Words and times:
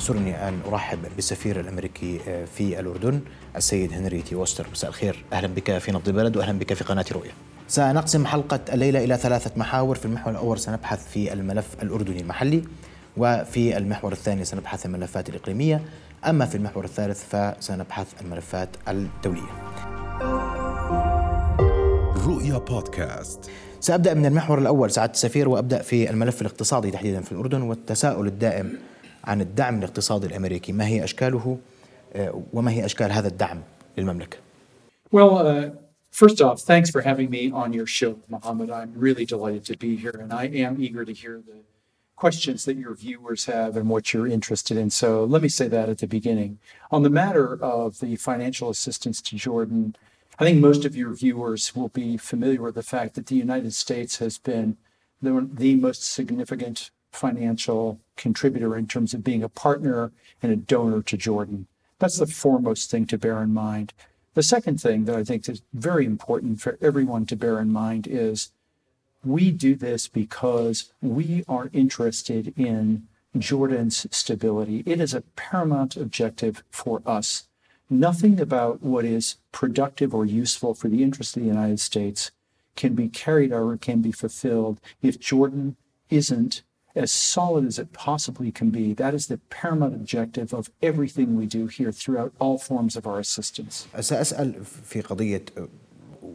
يسرني 0.00 0.48
أن 0.48 0.60
أرحب 0.66 0.98
بالسفير 1.16 1.60
الأمريكي 1.60 2.20
آه، 2.28 2.44
في 2.44 2.80
الأردن 2.80 3.20
السيد 3.56 3.92
هنري 3.92 4.22
تي 4.22 4.34
وستر 4.34 4.66
مساء 4.72 4.90
الخير. 4.90 5.24
أهلا 5.32 5.46
بك 5.46 5.78
في 5.78 5.92
نبض 5.92 6.08
البلد 6.08 6.36
وأهلا 6.36 6.58
بك 6.58 6.74
في 6.74 6.84
قناة 6.84 7.04
رؤية. 7.12 7.30
سنقسم 7.68 8.26
حلقة 8.26 8.60
الليلة 8.72 9.04
إلى 9.04 9.16
ثلاثة 9.16 9.50
محاور. 9.56 9.96
في 9.96 10.04
المحور 10.04 10.32
الأول 10.32 10.58
سنبحث 10.58 11.08
في 11.08 11.32
الملف 11.32 11.66
الأردني 11.82 12.20
المحلي 12.20 12.62
وفي 13.16 13.76
المحور 13.76 14.12
الثاني 14.12 14.44
سنبحث 14.44 14.86
الملفات 14.86 15.28
الإقليمية. 15.28 15.82
أما 16.26 16.46
في 16.46 16.54
المحور 16.54 16.84
الثالث 16.84 17.24
فسنبحث 17.36 18.06
الملفات 18.20 18.68
الدولية. 18.88 19.50
رؤيا 22.26 22.58
بودكاست. 22.58 23.50
سأبدأ 23.80 24.14
من 24.14 24.26
المحور 24.26 24.58
الأول. 24.58 24.90
سعادة 24.90 25.12
السفير 25.12 25.48
وأبدأ 25.48 25.82
في 25.82 26.10
الملف 26.10 26.40
الاقتصادي 26.40 26.90
تحديدا 26.90 27.20
في 27.20 27.32
الأردن 27.32 27.62
والتساؤل 27.62 28.26
الدائم 28.26 28.78
عن 29.23 29.41
الدعم 29.41 29.79
الاقتصادي 29.79 30.27
الأمريكي 30.27 30.71
ما 30.73 30.87
هي 30.87 31.03
أشكاله 31.03 31.57
آه، 32.13 32.43
وما 32.53 32.71
هي 32.71 32.85
أشكال 32.85 33.11
هذا 33.11 33.27
الدعم 33.27 33.61
للمملكة 33.97 34.37
Well, 35.11 35.37
uh, 35.37 35.69
first 36.11 36.41
off, 36.41 36.61
thanks 36.61 36.89
for 36.89 37.01
having 37.01 37.29
me 37.29 37.51
on 37.51 37.71
your 37.71 37.85
show, 37.85 38.17
Mohammed. 38.27 38.69
I'm 38.69 38.91
really 38.95 39.25
delighted 39.25 39.63
to 39.65 39.77
be 39.77 39.95
here, 39.95 40.17
and 40.23 40.33
I 40.33 40.45
am 40.65 40.81
eager 40.81 41.05
to 41.05 41.13
hear 41.13 41.41
the 41.51 41.59
questions 42.15 42.65
that 42.65 42.77
your 42.77 42.95
viewers 42.95 43.45
have 43.45 43.75
and 43.77 43.89
what 43.89 44.13
you're 44.13 44.27
interested 44.27 44.77
in. 44.77 44.89
So 44.89 45.23
let 45.25 45.41
me 45.41 45.49
say 45.49 45.67
that 45.67 45.89
at 45.89 45.99
the 45.99 46.07
beginning. 46.07 46.59
On 46.91 47.03
the 47.03 47.09
matter 47.09 47.61
of 47.61 47.99
the 47.99 48.15
financial 48.15 48.69
assistance 48.69 49.21
to 49.21 49.35
Jordan, 49.35 49.95
I 50.39 50.43
think 50.45 50.59
most 50.59 50.85
of 50.85 50.95
your 50.95 51.13
viewers 51.13 51.75
will 51.75 51.89
be 51.89 52.17
familiar 52.17 52.61
with 52.61 52.75
the 52.75 52.83
fact 52.83 53.15
that 53.15 53.27
the 53.27 53.35
United 53.35 53.73
States 53.73 54.17
has 54.19 54.37
been 54.37 54.77
the, 55.21 55.47
the 55.51 55.75
most 55.75 56.03
significant 56.03 56.91
financial 57.10 58.00
contributor 58.16 58.76
in 58.76 58.86
terms 58.86 59.14
of 59.14 59.24
being 59.24 59.42
a 59.42 59.48
partner 59.48 60.12
and 60.42 60.52
a 60.52 60.56
donor 60.56 61.02
to 61.02 61.16
Jordan. 61.16 61.66
That's 61.98 62.18
the 62.18 62.26
foremost 62.26 62.90
thing 62.90 63.06
to 63.06 63.18
bear 63.18 63.42
in 63.42 63.52
mind. 63.52 63.92
The 64.34 64.42
second 64.42 64.80
thing 64.80 65.04
that 65.04 65.16
I 65.16 65.24
think 65.24 65.48
is 65.48 65.62
very 65.72 66.06
important 66.06 66.60
for 66.60 66.78
everyone 66.80 67.26
to 67.26 67.36
bear 67.36 67.58
in 67.60 67.72
mind 67.72 68.06
is 68.06 68.50
we 69.24 69.50
do 69.50 69.74
this 69.74 70.08
because 70.08 70.92
we 71.02 71.44
are 71.48 71.68
interested 71.72 72.54
in 72.56 73.06
Jordan's 73.36 74.06
stability. 74.10 74.82
It 74.86 75.00
is 75.00 75.14
a 75.14 75.22
paramount 75.36 75.96
objective 75.96 76.62
for 76.70 77.02
us. 77.04 77.48
Nothing 77.88 78.40
about 78.40 78.82
what 78.82 79.04
is 79.04 79.36
productive 79.52 80.14
or 80.14 80.24
useful 80.24 80.74
for 80.74 80.88
the 80.88 81.02
interest 81.02 81.36
of 81.36 81.42
the 81.42 81.48
United 81.48 81.80
States 81.80 82.30
can 82.76 82.94
be 82.94 83.08
carried 83.08 83.52
out 83.52 83.62
or 83.62 83.76
can 83.76 84.00
be 84.00 84.12
fulfilled 84.12 84.80
if 85.02 85.18
Jordan 85.18 85.76
isn't 86.08 86.62
as 86.95 87.11
solid 87.11 87.65
as 87.65 87.77
it 87.77 87.91
possibly 87.93 88.51
can 88.51 88.69
be. 88.69 88.93
That 88.93 89.13
is 89.13 89.27
the 89.27 89.39
paramount 89.49 89.95
objective 89.95 90.53
of 90.53 90.69
everything 90.81 91.35
we 91.35 91.45
do 91.45 91.67
here 91.67 91.91
throughout 91.91 92.31
all 92.39 92.57
forms 92.57 92.95
of 92.95 93.05
our 93.05 93.19
assistance. 93.19 93.87
سأسأل 93.99 94.65
في 94.65 95.01
قضية 95.01 95.45
آه، 95.57 95.67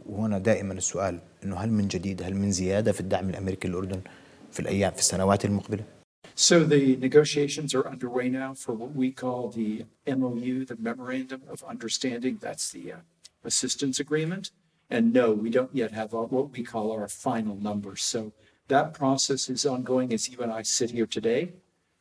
وهنا 0.05 0.37
دائما 0.39 0.73
السؤال 0.73 1.19
أنه 1.43 1.55
هل 1.55 1.69
من 1.69 1.87
جديد 1.87 2.23
هل 2.23 2.35
من 2.35 2.51
زيادة 2.51 2.91
في 2.91 3.01
الدعم 3.01 3.29
الأمريكي 3.29 3.67
للأردن 3.67 4.01
في 4.51 4.59
الأيام 4.59 4.91
في 4.91 4.99
السنوات 4.99 5.45
المقبلة 5.45 5.83
So 6.35 6.63
the 6.63 6.95
negotiations 6.95 7.75
are 7.75 7.85
underway 7.87 8.29
now 8.29 8.53
for 8.53 8.73
what 8.73 8.95
we 8.95 9.11
call 9.11 9.49
the 9.49 9.85
MOU, 10.07 10.65
the 10.65 10.77
Memorandum 10.77 11.41
of 11.49 11.63
Understanding. 11.63 12.37
That's 12.41 12.71
the 12.71 12.93
uh, 12.93 12.97
assistance 13.43 13.99
agreement. 13.99 14.51
And 14.89 15.13
no, 15.13 15.31
we 15.33 15.49
don't 15.49 15.73
yet 15.73 15.91
have 15.91 16.13
our, 16.13 16.25
what 16.25 16.51
we 16.51 16.63
call 16.63 16.91
our 16.91 17.07
final 17.07 17.55
numbers. 17.55 18.01
So 18.01 18.31
that 18.67 18.93
process 18.93 19.49
is 19.49 19.65
ongoing 19.65 20.13
as 20.13 20.29
you 20.29 20.39
and 20.45 20.51
I 20.51 20.61
sit 20.61 20.91
here 20.91 21.05
today. 21.17 21.41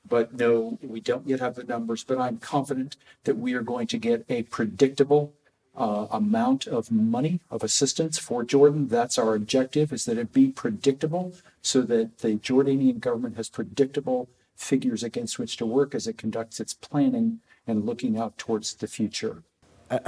But 0.08 0.26
no, 0.44 0.78
we 0.82 1.00
don't 1.00 1.26
yet 1.28 1.40
have 1.40 1.54
the 1.56 1.64
numbers, 1.64 2.04
but 2.04 2.18
I'm 2.18 2.38
confident 2.38 2.96
that 3.24 3.36
we 3.44 3.50
are 3.54 3.62
going 3.72 3.86
to 3.88 3.98
get 3.98 4.24
a 4.28 4.42
predictable 4.44 5.32
uh, 5.76 6.06
amount 6.10 6.66
of 6.66 6.90
money 6.90 7.40
of 7.50 7.62
assistance 7.62 8.18
for 8.18 8.42
Jordan. 8.42 8.88
That's 8.88 9.18
our 9.18 9.34
objective 9.34 9.92
is 9.92 10.04
that 10.06 10.16
it 10.18 10.32
be 10.32 10.46
predictable 10.64 11.34
so 11.62 11.82
that 11.82 12.18
the 12.18 12.36
Jordanian 12.36 12.98
government 13.00 13.36
has 13.36 13.48
predictable 13.48 14.28
figures 14.56 15.02
against 15.02 15.38
which 15.38 15.56
to 15.58 15.66
work 15.66 15.94
as 15.94 16.06
it 16.06 16.16
conducts 16.18 16.60
its 16.60 16.74
planning 16.74 17.40
and 17.66 17.84
looking 17.86 18.18
out 18.18 18.36
towards 18.38 18.74
the 18.74 18.86
future. 18.98 19.36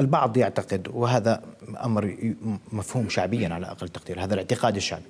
البعض 0.01 0.37
يعتقد 0.37 0.89
وهذا 0.95 1.43
أمر 1.85 2.05
ي- 2.09 2.37
مفهوم 2.73 3.09
شعبيا 3.09 3.49
على 3.49 3.67
أقل 3.67 3.89
تقدير 3.89 4.25
هذا 4.25 4.35
الاعتقاد 4.35 4.77
الشعبي 4.77 5.05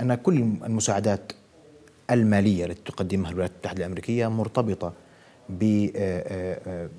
أن 0.00 0.14
كل 0.14 0.36
المساعدات 0.38 1.32
المالية 2.10 2.64
التي 2.64 2.82
تقدمها 2.92 3.30
الولايات 3.30 3.50
المتحدة 3.52 3.78
الأمريكية 3.78 4.28
مرتبطة 4.28 4.92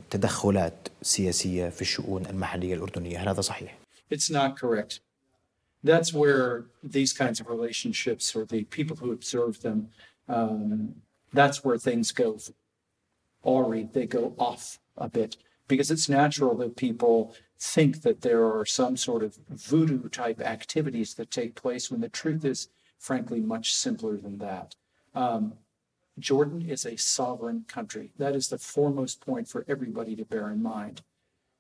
بتدخلات 0.10 0.88
سياسية 1.02 1.70
في 1.70 1.82
الشؤون 1.82 2.26
المحلية 2.26 2.74
الأردنية 2.74 3.24
هل 3.24 3.30
هذا 3.30 3.42
صحيح؟ 3.42 3.80
It's 4.12 4.30
not 4.30 4.56
correct. 4.58 5.00
That's 5.84 6.14
where 6.14 6.66
these 6.84 7.14
kinds 7.14 7.40
of 7.40 7.48
relationships 7.48 8.36
or 8.36 8.44
the 8.46 8.64
people 8.66 8.96
who 8.98 9.12
observe 9.12 9.62
them, 9.62 9.90
um, 10.28 10.96
that's 11.34 11.64
where 11.64 11.78
things 11.78 12.12
go 12.12 12.38
awry. 13.46 13.88
They 13.94 14.06
go 14.06 14.34
off 14.38 14.80
a 14.98 15.08
bit 15.08 15.38
because 15.68 15.90
it's 15.92 16.09
natural 16.09 16.54
that 16.62 16.76
people 16.76 17.34
think 17.59 18.02
that 18.02 18.22
there 18.22 18.44
are 18.46 18.66
some 18.66 18.98
sort 18.98 19.24
of 19.24 19.38
voodoo 19.50 20.09
type 20.09 20.42
activities 20.42 21.14
that 21.16 21.30
take 21.32 21.54
place 21.56 21.90
when 21.92 22.02
the 22.02 22.09
truth 22.09 22.44
is, 22.44 22.68
frankly, 22.99 23.41
much 23.41 23.75
simpler 23.75 24.17
than 24.17 24.39
that. 24.39 24.75
Um, 25.15 25.55
Jordan 26.19 26.62
is 26.62 26.87
a 26.87 26.97
sovereign 26.97 27.65
country. 27.67 28.12
That 28.19 28.37
is 28.37 28.49
the 28.49 28.59
foremost 28.59 29.21
point 29.21 29.49
for 29.49 29.65
everybody 29.69 30.15
to 30.17 30.25
bear 30.25 30.50
in 30.50 30.62
mind 30.62 31.03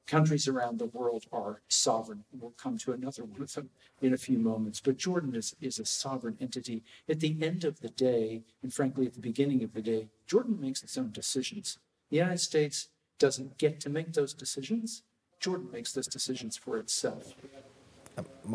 countries 0.06 0.48
around 0.48 0.78
the 0.78 0.86
world 0.86 1.24
are 1.32 1.60
sovereign. 1.68 2.24
We'll 2.38 2.52
come 2.52 2.78
to 2.78 2.92
another 2.92 3.24
one 3.24 3.42
of 3.42 3.52
them 3.54 3.70
in 4.02 4.12
a 4.12 4.18
few 4.18 4.38
moments. 4.38 4.80
But 4.80 4.96
Jordan 4.96 5.34
is, 5.34 5.54
is 5.60 5.78
a 5.78 5.84
sovereign 5.84 6.36
entity. 6.40 6.82
At 7.08 7.20
the 7.20 7.36
end 7.40 7.64
of 7.64 7.80
the 7.80 7.88
day, 7.88 8.42
and 8.62 8.72
frankly, 8.72 9.06
at 9.06 9.14
the 9.14 9.20
beginning 9.20 9.62
of 9.64 9.72
the 9.72 9.82
day, 9.82 10.08
Jordan 10.26 10.60
makes 10.60 10.82
its 10.82 10.98
own 10.98 11.10
decisions. 11.12 11.78
The 12.10 12.18
United 12.18 12.40
States 12.40 12.88
doesn't 13.18 13.58
get 13.58 13.80
to 13.80 13.90
make 13.90 14.12
those 14.12 14.34
decisions. 14.34 15.02
Jordan 15.40 15.68
makes 15.72 15.92
those 15.92 16.06
decisions 16.06 16.56
for 16.56 16.78
itself. 16.78 17.34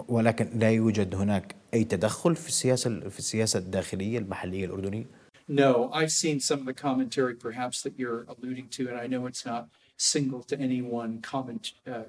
ولكن 0.08 0.60
لا 0.60 0.72
يوجد 0.72 1.16
هناك 1.16 1.56
أي 1.74 1.84
تدخل 1.84 2.36
في 2.36 2.48
السياسة 2.48 3.10
في 3.10 3.20
السياسة 3.20 3.60
الداخلية 3.60 4.18
المحلية 4.18 4.66
الأردنية 4.66 5.06
No, 5.48 5.90
I've 5.92 6.12
seen 6.12 6.40
some 6.40 6.60
of 6.60 6.68
the 6.68 6.76
commentary 6.76 7.34
perhaps 7.34 7.82
that 7.82 7.94
you're 7.98 8.24
alluding 8.30 8.68
to, 8.76 8.88
and 8.90 8.98
I 9.00 9.08
know 9.08 9.26
it's 9.26 9.48
not 9.48 9.68
single 9.98 10.44
to 10.44 10.60
any 10.60 10.84
one 10.84 11.22
comment, 11.22 11.74
uh, 11.88 12.04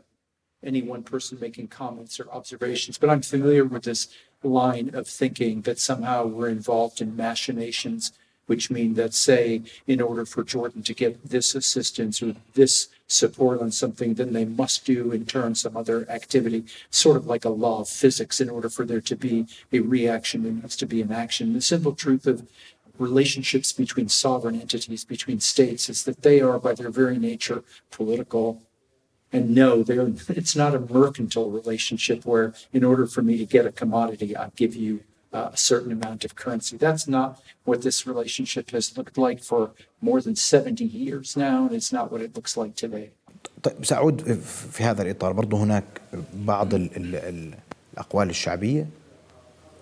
any 0.62 0.82
one 0.82 1.02
person 1.02 1.38
making 1.40 1.68
comments 1.68 2.20
or 2.20 2.30
observations, 2.30 2.98
but 2.98 3.08
I'm 3.08 3.22
familiar 3.22 3.64
with 3.64 3.84
this 3.84 4.08
line 4.42 4.94
of 4.94 5.08
thinking 5.08 5.62
that 5.62 5.78
somehow 5.78 6.26
we're 6.26 6.50
involved 6.50 7.00
in 7.00 7.16
machinations, 7.16 8.12
which 8.46 8.70
mean 8.70 8.92
that, 8.94 9.14
say, 9.14 9.62
in 9.86 10.02
order 10.02 10.26
for 10.26 10.42
Jordan 10.44 10.82
to 10.82 10.92
get 10.92 11.12
this 11.24 11.54
assistance 11.54 12.22
or 12.22 12.34
this 12.52 12.88
support 13.07 13.61
on 13.61 13.71
something, 13.71 14.15
then 14.15 14.33
they 14.33 14.45
must 14.45 14.85
do 14.85 15.11
in 15.11 15.25
turn 15.25 15.55
some 15.55 15.77
other 15.77 16.09
activity, 16.09 16.65
sort 16.89 17.17
of 17.17 17.27
like 17.27 17.45
a 17.45 17.49
law 17.49 17.81
of 17.81 17.89
physics. 17.89 18.41
In 18.41 18.49
order 18.49 18.69
for 18.69 18.85
there 18.85 19.01
to 19.01 19.15
be 19.15 19.45
a 19.71 19.79
reaction, 19.79 20.43
there 20.43 20.51
needs 20.51 20.75
to 20.77 20.85
be 20.85 21.01
an 21.01 21.11
action. 21.11 21.53
The 21.53 21.61
simple 21.61 21.93
truth 21.93 22.25
of 22.25 22.47
relationships 22.97 23.73
between 23.73 24.09
sovereign 24.09 24.59
entities, 24.59 25.05
between 25.05 25.39
states, 25.39 25.89
is 25.89 26.03
that 26.05 26.21
they 26.21 26.41
are 26.41 26.59
by 26.59 26.73
their 26.73 26.89
very 26.89 27.17
nature 27.17 27.63
political. 27.91 28.61
And 29.31 29.53
no, 29.53 29.83
they're, 29.83 30.07
it's 30.29 30.55
not 30.55 30.75
a 30.75 30.79
mercantile 30.79 31.51
relationship 31.51 32.25
where 32.25 32.53
in 32.73 32.83
order 32.83 33.05
for 33.05 33.21
me 33.21 33.37
to 33.37 33.45
get 33.45 33.65
a 33.65 33.71
commodity, 33.71 34.35
I 34.35 34.49
give 34.55 34.75
you 34.75 35.01
uh, 35.35 35.57
a 35.57 35.59
certain 35.71 35.91
amount 35.99 36.19
of 36.27 36.31
currency. 36.43 36.73
That's 36.85 37.05
not 37.17 37.29
what 37.67 37.77
this 37.87 37.97
relationship 38.11 38.65
has 38.75 38.85
looked 38.97 39.17
like 39.25 39.39
for 39.49 39.61
more 40.07 40.19
than 40.25 40.35
70 40.35 40.83
years 40.85 41.27
now, 41.47 41.57
and 41.67 41.73
it's 41.79 41.91
not 41.97 42.05
what 42.11 42.21
it 42.21 42.31
looks 42.37 42.53
like 42.61 42.73
today. 42.75 43.09
طيب 43.63 43.85
سأعود 43.85 44.39
في 44.71 44.83
هذا 44.83 45.01
الإطار 45.01 45.31
برضو 45.31 45.57
هناك 45.57 45.83
بعض 46.33 46.73
ال 46.73 46.89
ال 46.97 47.15
ال 47.15 47.53
الأقوال 47.93 48.29
الشعبية 48.29 48.87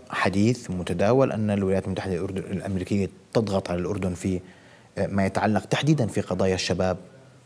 حديث 0.09 0.71
متداول 0.71 1.31
أن 1.31 1.50
الولايات 1.50 1.85
المتحدة 1.85 2.25
الأمريكية 2.25 3.09
تضغط 3.33 3.69
على 3.69 3.79
الأردن 3.79 4.13
في 4.13 4.39
ما 4.97 5.25
يتعلق 5.25 5.65
تحديدا 5.65 6.07
في 6.07 6.21
قضايا 6.21 6.55
الشباب 6.55 6.97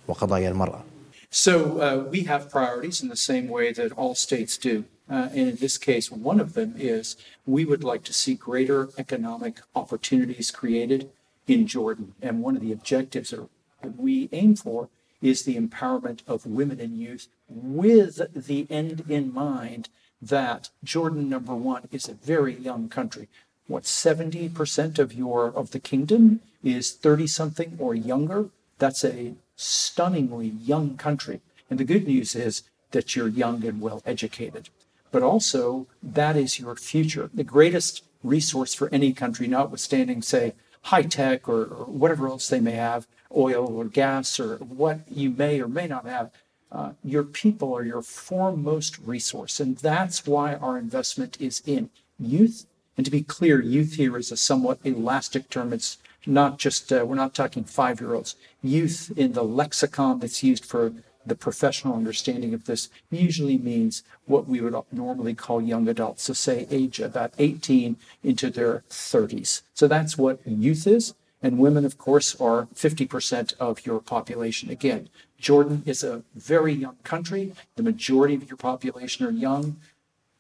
وقضايا 0.08 0.50
المرأة 0.50 0.84
So 1.30 1.82
uh, 1.82 2.10
we 2.10 2.24
have 2.24 2.50
priorities 2.50 3.02
in 3.02 3.10
the 3.10 3.18
same 3.18 3.48
way 3.48 3.74
that 3.74 3.92
all 3.94 4.16
states 4.16 4.58
do. 4.58 4.86
Uh, 5.10 5.30
and 5.32 5.50
in 5.50 5.56
this 5.56 5.78
case, 5.78 6.12
one 6.12 6.40
of 6.40 6.54
them 6.54 6.76
is 6.78 7.16
we 7.46 7.66
would 7.66 7.84
like 7.84 8.04
to 8.04 8.14
see 8.14 8.34
greater 8.36 8.90
economic 8.98 9.62
opportunities 9.76 10.52
created 10.52 11.10
in 11.48 11.68
Jordan. 11.68 12.14
And 12.22 12.42
one 12.42 12.56
of 12.56 12.62
the 12.62 12.74
objectives 12.74 13.30
that 13.32 13.98
we 13.98 14.30
aim 14.32 14.56
for 14.56 14.90
is 15.22 15.44
the 15.44 15.56
empowerment 15.58 16.20
of 16.28 16.46
women 16.46 16.80
and 16.80 16.98
youth 16.98 17.28
with 17.50 18.46
the 18.48 18.68
end 18.70 19.04
in 19.08 19.34
mind 19.34 19.90
that 20.22 20.70
Jordan, 20.84 21.30
number 21.30 21.56
one, 21.56 21.88
is 21.92 22.08
a 22.08 22.14
very 22.14 22.56
young 22.56 22.90
country. 22.90 23.30
What, 23.68 23.84
70% 23.84 25.00
of 25.00 25.14
your 25.14 25.48
of 25.48 25.72
the 25.72 25.80
kingdom 25.80 26.42
is 26.64 26.92
30 26.92 27.28
something 27.28 27.78
or 27.80 27.96
younger? 27.96 28.50
That's 28.80 29.04
a 29.04 29.34
stunningly 29.58 30.48
young 30.48 30.96
country. 30.96 31.42
And 31.70 31.78
the 31.78 31.84
good 31.84 32.08
news 32.08 32.34
is 32.36 32.64
that 32.92 33.16
you're 33.16 33.28
young 33.28 33.66
and 33.66 33.82
well 33.82 34.02
educated. 34.06 34.70
But 35.12 35.24
also, 35.24 35.88
that 36.02 36.38
is 36.38 36.60
your 36.60 36.76
future. 36.76 37.30
The 37.34 37.44
greatest 37.44 38.04
resource 38.24 38.74
for 38.74 38.90
any 38.94 39.12
country, 39.14 39.48
notwithstanding, 39.48 40.22
say, 40.22 40.54
high 40.84 41.04
tech 41.04 41.50
or, 41.50 41.64
or 41.64 41.86
whatever 41.86 42.28
else 42.28 42.48
they 42.48 42.60
may 42.60 42.74
have, 42.74 43.08
oil 43.36 43.68
or 43.76 43.86
gas 43.86 44.40
or 44.40 44.58
what 44.58 45.00
you 45.10 45.30
may 45.30 45.60
or 45.60 45.68
may 45.68 45.88
not 45.88 46.06
have, 46.06 46.32
uh, 46.72 46.92
your 47.04 47.24
people 47.24 47.74
are 47.74 47.84
your 47.84 48.02
foremost 48.02 48.98
resource. 49.00 49.60
And 49.60 49.78
that's 49.78 50.26
why 50.26 50.56
our 50.56 50.78
investment 50.78 51.38
is 51.40 51.62
in 51.66 51.90
youth. 52.20 52.66
And 52.96 53.06
to 53.06 53.12
be 53.12 53.24
clear, 53.24 53.62
youth 53.62 53.94
here 53.94 54.18
is 54.18 54.32
a 54.32 54.38
somewhat 54.38 54.80
elastic 54.84 55.50
term. 55.50 55.72
It's 55.72 55.98
not 56.26 56.58
just, 56.60 56.92
uh, 56.92 57.06
we're 57.06 57.16
not 57.16 57.34
talking 57.34 57.64
five 57.64 58.02
year 58.02 58.14
olds. 58.14 58.36
Youth 58.62 59.12
in 59.16 59.34
the 59.34 59.44
lexicon 59.44 60.20
that's 60.20 60.44
used 60.44 60.66
for 60.66 60.94
the 61.28 61.36
professional 61.36 61.96
understanding 61.96 62.54
of 62.54 62.66
this 62.66 62.90
usually 63.12 63.58
means 63.58 64.04
what 64.26 64.48
we 64.48 64.62
would 64.62 64.76
normally 64.92 65.34
call 65.34 65.62
young 65.62 65.88
adults. 65.88 66.24
So, 66.24 66.34
say 66.34 66.68
age 66.72 67.00
about 67.00 67.34
18 67.38 67.98
into 68.24 68.50
their 68.50 68.84
30s. 68.90 69.62
So, 69.74 69.88
that's 69.88 70.18
what 70.18 70.40
youth 70.46 70.88
is. 70.88 71.14
And 71.42 71.60
women, 71.60 71.86
of 71.86 71.98
course, 71.98 72.40
are 72.42 72.68
50% 72.74 73.54
of 73.60 73.86
your 73.86 74.00
population. 74.00 74.70
Again, 74.70 75.10
Jordan 75.38 75.84
is 75.86 76.04
a 76.04 76.24
very 76.36 76.74
young 76.74 76.98
country. 77.04 77.54
The 77.76 77.84
majority 77.84 78.36
of 78.36 78.50
your 78.50 78.58
population 78.58 79.26
are 79.26 79.32
young. 79.32 79.78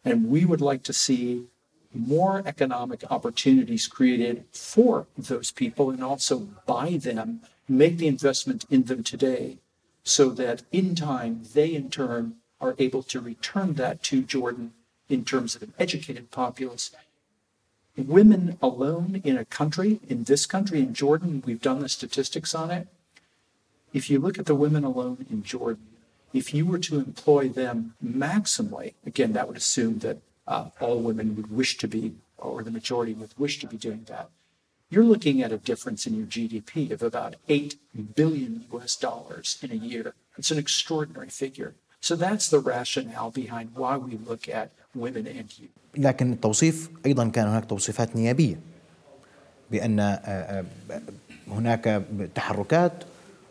And 0.03 0.29
we 0.29 0.45
would 0.45 0.61
like 0.61 0.83
to 0.83 0.93
see 0.93 1.45
more 1.97 2.43
economic 2.45 3.03
opportunities 3.09 3.87
created 3.87 4.45
for 4.51 5.07
those 5.17 5.51
people 5.51 5.89
and 5.89 6.03
also 6.03 6.47
by 6.65 6.97
them, 6.97 7.41
make 7.67 7.97
the 7.97 8.07
investment 8.07 8.65
in 8.69 8.83
them 8.83 9.03
today 9.03 9.57
so 10.03 10.29
that 10.29 10.63
in 10.71 10.95
time 10.95 11.41
they 11.53 11.73
in 11.75 11.89
turn 11.89 12.35
are 12.61 12.75
able 12.79 13.03
to 13.03 13.19
return 13.19 13.73
that 13.73 14.01
to 14.03 14.21
Jordan 14.21 14.73
in 15.09 15.25
terms 15.25 15.55
of 15.55 15.61
an 15.63 15.73
educated 15.77 16.31
populace. 16.31 16.91
Women 17.97 18.57
alone 18.61 19.21
in 19.23 19.37
a 19.37 19.45
country, 19.45 19.99
in 20.07 20.23
this 20.23 20.45
country, 20.45 20.79
in 20.79 20.93
Jordan, 20.93 21.43
we've 21.45 21.61
done 21.61 21.79
the 21.79 21.89
statistics 21.89 22.53
on 22.53 22.71
it. 22.71 22.87
If 23.91 24.09
you 24.09 24.19
look 24.19 24.37
at 24.37 24.45
the 24.45 24.55
women 24.55 24.83
alone 24.83 25.25
in 25.29 25.43
Jordan, 25.43 25.87
if 26.33 26.53
you 26.53 26.65
were 26.65 26.79
to 26.79 26.99
employ 26.99 27.49
them 27.49 27.95
maximally, 28.03 28.93
again, 29.05 29.33
that 29.33 29.47
would 29.47 29.57
assume 29.57 29.99
that 29.99 30.19
uh, 30.46 30.66
all 30.80 30.98
women 31.08 31.36
would 31.36 31.50
wish 31.60 31.72
to 31.82 31.88
be, 31.96 32.04
or 32.38 32.62
the 32.62 32.74
majority 32.80 33.14
would 33.20 33.34
wish 33.38 33.54
to 33.62 33.66
be 33.66 33.76
doing 33.76 34.04
that. 34.12 34.28
You're 34.92 35.10
looking 35.14 35.36
at 35.44 35.50
a 35.52 35.60
difference 35.70 36.06
in 36.08 36.12
your 36.18 36.28
GDP 36.36 36.72
of 36.96 37.00
about 37.02 37.32
8 37.48 37.76
billion 38.20 38.52
US 38.72 38.92
dollars 38.96 39.48
in 39.62 39.70
a 39.70 39.80
year. 39.90 40.14
It's 40.38 40.50
an 40.50 40.58
extraordinary 40.58 41.30
figure. 41.42 41.72
So 42.00 42.12
that's 42.16 42.46
the 42.54 42.60
rationale 42.74 43.30
behind 43.42 43.66
why 43.80 43.94
we 43.96 44.12
look 44.30 44.44
at 44.60 44.68
women 44.94 45.26
and 45.26 45.48
youth. 45.58 45.70
لكن 45.96 46.32
التوصيف 46.32 46.90
ايضا 47.06 47.28
كان 47.28 47.48
هناك 47.48 47.64
توصيفات 47.64 48.16
نيابيه 48.16 48.60
بان 49.70 50.18
هناك 51.48 52.02
تحركات 52.34 52.92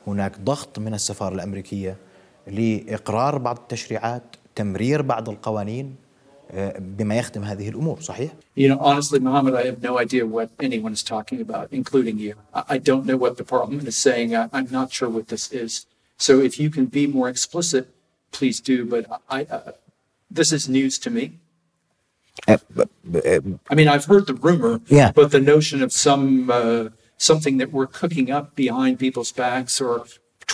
هناك 0.08 0.40
ضغط 0.40 0.80
من 0.80 0.94
السفاره 0.94 1.36
الامريكيه 1.36 1.98
لاقرار 2.48 3.38
بعض 3.38 3.58
التشريعات 3.58 4.24
تمرير 4.56 5.02
بعض 5.02 5.30
القوانين 5.30 5.96
بما 6.80 7.16
يخدم 7.16 7.44
هذه 7.44 7.70
الامور 7.70 8.02
صحيح؟ 8.02 8.32
You 8.56 8.68
know, 8.70 8.80
honestly, 8.80 9.20
Mohammed, 9.20 9.56
I 9.56 9.64
have 9.66 9.82
no 9.82 9.98
idea 9.98 10.26
what 10.26 10.50
anyone 10.60 10.92
is 10.94 11.04
talking 11.04 11.40
about, 11.42 11.68
including 11.72 12.18
you. 12.20 12.34
I 12.54 12.78
don't 12.78 13.06
know 13.06 13.18
what 13.18 13.38
the 13.38 13.44
parliament 13.46 13.88
is 13.88 13.96
saying. 13.98 14.36
I'm 14.36 14.68
not 14.72 14.92
sure 14.92 15.10
what 15.10 15.28
this 15.30 15.52
is. 15.52 15.86
So 16.18 16.40
if 16.42 16.60
you 16.60 16.70
can 16.70 16.86
be 16.88 17.08
more 17.08 17.30
explicit, 17.30 17.84
please 18.32 18.60
do. 18.60 18.78
But 18.94 19.04
I, 19.30 19.40
uh, 19.46 19.72
this 20.30 20.52
is 20.52 20.68
news 20.68 21.00
to 21.00 21.10
me. 21.10 21.24
I 22.48 23.74
mean, 23.76 23.88
I've 23.88 24.06
heard 24.06 24.28
the 24.28 24.34
rumor, 24.34 24.82
Yeah. 24.88 25.12
but 25.20 25.32
the 25.32 25.40
notion 25.40 25.82
of 25.86 25.92
some 25.92 26.50
uh, 26.50 26.90
something 27.18 27.58
that 27.58 27.72
we're 27.72 27.88
cooking 27.88 28.32
up 28.32 28.56
behind 28.56 29.00
people's 29.00 29.32
backs 29.32 29.80
or 29.80 30.06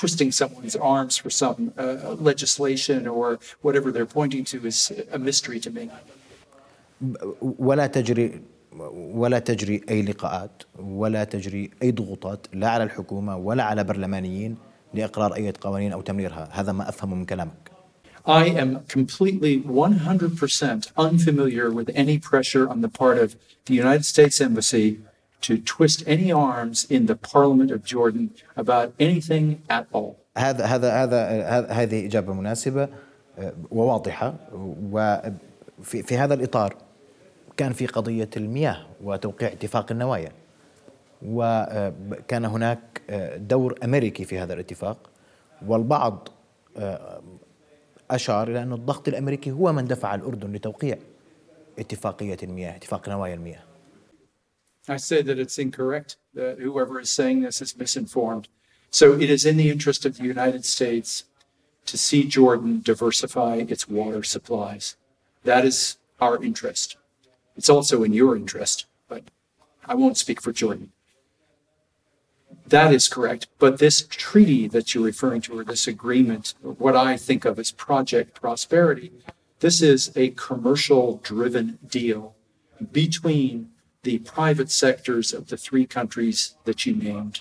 twisting 0.02 0.32
someone's 0.32 0.76
arms 0.76 1.14
for 1.18 1.32
some 1.44 1.60
uh, 1.78 2.16
legislation 2.30 3.08
or 3.08 3.40
whatever 3.66 3.88
they're 3.94 4.14
pointing 4.20 4.44
to 4.52 4.58
is 4.72 4.80
a 5.18 5.20
mystery 5.28 5.60
to 5.66 5.70
me. 5.78 5.90
ولا 7.42 7.88
تجري 7.88 8.42
ولا 8.94 9.40
تجري 9.40 9.82
اي 9.90 10.02
لقاءات 10.02 10.64
ولا 10.80 11.24
تجري 11.24 11.70
اي 11.84 11.92
ضغوطات 11.92 12.48
لا 12.54 12.70
على 12.70 12.84
الحكومه 12.84 13.38
ولا 13.38 13.64
على 13.64 13.84
برلمانيين 13.84 14.58
لاقرار 14.94 15.36
اي 15.36 15.52
قوانين 15.52 15.92
او 15.92 16.02
تمريرها، 16.02 16.50
هذا 16.52 16.72
ما 16.72 16.90
افهمه 16.90 17.16
من 17.16 17.26
كلامك. 17.26 17.72
I 18.28 18.46
am 18.64 18.84
completely 18.90 19.56
100% 19.60 20.92
unfamiliar 20.98 21.72
with 21.72 21.90
any 21.96 22.18
pressure 22.20 22.68
on 22.68 22.82
the 22.82 22.90
part 22.90 23.18
of 23.18 23.38
the 23.68 23.74
United 23.74 24.06
States 24.06 24.42
Embassy 24.42 25.00
to 25.43 25.53
twist 25.59 25.99
any 26.07 26.31
arms 26.33 26.79
in 26.95 27.07
the 27.07 27.17
Parliament 27.33 27.71
of 27.71 27.81
Jordan 27.85 28.31
about 28.57 28.89
anything 29.01 29.47
at 29.71 29.87
all. 29.93 30.17
هذا 30.37 30.65
هذا 30.65 30.91
هذا 31.03 31.67
هذه 31.71 32.07
إجابة 32.07 32.33
مناسبة 32.33 32.89
وواضحة 33.71 34.35
وفي 34.93 36.03
في 36.03 36.19
هذا 36.19 36.35
الإطار 36.35 36.77
كان 37.57 37.73
في 37.73 37.87
قضية 37.87 38.31
المياه 38.37 38.87
وتوقيع 39.05 39.49
اتفاق 39.49 39.93
النوايا 39.93 40.33
وكان 41.23 42.45
هناك 42.45 43.03
دور 43.37 43.79
أمريكي 43.85 44.25
في 44.25 44.39
هذا 44.39 44.55
الاتفاق 44.55 45.11
والبعض 45.67 46.29
أشار 48.11 48.49
إلى 48.49 48.63
أن 48.63 48.73
الضغط 48.73 49.09
الأمريكي 49.09 49.51
هو 49.51 49.73
من 49.73 49.85
دفع 49.85 50.15
الأردن 50.15 50.53
لتوقيع 50.53 50.97
اتفاقية 51.79 52.37
المياه 52.43 52.77
اتفاق 52.77 53.09
نوايا 53.09 53.35
المياه 53.35 53.63
I 54.89 54.97
say 54.97 55.23
that 55.23 55.39
it's 55.39 55.59
incorrect, 55.59 56.17
that 56.35 56.59
whoever 56.59 57.01
is 57.01 57.11
saying 57.11 57.43
this 57.43 57.63
is 57.63 57.77
misinformed. 57.77 58.49
So 58.91 59.13
it 59.13 59.31
is 59.31 59.47
in 59.47 59.57
the 59.57 59.71
interest 59.71 60.05
of 60.05 60.17
the 60.17 60.25
United 60.25 60.65
States 60.65 61.25
to 61.87 61.97
see 61.97 62.25
Jordan 62.25 62.81
diversify 62.83 63.57
its 63.57 63.89
water 63.89 64.23
supplies. 64.23 64.97
That 65.45 65.65
is 65.65 65.99
our 66.21 66.43
interest. 66.43 66.97
It's 67.57 67.71
also 67.71 68.03
in 68.03 68.13
your 68.13 68.37
interest, 68.37 68.87
but 69.09 69.25
I 69.87 69.95
won't 69.95 70.17
speak 70.17 70.41
for 70.41 70.53
Jordan. 70.53 70.93
That 72.67 72.93
is 72.93 73.09
correct. 73.09 73.49
But 73.59 73.79
this 73.79 74.07
treaty 74.09 74.69
that 74.69 74.95
you're 74.95 75.05
referring 75.05 75.43
to, 75.43 75.59
or 75.59 75.65
this 75.65 75.87
agreement, 75.87 76.55
what 76.63 76.97
I 76.97 77.17
think 77.17 77.45
of 77.45 77.59
as 77.59 77.71
Project 77.71 78.41
Prosperity, 78.41 79.13
this 79.61 79.83
is 79.83 80.13
a 80.17 80.31
commercial 80.31 81.21
driven 81.23 81.79
deal 81.87 82.35
between 82.93 83.72
the 84.03 84.19
private 84.19 84.71
sectors 84.71 85.33
of 85.33 85.47
the 85.47 85.57
three 85.57 85.87
countries 85.87 86.57
that 86.65 86.85
you 86.85 86.95
named, 86.95 87.41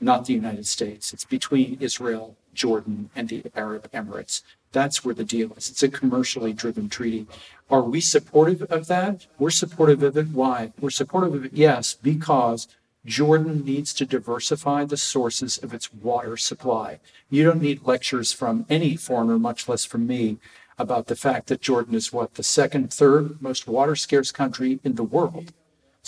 not 0.00 0.24
the 0.24 0.32
United 0.32 0.66
States. 0.66 1.12
It's 1.12 1.24
between 1.24 1.76
Israel, 1.80 2.36
Jordan, 2.54 3.10
and 3.16 3.28
the 3.28 3.42
Arab 3.56 3.90
Emirates. 3.90 4.42
That's 4.70 5.04
where 5.04 5.14
the 5.14 5.24
deal 5.24 5.52
is. 5.54 5.68
It's 5.70 5.82
a 5.82 5.88
commercially 5.88 6.52
driven 6.52 6.88
treaty. 6.88 7.26
Are 7.68 7.82
we 7.82 8.00
supportive 8.00 8.62
of 8.62 8.86
that? 8.86 9.26
We're 9.38 9.50
supportive 9.50 10.02
of 10.04 10.16
it. 10.16 10.28
Why? 10.28 10.72
We're 10.80 10.90
supportive 10.90 11.34
of 11.34 11.44
it, 11.46 11.52
yes, 11.52 11.94
because 11.94 12.68
Jordan 13.04 13.64
needs 13.64 13.92
to 13.94 14.06
diversify 14.06 14.84
the 14.84 14.96
sources 14.96 15.58
of 15.58 15.74
its 15.74 15.92
water 15.92 16.36
supply. 16.36 17.00
You 17.28 17.42
don't 17.42 17.62
need 17.62 17.86
lectures 17.86 18.32
from 18.32 18.66
any 18.68 18.94
foreigner, 18.94 19.38
much 19.38 19.68
less 19.68 19.84
from 19.84 20.06
me, 20.06 20.38
about 20.78 21.08
the 21.08 21.16
fact 21.16 21.48
that 21.48 21.60
Jordan 21.60 21.96
is 21.96 22.12
what, 22.12 22.34
the 22.34 22.44
second, 22.44 22.92
third 22.92 23.42
most 23.42 23.66
water 23.66 23.96
scarce 23.96 24.30
country 24.30 24.78
in 24.84 24.94
the 24.94 25.02
world. 25.02 25.52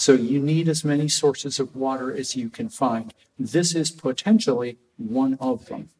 So 0.00 0.14
you 0.14 0.40
need 0.40 0.66
as 0.66 0.82
many 0.82 1.08
sources 1.08 1.60
of 1.60 1.76
water 1.76 2.10
as 2.10 2.34
you 2.34 2.48
can 2.48 2.70
find. 2.70 3.12
This 3.38 3.74
is 3.74 3.90
potentially 3.90 4.78
one 4.96 5.36
of 5.42 5.66
them. 5.66 5.90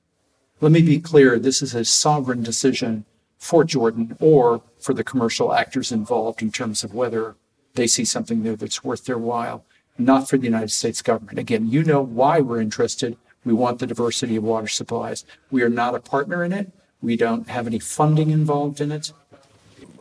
Let 0.63 0.73
me 0.73 0.81
be 0.81 0.99
clear 0.99 1.39
this 1.39 1.61
is 1.61 1.75
a 1.75 1.85
sovereign 1.85 2.43
decision 2.43 3.05
for 3.37 3.63
Jordan 3.63 4.17
or 4.19 4.63
for 4.79 4.95
the 4.95 5.05
commercial 5.05 5.53
actors 5.53 5.93
involved 5.93 6.41
in 6.41 6.51
terms 6.51 6.83
of 6.83 6.95
whether 6.95 7.37
they 7.75 7.87
see 7.87 8.07
something 8.07 8.43
there 8.43 8.57
that's 8.57 8.83
worth 8.83 9.05
their 9.05 9.19
while, 9.19 9.67
not 9.99 10.31
for 10.31 10.39
the 10.39 10.45
United 10.45 10.71
States 10.71 11.03
government. 11.03 11.39
Again, 11.39 11.69
you 11.69 11.85
know 11.85 12.01
why 12.01 12.41
we're 12.41 12.63
interested. 12.63 13.19
We 13.45 13.53
want 13.53 13.81
the 13.81 13.87
diversity 13.87 14.37
of 14.37 14.45
water 14.45 14.69
supplies. 14.69 15.27
We 15.51 15.61
are 15.63 15.69
not 15.69 15.95
a 15.95 16.01
partner 16.01 16.43
in 16.43 16.55
it. 16.55 16.73
We 17.03 17.19
don't 17.19 17.51
have 17.51 17.67
any 17.67 17.79
funding 17.79 18.31
involved 18.31 18.81
in 18.81 18.93
it. 18.93 19.13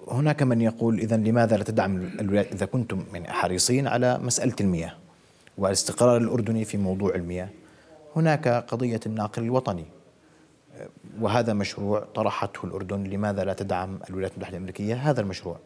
هناك 0.09 0.43
من 0.43 0.61
يقول 0.61 0.99
اذا 0.99 1.17
لماذا 1.17 1.57
لا 1.57 1.63
تدعم 1.63 1.97
الولايات 1.97 2.53
إذا 2.53 2.65
كنتم 2.65 3.05
يعني 3.13 3.31
حريصين 3.31 3.87
على 3.87 4.17
مسألة 4.17 4.55
المياه 4.61 4.97
والاستقرار 5.57 6.17
الأردني 6.17 6.65
في 6.65 6.77
موضوع 6.77 7.15
المياه؟ 7.15 7.49
هناك 8.15 8.47
قضية 8.47 8.99
الناقل 9.05 9.43
الوطني. 9.43 9.85
وهذا 11.19 11.53
مشروع 11.53 11.99
طرحته 11.99 12.65
الأردن 12.65 13.03
لماذا 13.03 13.43
لا 13.43 13.53
تدعم 13.53 13.99
الولايات 14.09 14.31
المتحدة 14.31 14.57
الأمريكية 14.57 14.95
هذا 14.95 15.21
المشروع؟ 15.21 15.59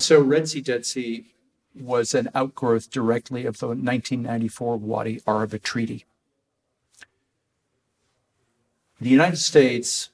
So 0.00 0.20
Red 0.20 0.48
Sea 0.48 0.60
Dead 0.60 0.86
Sea 0.86 1.26
was 1.74 2.14
an 2.14 2.30
outgrowth 2.34 2.90
directly 2.90 3.46
of 3.46 3.58
the 3.58 3.66
1994 3.66 4.76
Wadi 4.76 5.20
Araba 5.26 5.58
Treaty. 5.58 6.04
The 9.00 9.10
United 9.10 9.38
States 9.38 10.10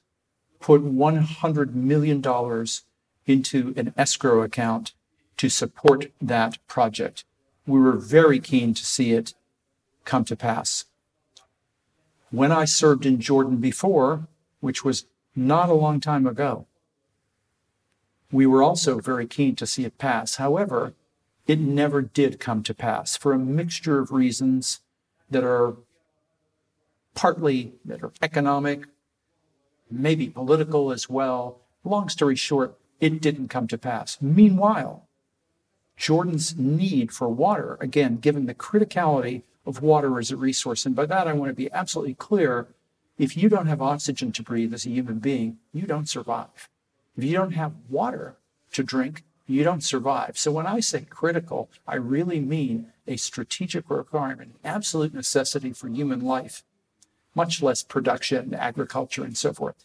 put 0.65 0.83
$100 0.83 1.75
million 1.75 2.23
into 3.27 3.71
an 3.77 3.93
escrow 3.95 4.41
account 4.41 4.93
to 5.37 5.47
support 5.47 6.07
that 6.19 6.57
project. 6.67 7.23
We 7.67 7.79
were 7.79 7.91
very 7.91 8.39
keen 8.39 8.73
to 8.73 8.83
see 8.83 9.11
it 9.11 9.35
come 10.05 10.25
to 10.25 10.35
pass. 10.35 10.85
When 12.31 12.51
I 12.51 12.65
served 12.65 13.05
in 13.05 13.21
Jordan 13.21 13.57
before, 13.57 14.27
which 14.59 14.83
was 14.83 15.05
not 15.35 15.69
a 15.69 15.75
long 15.75 15.99
time 15.99 16.25
ago, 16.25 16.65
we 18.31 18.47
were 18.47 18.63
also 18.63 18.99
very 18.99 19.27
keen 19.27 19.55
to 19.57 19.67
see 19.67 19.85
it 19.85 19.99
pass. 19.99 20.37
However, 20.37 20.95
it 21.45 21.59
never 21.59 22.01
did 22.01 22.39
come 22.39 22.63
to 22.63 22.73
pass 22.73 23.15
for 23.15 23.33
a 23.33 23.37
mixture 23.37 23.99
of 23.99 24.11
reasons 24.11 24.79
that 25.29 25.43
are 25.43 25.75
partly 27.13 27.73
that 27.85 28.01
are 28.01 28.13
economic, 28.23 28.85
maybe 29.89 30.29
political 30.29 30.91
as 30.91 31.09
well. 31.09 31.59
Long 31.83 32.09
story 32.09 32.35
short, 32.35 32.77
it 32.99 33.21
didn't 33.21 33.49
come 33.49 33.67
to 33.67 33.77
pass. 33.77 34.17
Meanwhile, 34.21 35.07
Jordan's 35.97 36.57
need 36.57 37.11
for 37.11 37.29
water, 37.29 37.77
again, 37.79 38.17
given 38.17 38.45
the 38.45 38.53
criticality 38.53 39.43
of 39.65 39.81
water 39.81 40.19
as 40.19 40.31
a 40.31 40.37
resource, 40.37 40.85
and 40.85 40.95
by 40.95 41.05
that 41.05 41.27
I 41.27 41.33
want 41.33 41.49
to 41.49 41.55
be 41.55 41.71
absolutely 41.71 42.15
clear 42.15 42.67
if 43.17 43.37
you 43.37 43.47
don't 43.47 43.67
have 43.67 43.81
oxygen 43.81 44.31
to 44.33 44.43
breathe 44.43 44.73
as 44.73 44.85
a 44.85 44.89
human 44.89 45.19
being, 45.19 45.57
you 45.71 45.83
don't 45.83 46.09
survive. 46.09 46.69
If 47.17 47.23
you 47.23 47.33
don't 47.33 47.53
have 47.53 47.73
water 47.89 48.35
to 48.73 48.83
drink, 48.83 49.23
you 49.47 49.63
don't 49.63 49.83
survive. 49.83 50.37
So 50.37 50.51
when 50.51 50.67
I 50.67 50.79
say 50.81 51.05
critical, 51.09 51.69
I 51.87 51.95
really 51.95 52.39
mean 52.41 52.87
a 53.07 53.15
strategic 53.15 53.89
requirement, 53.89 54.55
absolute 54.65 55.13
necessity 55.13 55.71
for 55.71 55.87
human 55.87 56.21
life, 56.21 56.63
much 57.35 57.61
less 57.61 57.83
production, 57.83 58.53
agriculture, 58.53 59.23
and 59.23 59.37
so 59.37 59.53
forth. 59.53 59.75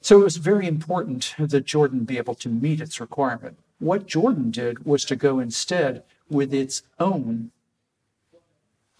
So 0.00 0.20
it 0.20 0.24
was 0.24 0.36
very 0.36 0.66
important 0.66 1.34
that 1.38 1.66
Jordan 1.66 2.04
be 2.04 2.18
able 2.18 2.34
to 2.36 2.48
meet 2.48 2.80
its 2.80 3.00
requirement. 3.00 3.58
What 3.78 4.06
Jordan 4.06 4.50
did 4.50 4.84
was 4.84 5.04
to 5.06 5.16
go 5.16 5.38
instead 5.38 6.02
with 6.28 6.52
its 6.52 6.82
own 6.98 7.50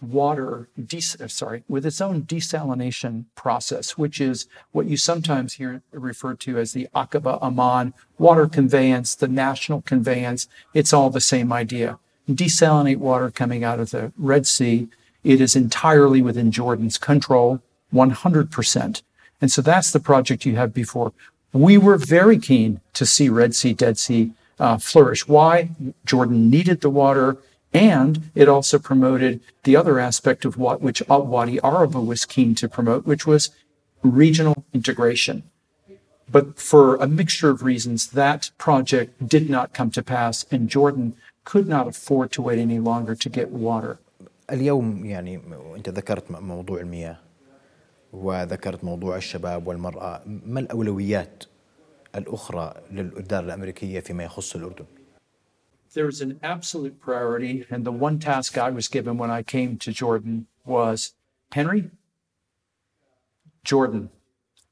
water, 0.01 0.67
des- 0.83 1.23
uh, 1.23 1.27
sorry, 1.27 1.63
with 1.67 1.85
its 1.85 2.01
own 2.01 2.23
desalination 2.23 3.25
process, 3.35 3.97
which 3.97 4.19
is 4.19 4.47
what 4.71 4.87
you 4.87 4.97
sometimes 4.97 5.53
hear 5.53 5.81
referred 5.91 6.39
to 6.41 6.57
as 6.57 6.73
the 6.73 6.87
Aqaba 6.95 7.41
Amman 7.41 7.93
water 8.17 8.47
conveyance, 8.47 9.13
the 9.15 9.27
national 9.27 9.81
conveyance. 9.81 10.47
It's 10.73 10.93
all 10.93 11.09
the 11.09 11.21
same 11.21 11.53
idea. 11.53 11.99
Desalinate 12.29 12.97
water 12.97 13.29
coming 13.29 13.63
out 13.63 13.79
of 13.79 13.91
the 13.91 14.11
Red 14.17 14.47
Sea. 14.47 14.87
It 15.23 15.41
is 15.41 15.55
entirely 15.55 16.21
within 16.21 16.51
Jordan's 16.51 16.97
control, 16.97 17.61
100%. 17.93 19.01
And 19.41 19.51
so 19.51 19.61
that's 19.61 19.91
the 19.91 19.99
project 19.99 20.45
you 20.45 20.55
have 20.55 20.73
before. 20.73 21.13
We 21.53 21.77
were 21.77 21.97
very 21.97 22.39
keen 22.39 22.81
to 22.93 23.05
see 23.05 23.29
Red 23.29 23.55
Sea, 23.55 23.73
Dead 23.73 23.97
Sea 23.97 24.31
uh, 24.59 24.77
flourish. 24.77 25.27
Why? 25.27 25.71
Jordan 26.05 26.49
needed 26.49 26.81
the 26.81 26.89
water 26.89 27.37
and 27.73 28.29
it 28.35 28.49
also 28.49 28.77
promoted 28.77 29.41
the 29.63 29.75
other 29.75 29.99
aspect 29.99 30.45
of 30.45 30.57
what 30.57 30.81
which 30.81 31.01
Wadi 31.07 31.59
Araba 31.61 32.01
was 32.01 32.25
keen 32.25 32.53
to 32.55 32.67
promote, 32.67 33.05
which 33.05 33.25
was 33.25 33.49
regional 34.03 34.65
integration. 34.73 35.43
But 36.29 36.59
for 36.59 36.95
a 36.95 37.07
mixture 37.07 37.49
of 37.49 37.63
reasons, 37.63 38.07
that 38.07 38.51
project 38.57 39.27
did 39.27 39.49
not 39.49 39.73
come 39.73 39.91
to 39.91 40.03
pass, 40.03 40.45
and 40.51 40.69
Jordan 40.69 41.15
could 41.43 41.67
not 41.67 41.87
afford 41.87 42.31
to 42.33 42.41
wait 42.41 42.59
any 42.59 42.79
longer 42.79 43.15
to 43.15 43.29
get 43.29 43.49
water. 43.49 43.99
اليوم 44.51 45.05
يعني 45.05 45.41
انت 45.75 45.89
ذكرت 45.89 46.31
موضوع 46.31 46.79
المياه 46.79 47.17
وذكرت 48.13 48.83
موضوع 48.83 49.17
الشباب 49.17 49.67
والمراه 49.67 50.21
ما 50.25 50.59
الاولويات 50.59 51.43
الاخرى 52.15 52.73
للاداره 52.91 53.45
الامريكيه 53.45 53.99
فيما 53.99 54.23
يخص 54.23 54.55
الاردن؟ 54.55 54.85
there's 55.93 56.21
an 56.21 56.39
absolute 56.41 56.99
priority. 56.99 57.65
And 57.69 57.85
the 57.85 57.91
one 57.91 58.19
task 58.19 58.57
I 58.57 58.69
was 58.69 58.87
given 58.87 59.17
when 59.17 59.31
I 59.31 59.43
came 59.43 59.77
to 59.79 59.91
Jordan 59.91 60.47
was 60.65 61.13
Henry, 61.51 61.91
Jordan, 63.63 64.09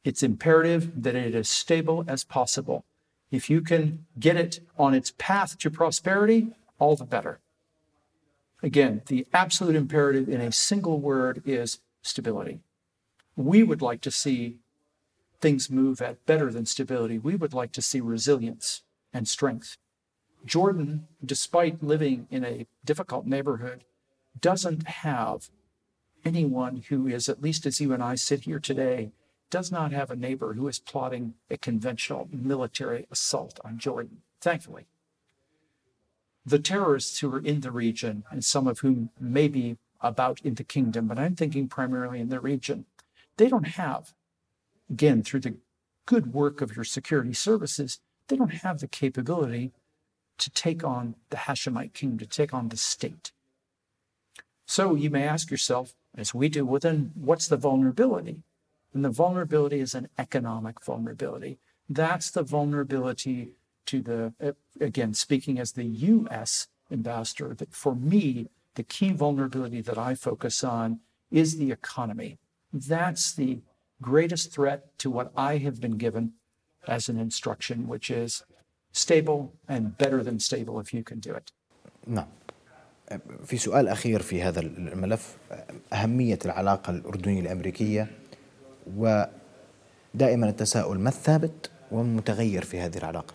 it's 0.03 0.23
imperative 0.23 1.03
that 1.03 1.15
it 1.15 1.35
is 1.35 1.49
stable 1.49 2.05
as 2.07 2.23
possible. 2.23 2.85
If 3.31 3.49
you 3.49 3.61
can 3.61 4.05
get 4.17 4.37
it 4.37 4.61
on 4.77 4.93
its 4.93 5.13
path 5.17 5.57
to 5.59 5.69
prosperity, 5.69 6.47
all 6.79 6.95
the 6.95 7.05
better. 7.05 7.39
Again, 8.61 9.01
the 9.07 9.25
absolute 9.33 9.75
imperative 9.75 10.27
in 10.27 10.41
a 10.41 10.51
single 10.51 10.99
word 10.99 11.41
is 11.45 11.79
stability. 12.01 12.59
We 13.35 13.63
would 13.63 13.81
like 13.81 14.01
to 14.01 14.11
see 14.11 14.57
things 15.39 15.69
move 15.69 16.01
at 16.01 16.25
better 16.25 16.51
than 16.51 16.65
stability. 16.65 17.17
We 17.17 17.35
would 17.35 17.53
like 17.53 17.71
to 17.73 17.81
see 17.81 18.01
resilience 18.01 18.83
and 19.13 19.27
strength. 19.27 19.77
Jordan, 20.45 21.07
despite 21.23 21.83
living 21.83 22.27
in 22.29 22.43
a 22.43 22.67
difficult 22.83 23.25
neighborhood, 23.25 23.83
doesn't 24.39 24.87
have 24.87 25.49
anyone 26.25 26.83
who 26.89 27.07
is, 27.07 27.29
at 27.29 27.41
least 27.41 27.65
as 27.65 27.79
you 27.79 27.93
and 27.93 28.03
I 28.03 28.15
sit 28.15 28.41
here 28.41 28.59
today, 28.59 29.11
does 29.49 29.71
not 29.71 29.91
have 29.91 30.11
a 30.11 30.15
neighbor 30.15 30.53
who 30.53 30.67
is 30.67 30.79
plotting 30.79 31.33
a 31.49 31.57
conventional 31.57 32.29
military 32.31 33.07
assault 33.09 33.59
on 33.63 33.79
Jordan, 33.79 34.21
thankfully. 34.41 34.85
The 36.49 36.57
terrorists 36.57 37.19
who 37.19 37.31
are 37.31 37.39
in 37.39 37.61
the 37.61 37.71
region, 37.71 38.23
and 38.31 38.43
some 38.43 38.67
of 38.67 38.79
whom 38.79 39.11
may 39.19 39.47
be 39.47 39.77
about 40.01 40.41
in 40.41 40.55
the 40.55 40.63
kingdom, 40.63 41.05
but 41.07 41.19
I'm 41.19 41.35
thinking 41.35 41.67
primarily 41.67 42.19
in 42.19 42.29
the 42.29 42.39
region, 42.39 42.85
they 43.37 43.49
don't 43.49 43.67
have, 43.67 44.13
again, 44.89 45.21
through 45.21 45.41
the 45.41 45.57
good 46.07 46.33
work 46.33 46.59
of 46.61 46.75
your 46.75 46.85
security 46.85 47.33
services, 47.33 47.99
they 48.27 48.35
don't 48.35 48.63
have 48.63 48.79
the 48.79 48.87
capability 48.87 49.73
to 50.39 50.49
take 50.49 50.83
on 50.83 51.13
the 51.29 51.37
Hashemite 51.37 51.93
kingdom, 51.93 52.17
to 52.17 52.25
take 52.25 52.51
on 52.51 52.69
the 52.69 52.77
state. 52.77 53.31
So 54.65 54.95
you 54.95 55.11
may 55.11 55.25
ask 55.25 55.51
yourself, 55.51 55.93
as 56.17 56.33
we 56.33 56.49
do, 56.49 56.65
well, 56.65 56.79
then 56.79 57.11
what's 57.13 57.47
the 57.47 57.57
vulnerability? 57.57 58.41
And 58.91 59.05
the 59.05 59.09
vulnerability 59.11 59.81
is 59.81 59.93
an 59.93 60.09
economic 60.17 60.83
vulnerability. 60.83 61.59
That's 61.87 62.31
the 62.31 62.41
vulnerability 62.41 63.51
to 63.86 64.00
the, 64.00 64.54
again, 64.80 65.14
speaking 65.14 65.58
as 65.58 65.72
the 65.72 65.84
US 65.84 66.68
ambassador, 66.90 67.54
that 67.54 67.72
for 67.74 67.94
me, 67.94 68.48
the 68.74 68.82
key 68.82 69.12
vulnerability 69.12 69.80
that 69.82 69.98
I 69.98 70.14
focus 70.14 70.64
on 70.64 71.00
is 71.30 71.58
the 71.58 71.70
economy. 71.70 72.38
That's 72.72 73.32
the 73.32 73.60
greatest 74.02 74.52
threat 74.52 74.80
to 74.98 75.10
what 75.10 75.32
I 75.36 75.58
have 75.58 75.80
been 75.80 75.96
given 75.96 76.32
as 76.86 77.08
an 77.08 77.18
instruction, 77.18 77.86
which 77.86 78.10
is 78.10 78.42
stable 78.92 79.40
and 79.68 79.96
better 79.98 80.22
than 80.22 80.38
stable 80.40 80.80
if 80.80 80.92
you 80.94 81.02
can 81.02 81.20
do 81.20 81.32
it. 81.34 81.52
نعم 82.06 82.26
في 83.44 83.56
سؤال 83.56 83.88
أخير 83.88 84.22
في 84.22 84.42
هذا 84.42 84.60
الملف 84.60 85.36
أهمية 85.92 86.38
العلاقة 86.44 86.90
الأردنية 86.90 87.40
الأمريكية 87.40 88.10
ودائما 88.96 90.48
التساؤل 90.48 90.98
ما 90.98 91.08
الثابت 91.08 91.70
والمتغير 91.90 92.64
في 92.64 92.80
هذه 92.80 92.98
العلاقة 92.98 93.34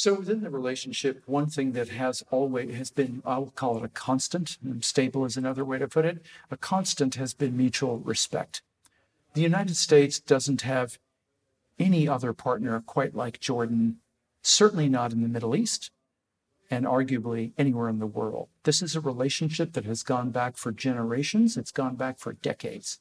so 0.00 0.14
within 0.14 0.40
the 0.40 0.48
relationship, 0.48 1.22
one 1.26 1.50
thing 1.50 1.72
that 1.72 1.90
has 1.90 2.24
always 2.30 2.74
has 2.74 2.90
been, 2.90 3.22
I'll 3.26 3.52
call 3.54 3.76
it 3.76 3.84
a 3.84 3.88
constant, 3.88 4.56
stable 4.80 5.26
is 5.26 5.36
another 5.36 5.62
way 5.62 5.78
to 5.78 5.86
put 5.86 6.06
it, 6.06 6.24
a 6.50 6.56
constant 6.56 7.16
has 7.16 7.34
been 7.34 7.54
mutual 7.54 7.98
respect. 7.98 8.62
The 9.34 9.42
United 9.42 9.76
States 9.76 10.18
doesn't 10.18 10.62
have 10.62 10.98
any 11.78 12.08
other 12.08 12.32
partner 12.32 12.80
quite 12.80 13.14
like 13.14 13.40
Jordan 13.40 13.98
certainly 14.40 14.88
not 14.88 15.12
in 15.12 15.20
the 15.20 15.28
Middle 15.28 15.54
East, 15.54 15.90
and 16.70 16.86
arguably 16.86 17.52
anywhere 17.58 17.90
in 17.90 17.98
the 17.98 18.06
world. 18.06 18.48
This 18.62 18.80
is 18.80 18.96
a 18.96 19.00
relationship 19.00 19.74
that 19.74 19.84
has 19.84 20.02
gone 20.02 20.30
back 20.30 20.56
for 20.56 20.72
generations, 20.72 21.58
it's 21.58 21.72
gone 21.72 21.96
back 21.96 22.18
for 22.18 22.32
decades. 22.32 23.00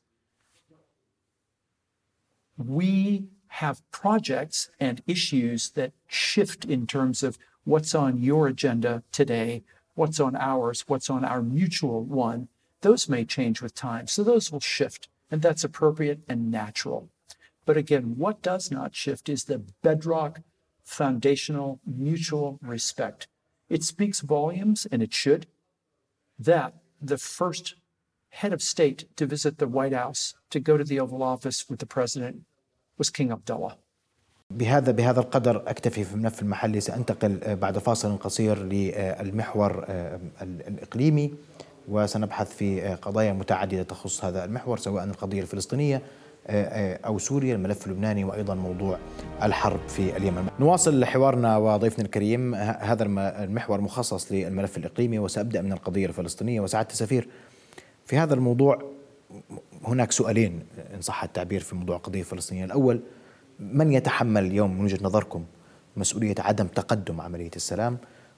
We 2.58 3.30
have 3.50 3.82
projects 3.92 4.70
and 4.80 5.02
issues 5.08 5.72
that 5.72 5.92
shift 6.08 6.66
in 6.66 6.88
terms 6.88 7.24
of 7.24 7.38
what's 7.66 7.94
on 7.94 8.22
your 8.22 8.48
agenda 8.48 9.04
today, 9.12 9.64
what's 9.96 10.20
on 10.20 10.36
ours, 10.36 10.86
what's 10.88 11.10
on 11.10 11.26
our 11.26 11.42
mutual 11.42 12.04
one. 12.04 12.48
Those 12.82 13.10
may 13.10 13.26
change 13.26 13.62
with 13.62 13.76
time. 13.76 14.08
So 14.08 14.24
those 14.24 14.52
will 14.52 14.60
shift, 14.60 15.10
and 15.30 15.42
that's 15.42 15.64
appropriate 15.64 16.22
and 16.30 16.50
natural. 16.50 17.10
But 17.66 17.76
again, 17.76 18.16
what 18.18 18.42
does 18.42 18.72
not 18.72 18.96
shift 18.96 19.30
is 19.30 19.44
the 19.44 19.62
bedrock 19.84 20.42
foundational 20.84 21.80
mutual 21.86 22.60
respect. 22.62 23.28
It 23.68 23.84
speaks 23.84 24.22
volumes, 24.22 24.88
and 24.92 25.04
it 25.04 25.14
should, 25.14 25.46
that 26.40 26.74
the 27.02 27.18
first 27.18 27.76
head 28.30 28.54
of 28.54 28.62
state 28.62 29.06
to 29.18 29.26
visit 29.26 29.58
the 29.58 29.68
White 29.68 29.94
House, 29.94 30.34
to 30.50 30.60
go 30.60 30.78
to 30.78 30.84
the 30.84 31.00
Oval 31.00 31.22
Office 31.22 31.70
with 31.70 31.80
the 31.80 31.86
president, 31.86 32.42
was 33.00 33.10
King 33.10 33.32
Abdullah. 33.32 33.76
بهذا 34.54 34.92
بهذا 34.92 35.20
القدر 35.20 35.64
أكتفي 35.68 36.04
في 36.04 36.14
الملف 36.14 36.42
المحلي 36.42 36.80
سأنتقل 36.80 37.56
بعد 37.56 37.78
فاصل 37.78 38.18
قصير 38.18 38.64
للمحور 38.64 39.86
الإقليمي 40.42 41.34
وسنبحث 41.88 42.56
في 42.56 42.82
قضايا 42.82 43.34
متعددة 43.34 43.84
تخص 43.84 44.26
هذا 44.26 44.46
المحور 44.46 44.78
سواء 44.78 45.04
القضية 45.04 45.42
الفلسطينية 45.42 46.02
أو 47.06 47.18
سوريا 47.18 47.56
الملف 47.56 47.88
اللبناني 47.88 48.24
وأيضا 48.24 48.56
موضوع 48.56 48.98
الحرب 49.44 49.80
في 49.88 50.18
اليمن. 50.18 50.48
نواصل 50.60 51.06
حوارنا 51.06 51.58
وضيفنا 51.58 52.06
الكريم. 52.06 52.56
هذا 52.56 53.04
المحور 53.44 53.82
مخصص 53.82 54.32
للملف 54.32 54.78
الإقليمي 54.78 55.20
وسأبدأ 55.20 55.62
من 55.62 55.74
القضية 55.74 56.06
الفلسطينية 56.06 56.62
وسعادة 56.62 56.90
السفير 56.90 57.28
في 58.06 58.18
هذا 58.18 58.34
الموضوع 58.34 58.82
هناك 59.84 60.12
سؤالين 60.12 60.64
إن 60.96 61.02
صح 61.02 61.24
التعبير 61.24 61.60
في 61.60 61.76
موضوع 61.76 61.96
القضية 61.96 62.20
الفلسطينية 62.20 62.66
الأول 62.66 63.02
من 63.60 63.92
يتحمل 63.92 64.46
اليوم 64.46 64.78
من 64.78 64.86
وجهة 64.86 65.00
نظركم 65.02 65.46
مسؤولية 65.98 66.36
عدم 66.40 66.68
تقدم 66.68 67.22
عملية 67.22 67.52
السلام 67.56 67.98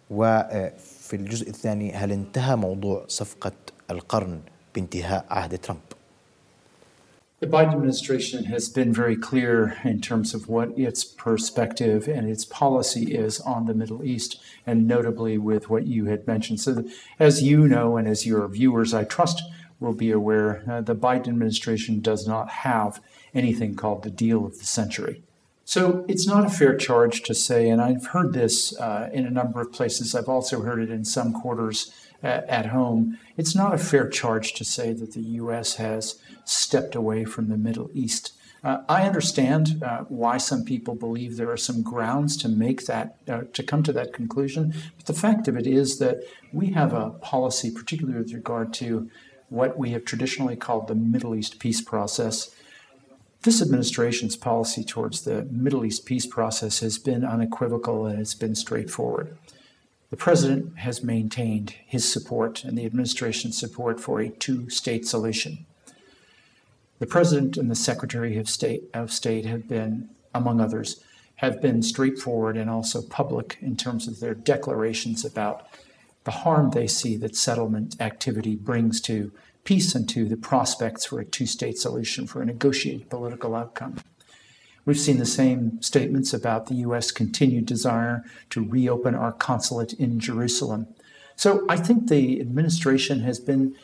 وفي 0.09 1.15
الجزء 1.15 1.49
الثاني 1.49 1.93
هل 1.93 2.11
انتهى 2.11 2.55
موضوع 2.55 3.05
صفقة 3.07 3.51
القرن 3.91 4.39
بانتهاء 4.75 5.25
عهد 5.29 5.57
ترامب 5.57 5.81
The 7.41 7.47
Biden 7.47 7.73
administration 7.73 8.43
has 8.43 8.69
been 8.69 8.93
very 8.93 9.15
clear 9.15 9.75
in 9.83 9.99
terms 9.99 10.35
of 10.35 10.47
what 10.47 10.77
its 10.77 11.03
perspective 11.03 12.07
and 12.07 12.29
its 12.29 12.45
policy 12.45 13.15
is 13.15 13.39
on 13.39 13.65
the 13.65 13.73
Middle 13.73 14.03
East, 14.03 14.39
and 14.67 14.87
notably 14.87 15.39
with 15.39 15.67
what 15.67 15.87
you 15.87 16.05
had 16.05 16.27
mentioned. 16.27 16.59
So, 16.59 16.85
as 17.19 17.41
you 17.41 17.67
know, 17.67 17.97
and 17.97 18.07
as 18.07 18.27
your 18.27 18.47
viewers, 18.47 18.93
I 18.93 19.05
trust, 19.05 19.41
will 19.81 19.93
be 19.93 20.11
aware, 20.11 20.63
uh, 20.69 20.79
the 20.79 20.95
Biden 20.95 21.27
administration 21.27 21.99
does 21.99 22.25
not 22.25 22.49
have 22.49 23.01
anything 23.33 23.75
called 23.75 24.03
the 24.03 24.09
deal 24.09 24.45
of 24.45 24.59
the 24.59 24.65
century. 24.65 25.23
So, 25.65 26.05
it's 26.07 26.27
not 26.27 26.45
a 26.45 26.49
fair 26.49 26.75
charge 26.77 27.23
to 27.23 27.33
say, 27.33 27.69
and 27.69 27.81
I've 27.81 28.07
heard 28.07 28.33
this 28.33 28.77
uh, 28.79 29.09
in 29.11 29.25
a 29.25 29.29
number 29.29 29.59
of 29.59 29.73
places, 29.73 30.15
I've 30.15 30.29
also 30.29 30.61
heard 30.61 30.79
it 30.79 30.89
in 30.89 31.03
some 31.03 31.33
quarters 31.33 31.91
at 32.23 32.67
home, 32.67 33.17
it's 33.37 33.55
not 33.55 33.73
a 33.73 33.77
fair 33.77 34.07
charge 34.07 34.53
to 34.53 34.63
say 34.63 34.93
that 34.93 35.13
the 35.13 35.21
U.S. 35.21 35.75
has 35.75 36.19
stepped 36.45 36.95
away 36.95 37.25
from 37.25 37.49
the 37.49 37.57
Middle 37.57 37.89
East. 37.93 38.33
Uh, 38.63 38.83
I 38.87 39.07
understand 39.07 39.81
uh, 39.83 40.03
why 40.07 40.37
some 40.37 40.63
people 40.63 40.93
believe 40.93 41.35
there 41.35 41.49
are 41.49 41.57
some 41.57 41.81
grounds 41.81 42.37
to 42.37 42.47
make 42.47 42.85
that, 42.85 43.15
uh, 43.27 43.41
to 43.53 43.63
come 43.63 43.81
to 43.83 43.93
that 43.93 44.13
conclusion. 44.13 44.75
But 44.97 45.07
the 45.07 45.19
fact 45.19 45.47
of 45.47 45.57
it 45.57 45.65
is 45.65 45.97
that 45.97 46.19
we 46.53 46.67
have 46.73 46.93
a 46.93 47.09
policy, 47.09 47.71
particularly 47.71 48.19
with 48.19 48.33
regard 48.33 48.71
to 48.75 49.09
what 49.51 49.77
we 49.77 49.91
have 49.91 50.05
traditionally 50.05 50.55
called 50.55 50.87
the 50.87 50.95
Middle 50.95 51.35
East 51.35 51.59
peace 51.59 51.81
process. 51.81 52.55
This 53.41 53.61
administration's 53.61 54.37
policy 54.37 54.81
towards 54.81 55.23
the 55.23 55.43
Middle 55.51 55.83
East 55.83 56.05
peace 56.05 56.25
process 56.25 56.79
has 56.79 56.97
been 56.97 57.25
unequivocal 57.25 58.05
and 58.05 58.17
it's 58.17 58.33
been 58.33 58.55
straightforward. 58.55 59.37
The 60.09 60.15
president 60.15 60.77
has 60.77 61.03
maintained 61.03 61.75
his 61.85 62.09
support 62.09 62.63
and 62.63 62.77
the 62.77 62.85
administration's 62.85 63.59
support 63.59 63.99
for 63.99 64.21
a 64.21 64.29
two 64.29 64.69
state 64.69 65.05
solution. 65.05 65.65
The 66.99 67.07
president 67.07 67.57
and 67.57 67.69
the 67.69 67.75
secretary 67.75 68.37
of 68.37 68.47
state, 68.47 68.83
of 68.93 69.11
state 69.11 69.45
have 69.45 69.67
been, 69.67 70.09
among 70.33 70.61
others, 70.61 71.03
have 71.37 71.61
been 71.61 71.83
straightforward 71.83 72.55
and 72.55 72.69
also 72.69 73.01
public 73.01 73.57
in 73.59 73.75
terms 73.75 74.07
of 74.07 74.21
their 74.21 74.35
declarations 74.35 75.25
about 75.25 75.67
the 76.23 76.31
harm 76.31 76.71
they 76.71 76.87
see 76.87 77.17
that 77.17 77.35
settlement 77.35 77.95
activity 77.99 78.55
brings 78.55 79.01
to 79.01 79.31
peace 79.63 79.95
and 79.95 80.07
to 80.09 80.25
the 80.25 80.37
prospects 80.37 81.05
for 81.05 81.19
a 81.19 81.25
two 81.25 81.45
state 81.45 81.77
solution 81.77 82.27
for 82.27 82.41
a 82.41 82.45
negotiated 82.45 83.09
political 83.09 83.55
outcome. 83.55 83.97
We've 84.85 84.99
seen 84.99 85.17
the 85.17 85.25
same 85.25 85.81
statements 85.81 86.33
about 86.33 86.65
the 86.65 86.75
U.S. 86.75 87.11
continued 87.11 87.67
desire 87.67 88.23
to 88.49 88.63
reopen 88.63 89.13
our 89.13 89.31
consulate 89.31 89.93
in 89.93 90.19
Jerusalem. 90.19 90.87
So 91.35 91.65
I 91.69 91.77
think 91.77 92.07
the 92.07 92.41
administration 92.41 93.21
has 93.21 93.39
been 93.39 93.75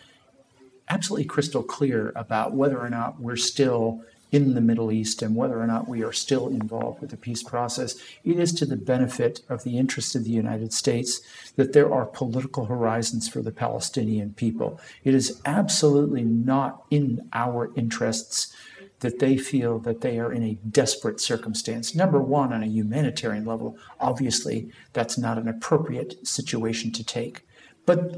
absolutely 0.89 1.25
crystal 1.25 1.63
clear 1.63 2.11
about 2.15 2.53
whether 2.53 2.79
or 2.79 2.89
not 2.89 3.19
we're 3.19 3.35
still 3.35 4.01
in 4.31 4.53
the 4.53 4.61
Middle 4.61 4.91
East 4.91 5.21
and 5.21 5.35
whether 5.35 5.59
or 5.59 5.67
not 5.67 5.87
we 5.87 6.03
are 6.03 6.11
still 6.11 6.47
involved 6.47 6.99
with 6.99 7.11
the 7.11 7.17
peace 7.17 7.43
process. 7.43 7.95
It 8.23 8.39
is 8.39 8.51
to 8.53 8.65
the 8.65 8.75
benefit 8.75 9.41
of 9.49 9.63
the 9.63 9.77
interests 9.77 10.15
of 10.15 10.23
the 10.23 10.31
United 10.31 10.73
States 10.73 11.21
that 11.55 11.73
there 11.73 11.93
are 11.93 12.05
political 12.05 12.65
horizons 12.65 13.29
for 13.29 13.41
the 13.41 13.51
Palestinian 13.51 14.33
people. 14.33 14.79
It 15.03 15.13
is 15.13 15.41
absolutely 15.45 16.23
not 16.23 16.83
in 16.89 17.29
our 17.33 17.71
interests 17.75 18.53
that 18.99 19.19
they 19.19 19.37
feel 19.37 19.79
that 19.79 20.01
they 20.01 20.19
are 20.19 20.33
in 20.33 20.43
a 20.43 20.57
desperate 20.69 21.21
circumstance. 21.21 21.93
Number 21.93 22.19
one, 22.19 22.51
on 22.51 22.63
a 22.63 22.67
humanitarian 22.67 23.45
level, 23.45 23.77
obviously 23.99 24.71
that's 24.93 25.17
not 25.17 25.37
an 25.37 25.47
appropriate 25.47 26.27
situation 26.27 26.91
to 26.93 27.03
take. 27.03 27.46
But 27.87 28.15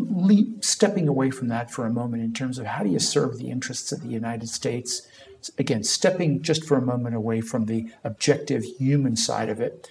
stepping 0.62 1.08
away 1.08 1.30
from 1.30 1.48
that 1.50 1.70
for 1.70 1.86
a 1.86 1.94
moment 1.94 2.24
in 2.24 2.34
terms 2.34 2.58
of 2.58 2.66
how 2.66 2.84
do 2.84 2.90
you 2.90 2.98
serve 2.98 3.38
the 3.38 3.52
interests 3.52 3.92
of 3.92 4.02
the 4.02 4.10
United 4.10 4.50
States, 4.50 5.08
again, 5.60 5.84
stepping 5.84 6.42
just 6.42 6.66
for 6.66 6.76
a 6.76 6.82
moment 6.82 7.16
away 7.16 7.40
from 7.40 7.68
the 7.68 7.88
objective 8.04 8.64
human 8.64 9.16
side 9.16 9.48
of 9.48 9.62
it, 9.62 9.88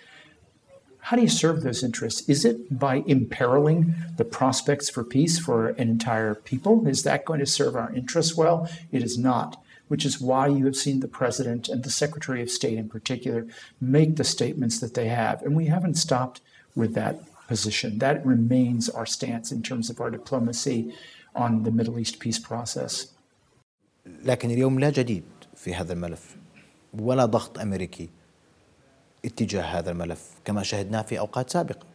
how 0.98 1.16
do 1.16 1.22
you 1.22 1.28
serve 1.28 1.62
those 1.62 1.84
interests? 1.84 2.28
Is 2.28 2.44
it 2.44 2.76
by 2.76 3.04
imperiling 3.06 3.94
the 4.16 4.24
prospects 4.24 4.90
for 4.90 5.04
peace 5.04 5.38
for 5.38 5.68
an 5.68 5.88
entire 5.88 6.34
people? 6.34 6.86
Is 6.88 7.04
that 7.04 7.24
going 7.24 7.38
to 7.38 7.46
serve 7.46 7.76
our 7.76 7.94
interests 7.94 8.36
well? 8.36 8.68
It 8.90 9.02
is 9.04 9.16
not 9.16 9.62
which 9.86 10.04
is 10.04 10.20
why 10.20 10.46
you 10.46 10.66
have 10.66 10.76
seen 10.76 11.00
the 11.00 11.08
president 11.08 11.66
and 11.66 11.82
the 11.82 11.90
secretary 11.90 12.42
of 12.42 12.50
state 12.50 12.76
in 12.76 12.90
particular 12.90 13.46
make 13.80 14.16
the 14.16 14.24
statements 14.24 14.80
that 14.80 14.92
they 14.92 15.08
have. 15.08 15.40
And 15.42 15.56
we 15.56 15.66
haven't 15.66 15.94
stopped 15.94 16.42
with 16.76 16.94
that 16.94 17.20
position. 17.47 17.99
That 17.99 18.25
remains 18.25 18.89
our 18.89 19.05
stance 19.05 19.51
in 19.51 19.61
terms 19.61 19.89
of 19.89 19.95
our 20.01 20.11
diplomacy 20.17 20.93
on 21.35 21.63
the 21.63 21.71
Middle 21.71 21.97
East 21.99 22.19
peace 22.19 22.39
process. 22.39 23.07
لكن 24.25 24.51
اليوم 24.51 24.79
لا 24.79 24.89
جديد 24.89 25.23
في 25.55 25.75
هذا 25.75 25.93
الملف 25.93 26.35
ولا 26.93 27.25
ضغط 27.25 27.59
امريكي 27.59 28.09
اتجاه 29.25 29.61
هذا 29.61 29.91
الملف 29.91 30.29
كما 30.45 30.63
شهدناه 30.63 31.01
في 31.01 31.19
اوقات 31.19 31.49
سابقه. 31.49 31.87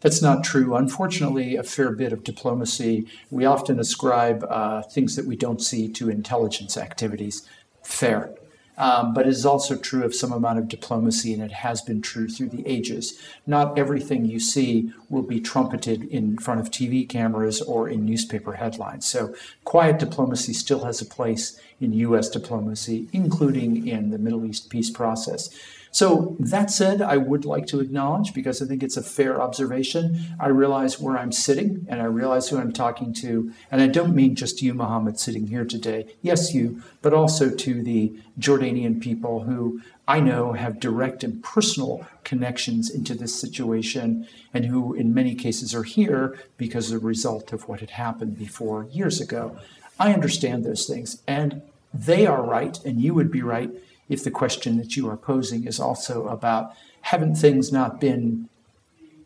That's 0.00 0.22
not 0.22 0.42
true. 0.42 0.76
Unfortunately, 0.76 1.56
a 1.56 1.62
fair 1.62 1.90
bit 1.92 2.12
of 2.12 2.24
diplomacy, 2.24 3.06
we 3.30 3.44
often 3.44 3.78
ascribe 3.78 4.44
uh, 4.48 4.82
things 4.82 5.14
that 5.16 5.26
we 5.26 5.36
don't 5.36 5.60
see 5.60 5.88
to 5.98 6.08
intelligence 6.08 6.78
activities. 6.78 7.36
Fair. 7.82 8.30
Um, 8.77 9.13
but 9.13 9.25
it 9.25 9.29
is 9.29 9.45
also 9.45 9.75
true 9.75 10.03
of 10.03 10.13
some 10.13 10.31
amount 10.31 10.59
of 10.59 10.67
diplomacy, 10.67 11.33
and 11.33 11.41
it 11.41 11.51
has 11.51 11.81
been 11.81 12.01
true 12.01 12.27
through 12.27 12.49
the 12.49 12.67
ages. 12.67 13.19
Not 13.47 13.77
everything 13.77 14.25
you 14.25 14.39
see 14.39 14.91
will 15.09 15.23
be 15.23 15.39
trumpeted 15.39 16.03
in 16.03 16.37
front 16.37 16.59
of 16.59 16.71
TV 16.71 17.07
cameras 17.07 17.61
or 17.61 17.87
in 17.87 18.05
newspaper 18.05 18.53
headlines. 18.53 19.05
So, 19.05 19.33
quiet 19.63 19.99
diplomacy 19.99 20.53
still 20.53 20.83
has 20.83 21.01
a 21.01 21.05
place 21.05 21.59
in 21.79 21.93
U.S. 21.93 22.29
diplomacy, 22.29 23.07
including 23.13 23.87
in 23.87 24.11
the 24.11 24.17
Middle 24.17 24.45
East 24.45 24.69
peace 24.69 24.89
process. 24.89 25.49
So, 25.95 26.35
that 26.41 26.71
said, 26.71 27.01
I 27.01 27.15
would 27.15 27.45
like 27.45 27.67
to 27.67 27.79
acknowledge, 27.79 28.33
because 28.33 28.61
I 28.61 28.65
think 28.65 28.83
it's 28.83 28.97
a 28.97 29.01
fair 29.01 29.41
observation, 29.41 30.35
I 30.37 30.49
realize 30.49 30.99
where 30.99 31.17
I'm 31.17 31.31
sitting 31.31 31.85
and 31.87 32.01
I 32.01 32.03
realize 32.03 32.49
who 32.49 32.57
I'm 32.57 32.73
talking 32.73 33.13
to. 33.13 33.53
And 33.71 33.81
I 33.81 33.87
don't 33.87 34.13
mean 34.13 34.35
just 34.35 34.61
you, 34.61 34.73
Mohammed, 34.73 35.17
sitting 35.17 35.47
here 35.47 35.63
today. 35.63 36.07
Yes, 36.21 36.53
you, 36.53 36.83
but 37.01 37.13
also 37.13 37.49
to 37.49 37.81
the 37.81 38.11
Jordanian 38.37 38.99
people 38.99 39.43
who 39.43 39.79
I 40.05 40.19
know 40.19 40.51
have 40.51 40.81
direct 40.81 41.23
and 41.23 41.41
personal 41.41 42.05
connections 42.25 42.89
into 42.89 43.15
this 43.15 43.39
situation 43.39 44.27
and 44.53 44.65
who, 44.65 44.93
in 44.93 45.13
many 45.13 45.33
cases, 45.33 45.73
are 45.73 45.83
here 45.83 46.37
because 46.57 46.91
of 46.91 46.99
the 46.99 47.07
result 47.07 47.53
of 47.53 47.69
what 47.69 47.79
had 47.79 47.91
happened 47.91 48.37
before 48.37 48.89
years 48.91 49.21
ago. 49.21 49.57
I 49.97 50.11
understand 50.11 50.65
those 50.65 50.87
things, 50.87 51.21
and 51.25 51.61
they 51.93 52.27
are 52.27 52.43
right, 52.43 52.77
and 52.83 52.99
you 52.99 53.13
would 53.13 53.31
be 53.31 53.41
right 53.41 53.71
if 54.09 54.23
the 54.23 54.31
question 54.31 54.77
that 54.77 54.95
you 54.95 55.09
are 55.09 55.17
posing 55.17 55.65
is 55.65 55.79
also 55.79 56.27
about 56.27 56.73
haven't 57.01 57.35
things 57.35 57.71
not 57.71 57.99
been 57.99 58.49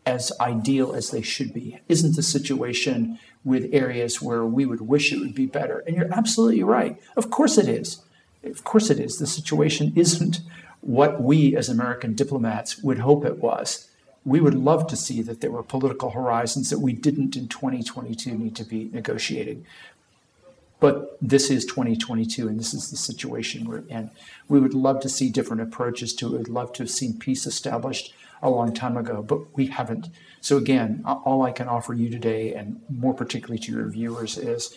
as 0.06 0.32
ideal 0.40 0.92
as 0.92 1.10
they 1.10 1.22
should 1.22 1.52
be? 1.52 1.78
Isn't 1.88 2.16
the 2.16 2.22
situation 2.22 3.18
with 3.44 3.68
areas 3.72 4.20
where 4.20 4.44
we 4.44 4.66
would 4.66 4.82
wish 4.82 5.12
it 5.12 5.20
would 5.20 5.34
be 5.34 5.46
better? 5.46 5.82
And 5.86 5.96
you're 5.96 6.12
absolutely 6.12 6.62
right. 6.62 7.00
Of 7.16 7.30
course 7.30 7.58
it 7.58 7.68
is. 7.68 8.02
Of 8.42 8.64
course 8.64 8.90
it 8.90 8.98
is. 8.98 9.18
The 9.18 9.26
situation 9.26 9.92
isn't 9.96 10.40
what 10.80 11.22
we 11.22 11.54
as 11.56 11.68
American 11.68 12.14
diplomats 12.14 12.78
would 12.82 12.98
hope 12.98 13.24
it 13.24 13.38
was. 13.38 13.88
We 14.24 14.40
would 14.40 14.54
love 14.54 14.86
to 14.88 14.96
see 14.96 15.22
that 15.22 15.40
there 15.40 15.50
were 15.50 15.62
political 15.62 16.10
horizons 16.10 16.70
that 16.70 16.80
we 16.80 16.92
didn't 16.92 17.36
in 17.36 17.48
2022 17.48 18.36
need 18.36 18.56
to 18.56 18.64
be 18.64 18.90
negotiating. 18.92 19.64
But 20.80 21.18
this 21.20 21.50
is 21.50 21.66
2022, 21.66 22.48
and 22.48 22.58
this 22.58 22.72
is 22.72 22.90
the 22.90 22.96
situation 22.96 23.66
we're 23.66 23.84
in. 23.88 24.10
We 24.48 24.58
would 24.58 24.74
love 24.74 25.00
to 25.00 25.10
see 25.10 25.28
different 25.28 25.62
approaches 25.62 26.14
to 26.14 26.34
it. 26.34 26.38
We'd 26.38 26.48
love 26.48 26.72
to 26.74 26.82
have 26.84 26.90
seen 26.90 27.18
peace 27.18 27.46
established 27.46 28.14
a 28.42 28.48
long 28.48 28.72
time 28.72 28.96
ago, 28.96 29.22
but 29.22 29.54
we 29.54 29.66
haven't. 29.66 30.08
So, 30.40 30.56
again, 30.56 31.02
all 31.04 31.42
I 31.42 31.52
can 31.52 31.68
offer 31.68 31.92
you 31.92 32.08
today, 32.08 32.54
and 32.54 32.80
more 32.88 33.12
particularly 33.12 33.58
to 33.60 33.72
your 33.72 33.88
viewers, 33.88 34.38
is 34.38 34.74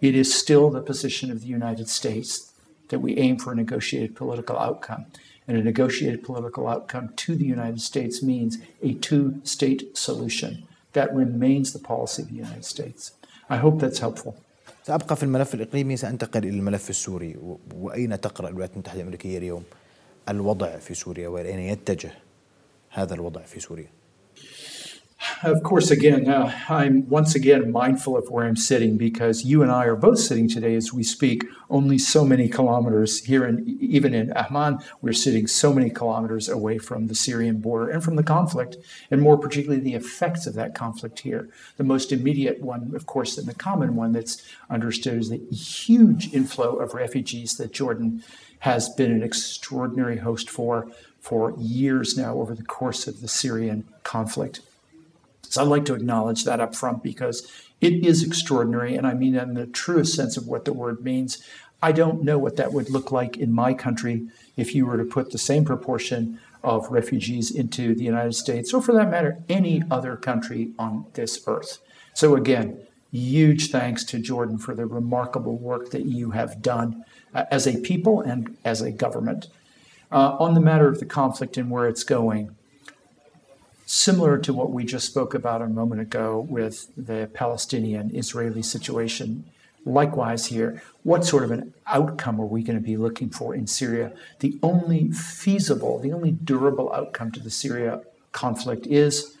it 0.00 0.14
is 0.14 0.34
still 0.34 0.70
the 0.70 0.80
position 0.80 1.30
of 1.30 1.42
the 1.42 1.48
United 1.48 1.90
States 1.90 2.52
that 2.88 3.00
we 3.00 3.18
aim 3.18 3.36
for 3.38 3.52
a 3.52 3.56
negotiated 3.56 4.16
political 4.16 4.58
outcome. 4.58 5.06
And 5.48 5.56
a 5.56 5.62
negotiated 5.62 6.24
political 6.24 6.66
outcome 6.66 7.12
to 7.14 7.36
the 7.36 7.44
United 7.44 7.80
States 7.80 8.22
means 8.22 8.58
a 8.82 8.94
two 8.94 9.40
state 9.44 9.96
solution. 9.96 10.66
That 10.92 11.14
remains 11.14 11.72
the 11.72 11.78
policy 11.78 12.22
of 12.22 12.28
the 12.28 12.34
United 12.34 12.64
States. 12.64 13.12
I 13.50 13.58
hope 13.58 13.80
that's 13.80 13.98
helpful. 13.98 14.42
سأبقى 14.86 15.16
في 15.16 15.22
الملف 15.22 15.54
الإقليمي 15.54 15.96
سأنتقل 15.96 16.44
إلى 16.44 16.56
الملف 16.56 16.90
السوري. 16.90 17.36
وأين 17.74 18.20
تقرأ 18.20 18.48
الولايات 18.48 18.72
المتحدة 18.72 19.00
الأمريكية 19.00 19.38
اليوم؟ 19.38 19.64
الوضع 20.28 20.78
في 20.78 20.94
سوريا 20.94 21.28
وإلى 21.28 21.48
أين 21.48 21.58
يتجه 21.58 22.10
هذا 22.90 23.14
الوضع 23.14 23.42
في 23.42 23.60
سوريا؟ 23.60 23.95
Of 25.42 25.62
course, 25.62 25.90
again, 25.90 26.28
uh, 26.28 26.52
I'm 26.68 27.08
once 27.08 27.34
again 27.34 27.70
mindful 27.70 28.16
of 28.16 28.30
where 28.30 28.46
I'm 28.46 28.56
sitting 28.56 28.96
because 28.96 29.44
you 29.44 29.62
and 29.62 29.70
I 29.70 29.84
are 29.84 29.96
both 29.96 30.18
sitting 30.18 30.48
today 30.48 30.74
as 30.74 30.92
we 30.92 31.02
speak 31.02 31.44
only 31.70 31.98
so 31.98 32.24
many 32.24 32.48
kilometers 32.48 33.24
here, 33.24 33.44
and 33.44 33.66
even 33.80 34.14
in 34.14 34.32
Amman, 34.32 34.78
we're 35.02 35.12
sitting 35.12 35.46
so 35.46 35.72
many 35.72 35.90
kilometers 35.90 36.48
away 36.48 36.78
from 36.78 37.06
the 37.06 37.14
Syrian 37.14 37.60
border 37.60 37.90
and 37.90 38.02
from 38.02 38.16
the 38.16 38.22
conflict, 38.22 38.76
and 39.10 39.20
more 39.20 39.38
particularly 39.38 39.82
the 39.82 39.94
effects 39.94 40.46
of 40.46 40.54
that 40.54 40.74
conflict 40.74 41.20
here. 41.20 41.48
The 41.76 41.84
most 41.84 42.12
immediate 42.12 42.62
one, 42.62 42.92
of 42.94 43.06
course, 43.06 43.36
and 43.38 43.46
the 43.46 43.54
common 43.54 43.94
one 43.94 44.12
that's 44.12 44.42
understood 44.70 45.18
is 45.18 45.30
the 45.30 45.38
huge 45.54 46.32
inflow 46.32 46.76
of 46.76 46.94
refugees 46.94 47.56
that 47.56 47.72
Jordan 47.72 48.22
has 48.60 48.88
been 48.88 49.12
an 49.12 49.22
extraordinary 49.22 50.18
host 50.18 50.48
for 50.50 50.90
for 51.20 51.54
years 51.58 52.16
now 52.16 52.34
over 52.36 52.54
the 52.54 52.62
course 52.62 53.06
of 53.06 53.20
the 53.20 53.28
Syrian 53.28 53.84
conflict. 54.02 54.60
So 55.50 55.62
I'd 55.62 55.68
like 55.68 55.84
to 55.86 55.94
acknowledge 55.94 56.44
that 56.44 56.60
up 56.60 56.74
front 56.74 57.02
because 57.02 57.50
it 57.80 58.04
is 58.04 58.22
extraordinary, 58.22 58.96
and 58.96 59.06
I 59.06 59.14
mean 59.14 59.34
in 59.34 59.54
the 59.54 59.66
truest 59.66 60.14
sense 60.14 60.36
of 60.36 60.46
what 60.46 60.64
the 60.64 60.72
word 60.72 61.04
means. 61.04 61.42
I 61.82 61.92
don't 61.92 62.22
know 62.22 62.38
what 62.38 62.56
that 62.56 62.72
would 62.72 62.88
look 62.88 63.12
like 63.12 63.36
in 63.36 63.52
my 63.52 63.74
country 63.74 64.28
if 64.56 64.74
you 64.74 64.86
were 64.86 64.96
to 64.96 65.04
put 65.04 65.30
the 65.30 65.38
same 65.38 65.64
proportion 65.64 66.40
of 66.64 66.90
refugees 66.90 67.50
into 67.50 67.94
the 67.94 68.04
United 68.04 68.34
States, 68.34 68.72
or 68.72 68.82
for 68.82 68.92
that 68.94 69.10
matter, 69.10 69.38
any 69.48 69.82
other 69.90 70.16
country 70.16 70.72
on 70.78 71.06
this 71.12 71.44
earth. 71.46 71.78
So, 72.14 72.34
again, 72.34 72.80
huge 73.12 73.70
thanks 73.70 74.04
to 74.04 74.18
Jordan 74.18 74.58
for 74.58 74.74
the 74.74 74.86
remarkable 74.86 75.56
work 75.56 75.90
that 75.90 76.06
you 76.06 76.30
have 76.30 76.62
done 76.62 77.04
uh, 77.34 77.44
as 77.50 77.66
a 77.66 77.78
people 77.80 78.20
and 78.20 78.56
as 78.64 78.80
a 78.80 78.90
government. 78.90 79.48
Uh, 80.10 80.36
on 80.38 80.54
the 80.54 80.60
matter 80.60 80.88
of 80.88 80.98
the 80.98 81.04
conflict 81.04 81.56
and 81.56 81.70
where 81.70 81.86
it's 81.86 82.04
going, 82.04 82.56
similar 83.86 84.36
to 84.36 84.52
what 84.52 84.72
we 84.72 84.84
just 84.84 85.06
spoke 85.06 85.32
about 85.32 85.62
a 85.62 85.68
moment 85.68 86.00
ago 86.00 86.46
with 86.50 86.90
the 86.96 87.30
Palestinian 87.32 88.14
Israeli 88.14 88.62
situation. 88.62 89.44
Likewise, 89.84 90.46
here, 90.46 90.82
what 91.04 91.24
sort 91.24 91.44
of 91.44 91.52
an 91.52 91.72
outcome 91.86 92.40
are 92.40 92.46
we 92.46 92.64
going 92.64 92.76
to 92.76 92.84
be 92.84 92.96
looking 92.96 93.30
for 93.30 93.54
in 93.54 93.68
Syria? 93.68 94.12
The 94.40 94.58
only 94.60 95.12
feasible, 95.12 96.00
the 96.00 96.12
only 96.12 96.32
durable 96.32 96.92
outcome 96.92 97.30
to 97.32 97.40
the 97.40 97.50
Syria 97.50 98.02
conflict 98.32 98.88
is 98.88 99.36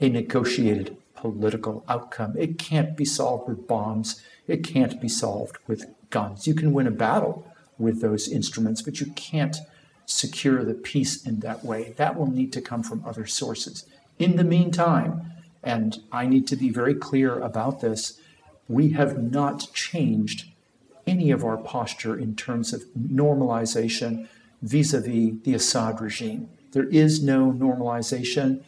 a 0.00 0.08
negotiated 0.08 0.96
political 1.16 1.84
outcome. 1.88 2.34
It 2.38 2.58
can't 2.58 2.96
be 2.96 3.04
solved 3.04 3.48
with 3.48 3.66
bombs, 3.66 4.22
it 4.46 4.62
can't 4.62 5.00
be 5.00 5.08
solved 5.08 5.58
with 5.66 5.92
guns. 6.10 6.46
You 6.46 6.54
can 6.54 6.72
win 6.72 6.86
a 6.86 6.92
battle 6.92 7.44
with 7.76 8.00
those 8.00 8.28
instruments, 8.28 8.82
but 8.82 9.00
you 9.00 9.06
can't 9.12 9.56
secure 10.10 10.64
the 10.64 10.74
peace 10.74 11.24
in 11.24 11.40
that 11.40 11.64
way. 11.64 11.94
That 11.96 12.18
will 12.18 12.30
need 12.30 12.52
to 12.54 12.60
come 12.60 12.82
from 12.82 13.04
other 13.06 13.26
sources. 13.26 13.86
In 14.18 14.36
the 14.36 14.44
meantime, 14.44 15.32
and 15.62 16.00
I 16.10 16.26
need 16.26 16.46
to 16.48 16.56
be 16.56 16.70
very 16.70 16.94
clear 16.94 17.38
about 17.38 17.80
this, 17.80 18.20
we 18.68 18.90
have 18.90 19.22
not 19.22 19.72
changed 19.72 20.46
any 21.06 21.30
of 21.30 21.44
our 21.44 21.56
posture 21.56 22.18
in 22.18 22.34
terms 22.36 22.72
of 22.72 22.82
normalization 22.98 24.28
vis 24.62 24.92
a 24.92 25.00
vis 25.00 25.32
the 25.44 25.54
Assad 25.54 26.00
regime. 26.00 26.48
There 26.72 26.88
is 26.88 27.22
no 27.22 27.52
normalization 27.52 28.62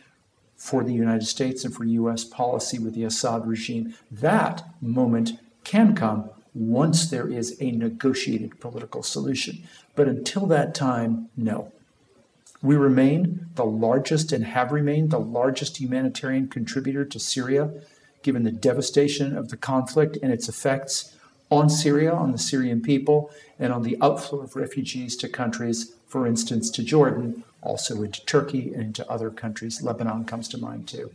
for 0.56 0.84
the 0.84 0.94
United 0.94 1.26
States 1.26 1.64
and 1.64 1.74
for 1.74 1.84
US 1.84 2.24
policy 2.24 2.78
with 2.78 2.94
the 2.94 3.04
Assad 3.04 3.46
regime. 3.46 3.94
That 4.10 4.64
moment 4.80 5.32
can 5.64 5.94
come 5.94 6.30
once 6.54 7.08
there 7.08 7.28
is 7.28 7.56
a 7.60 7.70
negotiated 7.72 8.60
political 8.60 9.02
solution. 9.02 9.62
But 9.94 10.08
until 10.08 10.46
that 10.46 10.74
time, 10.74 11.28
no. 11.36 11.72
We 12.62 12.76
remain 12.76 13.46
the 13.56 13.64
largest 13.64 14.32
and 14.32 14.44
have 14.44 14.70
remained 14.70 15.10
the 15.10 15.18
largest 15.18 15.80
humanitarian 15.80 16.48
contributor 16.48 17.04
to 17.04 17.18
Syria, 17.18 17.70
given 18.22 18.44
the 18.44 18.52
devastation 18.52 19.36
of 19.36 19.48
the 19.48 19.56
conflict 19.56 20.16
and 20.22 20.32
its 20.32 20.48
effects 20.48 21.16
on 21.50 21.68
Syria, 21.68 22.12
on 22.12 22.32
the 22.32 22.38
Syrian 22.38 22.80
people, 22.80 23.30
and 23.58 23.72
on 23.72 23.82
the 23.82 23.98
outflow 24.00 24.40
of 24.40 24.56
refugees 24.56 25.16
to 25.16 25.28
countries, 25.28 25.94
for 26.06 26.26
instance, 26.26 26.70
to 26.70 26.82
Jordan, 26.82 27.44
also 27.62 28.02
into 28.02 28.24
Turkey 28.24 28.72
and 28.72 28.84
into 28.84 29.10
other 29.10 29.30
countries. 29.30 29.82
Lebanon 29.82 30.24
comes 30.24 30.48
to 30.48 30.58
mind 30.58 30.88
too. 30.88 31.10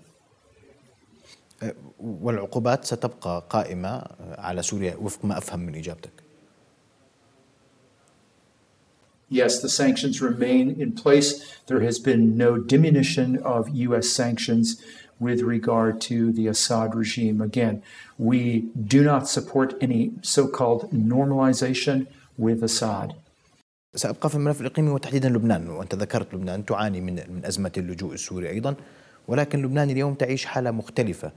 والعقوبات 1.99 2.85
ستبقى 2.85 3.43
قائمة 3.49 4.03
على 4.37 4.61
سوريا 4.61 4.95
وفق 4.95 5.25
ما 5.25 5.37
أفهم 5.37 5.59
من 5.59 5.75
إجابتك 5.75 6.11
Yes, 9.29 9.59
the 9.61 9.67
sanctions 9.69 10.21
remain 10.21 10.65
in 10.83 10.93
place. 11.03 11.29
There 11.69 11.81
has 11.81 11.99
been 11.99 12.37
no 12.37 12.57
diminution 12.57 13.29
of 13.43 13.67
U.S. 13.87 14.07
sanctions 14.07 14.81
with 15.19 15.41
regard 15.41 15.99
to 16.09 16.31
the 16.31 16.47
Assad 16.47 16.95
regime. 16.95 17.41
Again, 17.41 17.75
we 18.17 18.41
do 18.95 19.03
not 19.03 19.27
support 19.27 19.69
any 19.81 20.01
so 20.21 20.47
called 20.47 20.81
normalization 20.91 22.07
with 22.37 22.63
Assad. 22.63 23.13
سأبقى 23.95 24.29
في 24.29 24.35
الملف 24.35 24.61
الإقليمي 24.61 24.89
وتحديدا 24.89 25.29
لبنان 25.29 25.69
وأنت 25.69 25.95
ذكرت 25.95 26.33
لبنان 26.33 26.65
تعاني 26.65 27.01
من 27.01 27.13
من 27.29 27.45
أزمة 27.45 27.71
اللجوء 27.77 28.13
السوري 28.13 28.49
أيضا 28.49 28.75
ولكن 29.27 29.61
لبنان 29.61 29.89
اليوم 29.89 30.13
تعيش 30.13 30.45
حالة 30.45 30.71
مختلفة 30.71 31.31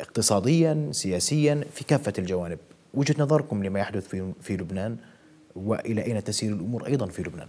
اقتصاديا 0.00 0.88
سياسيا 0.92 1.64
في 1.74 1.84
كافة 1.84 2.12
الجوانب 2.18 2.58
وجهة 2.94 3.14
نظركم 3.18 3.64
لما 3.64 3.80
يحدث 3.80 4.08
في 4.08 4.32
في 4.40 4.56
لبنان 4.56 4.96
والى 5.56 6.02
اين 6.04 6.24
تسير 6.24 6.52
الأمور 6.52 6.86
أيضا 6.86 7.06
في 7.06 7.22
لبنان؟ 7.22 7.48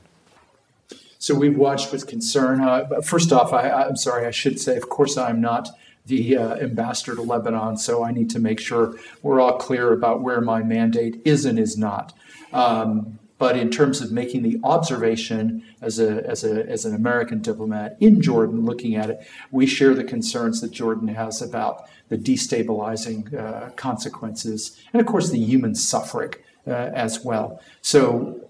So 1.19 1.35
we've 1.35 1.57
watched 1.57 1.91
with 1.91 2.07
concern. 2.07 2.61
Uh, 2.61 3.01
first 3.01 3.33
off, 3.33 3.51
I, 3.51 3.69
I'm 3.69 3.97
sorry, 3.97 4.25
I 4.25 4.31
should 4.31 4.57
say, 4.57 4.77
of 4.77 4.87
course, 4.87 5.17
I'm 5.17 5.41
not 5.41 5.69
the 6.05 6.37
uh, 6.37 6.55
ambassador 6.55 7.13
to 7.15 7.21
Lebanon, 7.21 7.75
so 7.77 8.03
I 8.03 8.11
need 8.11 8.29
to 8.31 8.39
make 8.39 8.59
sure 8.59 8.95
we're 9.21 9.41
all 9.41 9.57
clear 9.57 9.91
about 9.91 10.21
where 10.21 10.41
my 10.41 10.63
mandate 10.63 11.21
is 11.25 11.43
and 11.45 11.59
is 11.59 11.77
not. 11.77 12.13
Um, 12.53 13.19
but 13.39 13.57
in 13.57 13.71
terms 13.71 14.01
of 14.01 14.11
making 14.11 14.43
the 14.43 14.59
observation 14.63 15.63
as 15.81 15.97
a, 15.97 16.23
as 16.29 16.43
a 16.43 16.69
as 16.69 16.85
an 16.85 16.93
American 16.93 17.41
diplomat 17.41 17.97
in 17.99 18.21
Jordan, 18.21 18.65
looking 18.65 18.95
at 18.95 19.09
it, 19.09 19.25
we 19.49 19.65
share 19.65 19.95
the 19.95 20.03
concerns 20.03 20.61
that 20.61 20.71
Jordan 20.71 21.07
has 21.07 21.41
about 21.41 21.89
the 22.09 22.17
destabilizing 22.17 23.33
uh, 23.33 23.71
consequences, 23.71 24.77
and 24.93 24.99
of 24.99 25.07
course 25.07 25.31
the 25.31 25.39
human 25.39 25.73
suffering 25.73 26.33
uh, 26.67 26.91
as 26.93 27.23
well. 27.23 27.61
So, 27.81 28.49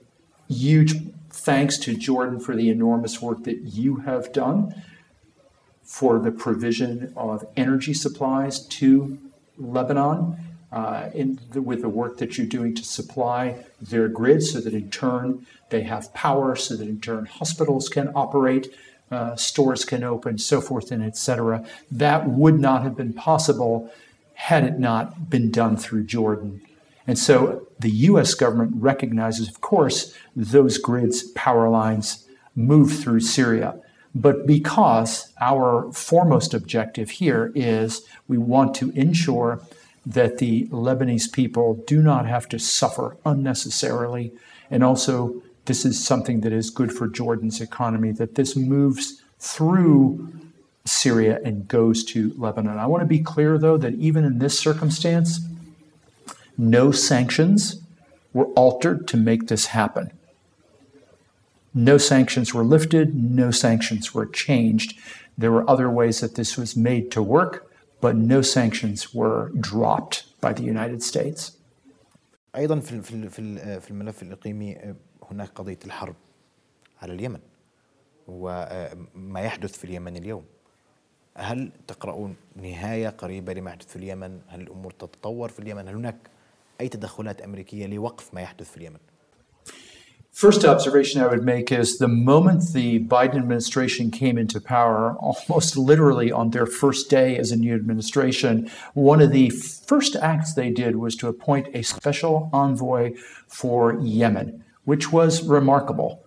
huge 0.49 0.95
thanks 1.29 1.77
to 1.77 1.95
Jordan 1.95 2.39
for 2.39 2.55
the 2.55 2.69
enormous 2.69 3.21
work 3.21 3.43
that 3.43 3.59
you 3.61 3.97
have 3.97 4.33
done 4.33 4.81
for 5.83 6.19
the 6.19 6.31
provision 6.31 7.13
of 7.15 7.45
energy 7.55 7.93
supplies 7.93 8.65
to 8.67 9.19
Lebanon. 9.57 10.48
Uh, 10.71 11.09
in 11.15 11.39
the, 11.49 11.63
with 11.63 11.81
the 11.81 11.89
work 11.89 12.19
that 12.19 12.37
you're 12.37 12.45
doing 12.45 12.75
to 12.75 12.83
supply 12.83 13.55
their 13.81 14.07
grid 14.07 14.43
so 14.43 14.59
that 14.59 14.71
in 14.71 14.87
turn 14.91 15.43
they 15.69 15.81
have 15.81 16.13
power, 16.13 16.55
so 16.55 16.75
that 16.75 16.87
in 16.87 17.01
turn 17.01 17.25
hospitals 17.25 17.89
can 17.89 18.11
operate, 18.13 18.71
uh, 19.09 19.35
stores 19.35 19.83
can 19.83 20.03
open, 20.03 20.37
so 20.37 20.61
forth 20.61 20.91
and 20.91 21.03
etc. 21.03 21.65
That 21.91 22.29
would 22.29 22.59
not 22.59 22.83
have 22.83 22.95
been 22.95 23.13
possible 23.13 23.91
had 24.35 24.63
it 24.63 24.77
not 24.79 25.29
been 25.29 25.49
done 25.49 25.75
through 25.75 26.03
Jordan. 26.03 26.61
And 27.07 27.17
so 27.17 27.67
the 27.79 27.89
US 27.89 28.35
government 28.35 28.73
recognizes, 28.75 29.49
of 29.49 29.61
course, 29.61 30.15
those 30.35 30.77
grids, 30.77 31.23
power 31.31 31.67
lines 31.67 32.27
move 32.55 32.93
through 32.93 33.21
Syria. 33.21 33.79
But 34.13 34.45
because 34.45 35.33
our 35.41 35.91
foremost 35.91 36.53
objective 36.53 37.09
here 37.09 37.51
is 37.55 38.05
we 38.27 38.37
want 38.37 38.75
to 38.75 38.91
ensure 38.91 39.61
that 40.09 40.39
the 40.39 40.65
Lebanese 40.67 41.31
people 41.31 41.83
do 41.85 42.01
not 42.01 42.25
have 42.25 42.49
to 42.49 42.57
suffer 42.57 43.15
unnecessarily. 43.25 44.33
And 44.71 44.83
also, 44.83 45.41
this 45.65 45.85
is 45.85 46.03
something 46.03 46.41
that 46.41 46.51
is 46.51 46.71
good 46.71 46.91
for 46.91 47.07
Jordan's 47.07 47.61
economy, 47.61 48.11
that 48.13 48.33
this 48.33 48.55
moves 48.55 49.21
through 49.37 50.27
Syria 50.85 51.39
and 51.45 51.67
goes 51.67 52.03
to 52.05 52.33
Lebanon. 52.37 52.79
I 52.79 52.87
want 52.87 53.01
to 53.01 53.07
be 53.07 53.19
clear, 53.19 53.59
though, 53.59 53.77
that 53.77 53.93
even 53.93 54.25
in 54.25 54.39
this 54.39 54.57
circumstance, 54.57 55.41
no 56.57 56.91
sanctions 56.91 57.81
were 58.33 58.47
altered 58.47 59.07
to 59.09 59.17
make 59.17 59.47
this 59.47 59.67
happen. 59.67 60.11
No 61.71 61.99
sanctions 61.99 62.51
were 62.51 62.63
lifted, 62.63 63.13
no 63.13 63.51
sanctions 63.51 64.15
were 64.15 64.25
changed. 64.25 64.97
There 65.37 65.51
were 65.51 65.69
other 65.69 65.89
ways 65.89 66.19
that 66.21 66.33
this 66.33 66.57
was 66.57 66.75
made 66.75 67.11
to 67.11 67.21
work, 67.21 67.68
but 68.01 68.15
no 68.15 68.41
sanctions 68.41 69.13
were 69.13 69.51
dropped 69.69 70.17
by 70.41 70.53
the 70.53 70.63
United 70.63 71.01
States. 71.03 71.51
أيضا 72.55 72.79
في 72.79 73.01
في 73.01 73.79
في 73.79 73.91
الملف 73.91 74.23
الإقليمي 74.23 74.95
هناك 75.31 75.49
قضية 75.49 75.79
الحرب 75.85 76.15
على 77.01 77.13
اليمن 77.13 77.39
وما 78.27 79.41
يحدث 79.41 79.77
في 79.77 79.83
اليمن 79.83 80.17
اليوم 80.17 80.45
هل 81.35 81.71
تقرؤون 81.87 82.35
نهاية 82.55 83.09
قريبة 83.09 83.53
لما 83.53 83.69
يحدث 83.69 83.87
في 83.87 83.95
اليمن؟ 83.95 84.41
هل 84.47 84.61
الأمور 84.61 84.91
تتطور 84.91 85.49
في 85.49 85.59
اليمن؟ 85.59 85.87
هل 85.87 85.95
هناك 85.95 86.29
أي 86.81 86.89
تدخلات 86.89 87.41
أمريكية 87.41 87.85
لوقف 87.85 88.33
ما 88.33 88.41
يحدث 88.41 88.71
في 88.71 88.77
اليمن؟ 88.77 88.99
First 90.39 90.63
observation 90.63 91.19
I 91.19 91.27
would 91.27 91.43
make 91.43 91.69
is 91.69 91.97
the 91.97 92.07
moment 92.07 92.71
the 92.71 93.03
Biden 93.03 93.35
administration 93.35 94.09
came 94.09 94.37
into 94.37 94.61
power, 94.61 95.17
almost 95.19 95.75
literally 95.75 96.31
on 96.31 96.51
their 96.51 96.65
first 96.65 97.09
day 97.09 97.35
as 97.35 97.51
a 97.51 97.57
new 97.57 97.75
administration, 97.75 98.71
one 98.93 99.21
of 99.21 99.33
the 99.33 99.49
first 99.49 100.15
acts 100.15 100.53
they 100.53 100.69
did 100.69 100.95
was 100.95 101.17
to 101.17 101.27
appoint 101.27 101.75
a 101.75 101.81
special 101.81 102.49
envoy 102.53 103.15
for 103.49 103.99
Yemen, 103.99 104.63
which 104.85 105.11
was 105.11 105.43
remarkable. 105.43 106.23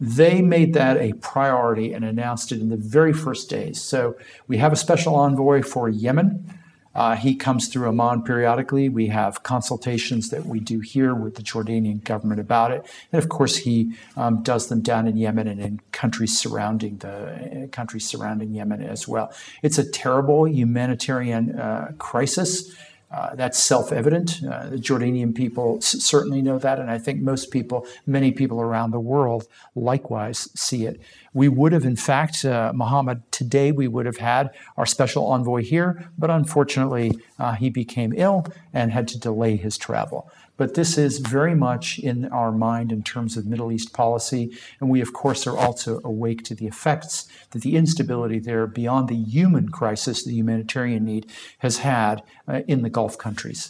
They 0.00 0.40
made 0.40 0.72
that 0.72 0.96
a 0.96 1.12
priority 1.20 1.92
and 1.92 2.02
announced 2.02 2.52
it 2.52 2.62
in 2.62 2.70
the 2.70 2.78
very 2.78 3.12
first 3.12 3.50
days. 3.50 3.78
So 3.82 4.16
we 4.48 4.56
have 4.56 4.72
a 4.72 4.76
special 4.76 5.14
envoy 5.16 5.60
for 5.60 5.90
Yemen. 5.90 6.59
Uh, 6.94 7.14
he 7.14 7.36
comes 7.36 7.68
through 7.68 7.88
Amman 7.88 8.22
periodically. 8.22 8.88
We 8.88 9.06
have 9.08 9.42
consultations 9.42 10.30
that 10.30 10.44
we 10.46 10.58
do 10.58 10.80
here 10.80 11.14
with 11.14 11.36
the 11.36 11.42
Jordanian 11.42 12.02
government 12.02 12.40
about 12.40 12.72
it, 12.72 12.84
and 13.12 13.22
of 13.22 13.28
course, 13.28 13.58
he 13.58 13.92
um, 14.16 14.42
does 14.42 14.68
them 14.68 14.80
down 14.80 15.06
in 15.06 15.16
Yemen 15.16 15.46
and 15.46 15.60
in 15.60 15.80
countries 15.92 16.36
surrounding 16.36 16.98
the 16.98 17.64
uh, 17.64 17.66
countries 17.68 18.08
surrounding 18.08 18.54
Yemen 18.54 18.82
as 18.82 19.06
well. 19.06 19.32
It's 19.62 19.78
a 19.78 19.88
terrible 19.88 20.48
humanitarian 20.48 21.58
uh, 21.58 21.92
crisis. 21.98 22.74
Uh, 23.12 23.34
that's 23.34 23.58
self-evident. 23.58 24.40
Uh, 24.48 24.68
the 24.68 24.76
Jordanian 24.76 25.34
people 25.34 25.78
s- 25.78 26.00
certainly 26.00 26.40
know 26.40 26.60
that, 26.60 26.78
and 26.78 26.88
I 26.88 26.98
think 26.98 27.20
most 27.20 27.50
people, 27.50 27.84
many 28.06 28.30
people 28.30 28.60
around 28.60 28.92
the 28.92 29.00
world, 29.00 29.48
likewise 29.74 30.48
see 30.54 30.86
it. 30.86 31.00
We 31.33 31.47
would 31.49 31.73
have, 31.73 31.85
in 31.85 31.97
fact, 31.97 32.45
uh, 32.45 32.71
Mohammed, 32.73 33.19
today 33.31 33.71
we 33.71 33.87
would 33.87 34.05
have 34.05 34.17
had 34.17 34.51
our 34.77 34.85
special 34.85 35.23
envoy 35.27 35.61
here, 35.63 36.09
but 36.17 36.29
unfortunately 36.29 37.07
uh, 37.37 37.53
he 37.53 37.69
became 37.69 38.13
ill 38.15 38.45
and 38.73 38.91
had 38.91 39.07
to 39.09 39.19
delay 39.19 39.57
his 39.57 39.77
travel. 39.77 40.29
But 40.57 40.75
this 40.75 40.97
is 40.97 41.19
very 41.19 41.53
much 41.53 41.99
in 41.99 42.17
our 42.39 42.51
mind 42.53 42.93
in 42.93 43.03
terms 43.03 43.35
of 43.35 43.45
Middle 43.45 43.69
East 43.73 43.91
policy. 43.91 44.43
And 44.79 44.89
we, 44.89 45.01
of 45.01 45.11
course, 45.11 45.45
are 45.45 45.57
also 45.57 45.99
awake 46.05 46.43
to 46.43 46.55
the 46.55 46.67
effects 46.67 47.27
that 47.51 47.61
the 47.61 47.75
instability 47.75 48.39
there, 48.39 48.65
beyond 48.65 49.09
the 49.09 49.15
human 49.37 49.67
crisis, 49.79 50.23
the 50.23 50.31
humanitarian 50.33 51.03
need, 51.03 51.25
has 51.59 51.79
had 51.79 52.23
uh, 52.47 52.61
in 52.67 52.81
the 52.83 52.89
Gulf 52.89 53.17
countries. 53.17 53.61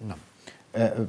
نعم. 0.00 0.18
أه، 0.76 1.06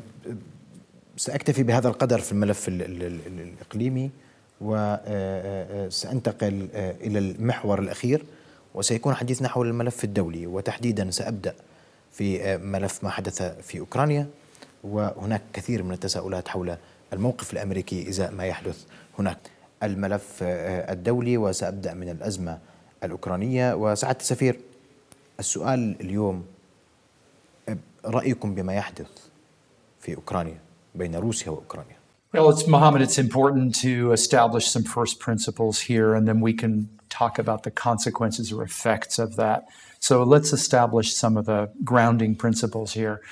سأكتفي 1.18 1.64
بهذا 1.64 1.88
القدر 1.88 2.20
في 2.20 2.32
الملف 2.32 2.68
ال- 2.68 2.82
ال- 2.82 3.04
ال- 3.04 3.40
الإقليمي 3.40 4.12
وسأنتقل 4.61 6.69
إلى 6.75 7.19
المحور 7.19 7.79
الأخير 7.79 8.25
وسيكون 8.75 9.15
حديثنا 9.15 9.49
حول 9.49 9.67
الملف 9.67 10.05
الدولي 10.05 10.47
وتحديدا 10.47 11.11
سأبدأ 11.11 11.55
في 12.13 12.57
ملف 12.57 13.05
ما 13.05 13.11
حدث 13.11 13.43
في 13.43 13.81
أوكرانيا 13.81 14.27
وهناك 14.85 15.43
كثير 15.53 15.83
من 15.83 15.93
التساؤلات 15.93 16.49
حول 16.49 16.77
الموقف 17.13 17.53
الأمريكي 17.53 18.09
إزاء 18.09 18.33
ما 18.33 18.45
يحدث 18.45 18.85
هناك. 19.19 19.39
الملف 19.83 20.39
الدولي 20.43 21.37
وسأبدأ 21.37 21.95
من 21.95 22.09
الأزمة 22.09 22.59
الأوكرانية. 23.05 23.75
وسعادة 23.75 24.21
السفير 24.21 24.61
السؤال 25.41 25.97
اليوم 26.01 26.47
رأيكم 28.05 28.55
بما 28.55 28.75
يحدث 28.75 29.07
في 30.01 30.15
أوكرانيا 30.15 30.59
بين 30.95 31.17
روسيا 31.17 31.51
وأوكرانيا؟ 31.51 31.96
Well, 32.37 32.51
it's 32.51 32.67
Mohammed, 32.67 33.01
it's 33.01 33.17
important 33.17 33.75
to 33.77 34.13
establish 34.13 34.67
some 34.67 34.83
first 34.85 35.19
principles 35.21 35.81
here, 35.81 36.15
and 36.15 36.29
then 36.29 36.43
we 36.43 36.53
can 36.53 36.91
talk 37.09 37.39
about 37.39 37.63
the 37.63 37.71
consequences 37.71 38.53
or 38.53 38.63
effects 38.63 39.19
of 39.19 39.37
that. 39.37 39.67
So 40.01 40.23
let's 40.23 40.53
establish 40.53 41.15
some 41.15 41.39
of 41.39 41.47
the 41.47 41.71
grounding 41.83 42.35
principles 42.35 42.93
here. 42.93 43.23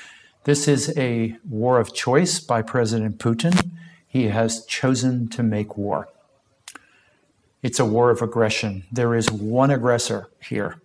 This 0.44 0.66
is 0.66 0.96
a 0.96 1.36
war 1.46 1.78
of 1.78 1.92
choice 1.92 2.40
by 2.40 2.62
President 2.62 3.18
Putin. 3.18 3.72
He 4.08 4.28
has 4.28 4.64
chosen 4.64 5.28
to 5.28 5.42
make 5.42 5.76
war. 5.76 6.08
It's 7.62 7.78
a 7.78 7.84
war 7.84 8.08
of 8.08 8.22
aggression. 8.22 8.84
There 8.90 9.14
is 9.14 9.30
one 9.30 9.70
aggressor 9.70 10.30
here, 10.40 10.80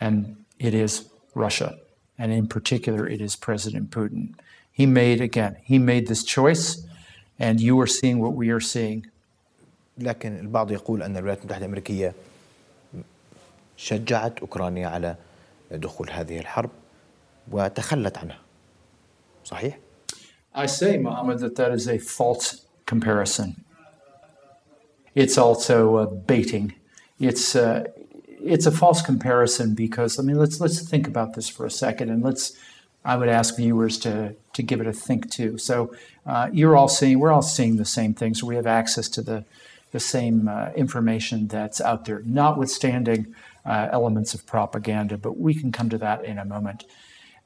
and 0.00 0.36
it 0.60 0.72
is 0.72 1.08
Russia. 1.34 1.80
And 2.16 2.30
in 2.30 2.46
particular, 2.46 3.08
it 3.08 3.20
is 3.20 3.34
President 3.34 3.90
Putin. 3.90 4.34
He 4.70 4.86
made, 4.86 5.20
again, 5.20 5.56
he 5.64 5.80
made 5.80 6.06
this 6.06 6.22
choice, 6.22 6.86
and 7.41 7.59
you 7.59 7.79
are 7.79 7.87
seeing 7.87 8.19
what 8.19 8.33
we 8.33 8.49
are 8.49 8.59
seeing. 8.59 9.07
لكن 9.97 10.39
البعض 10.39 10.71
يقول 10.71 11.03
أن 11.03 11.17
الولايات 11.17 11.39
المتحدة 11.39 11.65
الأمريكية 11.65 12.13
شجعت 13.77 14.39
أوكرانيا 14.39 14.87
على 14.87 15.15
دخول 15.71 16.09
هذه 16.11 16.39
الحرب 16.39 16.69
وتخلت 17.51 18.17
عنها 18.17 18.39
صحيح؟ 19.43 19.79
I 20.55 20.65
say, 20.65 20.97
Mohammed, 20.97 21.39
that 21.39 21.55
that 21.55 21.71
is 21.71 21.87
a 21.87 21.99
false 21.99 22.65
comparison. 22.87 23.63
It's 25.13 25.37
also 25.37 25.95
uh, 25.97 26.05
baiting. 26.05 26.73
It's 27.19 27.55
uh, 27.55 27.83
it's 28.53 28.65
a 28.65 28.71
false 28.71 29.01
comparison 29.01 29.73
because 29.73 30.19
I 30.19 30.23
mean 30.23 30.37
let's 30.37 30.59
let's 30.59 30.79
think 30.91 31.07
about 31.07 31.33
this 31.35 31.47
for 31.49 31.65
a 31.65 31.71
second 31.71 32.09
and 32.09 32.23
let's 32.23 32.53
I 33.04 33.16
would 33.16 33.28
ask 33.28 33.56
viewers 33.56 33.98
to 33.98 34.34
to 34.52 34.62
give 34.62 34.80
it 34.80 34.86
a 34.86 34.92
think 34.92 35.30
too. 35.30 35.58
So 35.58 35.94
uh, 36.26 36.50
you're 36.52 36.76
all 36.76 36.88
seeing 36.88 37.18
we're 37.18 37.32
all 37.32 37.42
seeing 37.42 37.76
the 37.76 37.84
same 37.84 38.14
things. 38.14 38.42
We 38.42 38.56
have 38.56 38.66
access 38.66 39.08
to 39.10 39.22
the 39.22 39.44
the 39.90 40.00
same 40.00 40.48
uh, 40.48 40.70
information 40.74 41.48
that's 41.48 41.80
out 41.80 42.06
there, 42.06 42.22
notwithstanding 42.24 43.34
uh, 43.66 43.88
elements 43.92 44.34
of 44.34 44.46
propaganda. 44.46 45.18
But 45.18 45.38
we 45.38 45.54
can 45.54 45.70
come 45.72 45.90
to 45.90 45.98
that 45.98 46.24
in 46.24 46.38
a 46.38 46.44
moment. 46.44 46.84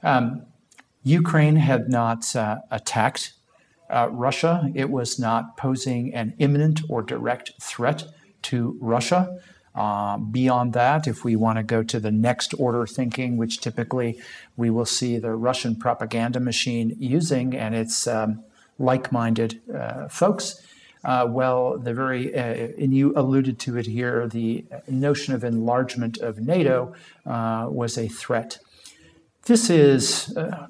Um, 0.03 0.47
Ukraine 1.03 1.57
had 1.57 1.89
not 1.89 2.35
uh, 2.35 2.59
attacked 2.71 3.33
uh, 3.89 4.09
Russia. 4.11 4.71
It 4.75 4.91
was 4.91 5.19
not 5.19 5.57
posing 5.57 6.15
an 6.15 6.35
imminent 6.39 6.81
or 6.89 7.03
direct 7.03 7.53
threat 7.61 8.05
to 8.43 8.77
Russia. 8.81 9.39
Uh, 9.77 10.17
beyond 10.17 10.73
that, 10.73 11.07
if 11.07 11.23
we 11.23 11.37
want 11.37 11.59
to 11.59 11.63
go 11.63 11.83
to 11.83 12.01
the 12.01 12.11
next 12.11 12.55
order 12.59 12.87
thinking, 12.87 13.37
which 13.37 13.61
typically 13.61 14.19
we 14.57 14.71
will 14.71 14.87
see 14.87 15.19
the 15.19 15.33
Russian 15.33 15.77
propaganda 15.77 16.41
machine 16.41 16.97
using, 16.99 17.55
and 17.55 17.75
it's 17.75 18.07
um, 18.07 18.43
like 18.79 19.13
minded 19.13 19.61
uh, 19.73 20.09
folks. 20.09 20.63
Uh, 21.05 21.27
well, 21.29 21.79
the 21.79 21.93
very, 21.93 22.35
uh, 22.35 22.41
and 22.83 22.95
you 22.95 23.13
alluded 23.15 23.59
to 23.59 23.77
it 23.77 23.87
here, 23.87 24.27
the 24.27 24.65
notion 24.89 25.35
of 25.35 25.45
enlargement 25.45 26.19
of 26.19 26.39
NATO 26.39 26.95
uh, 27.27 27.67
was 27.71 27.99
a 27.99 28.09
threat. 28.09 28.59
This 29.45 29.69
is, 29.71 30.35
uh, 30.37 30.67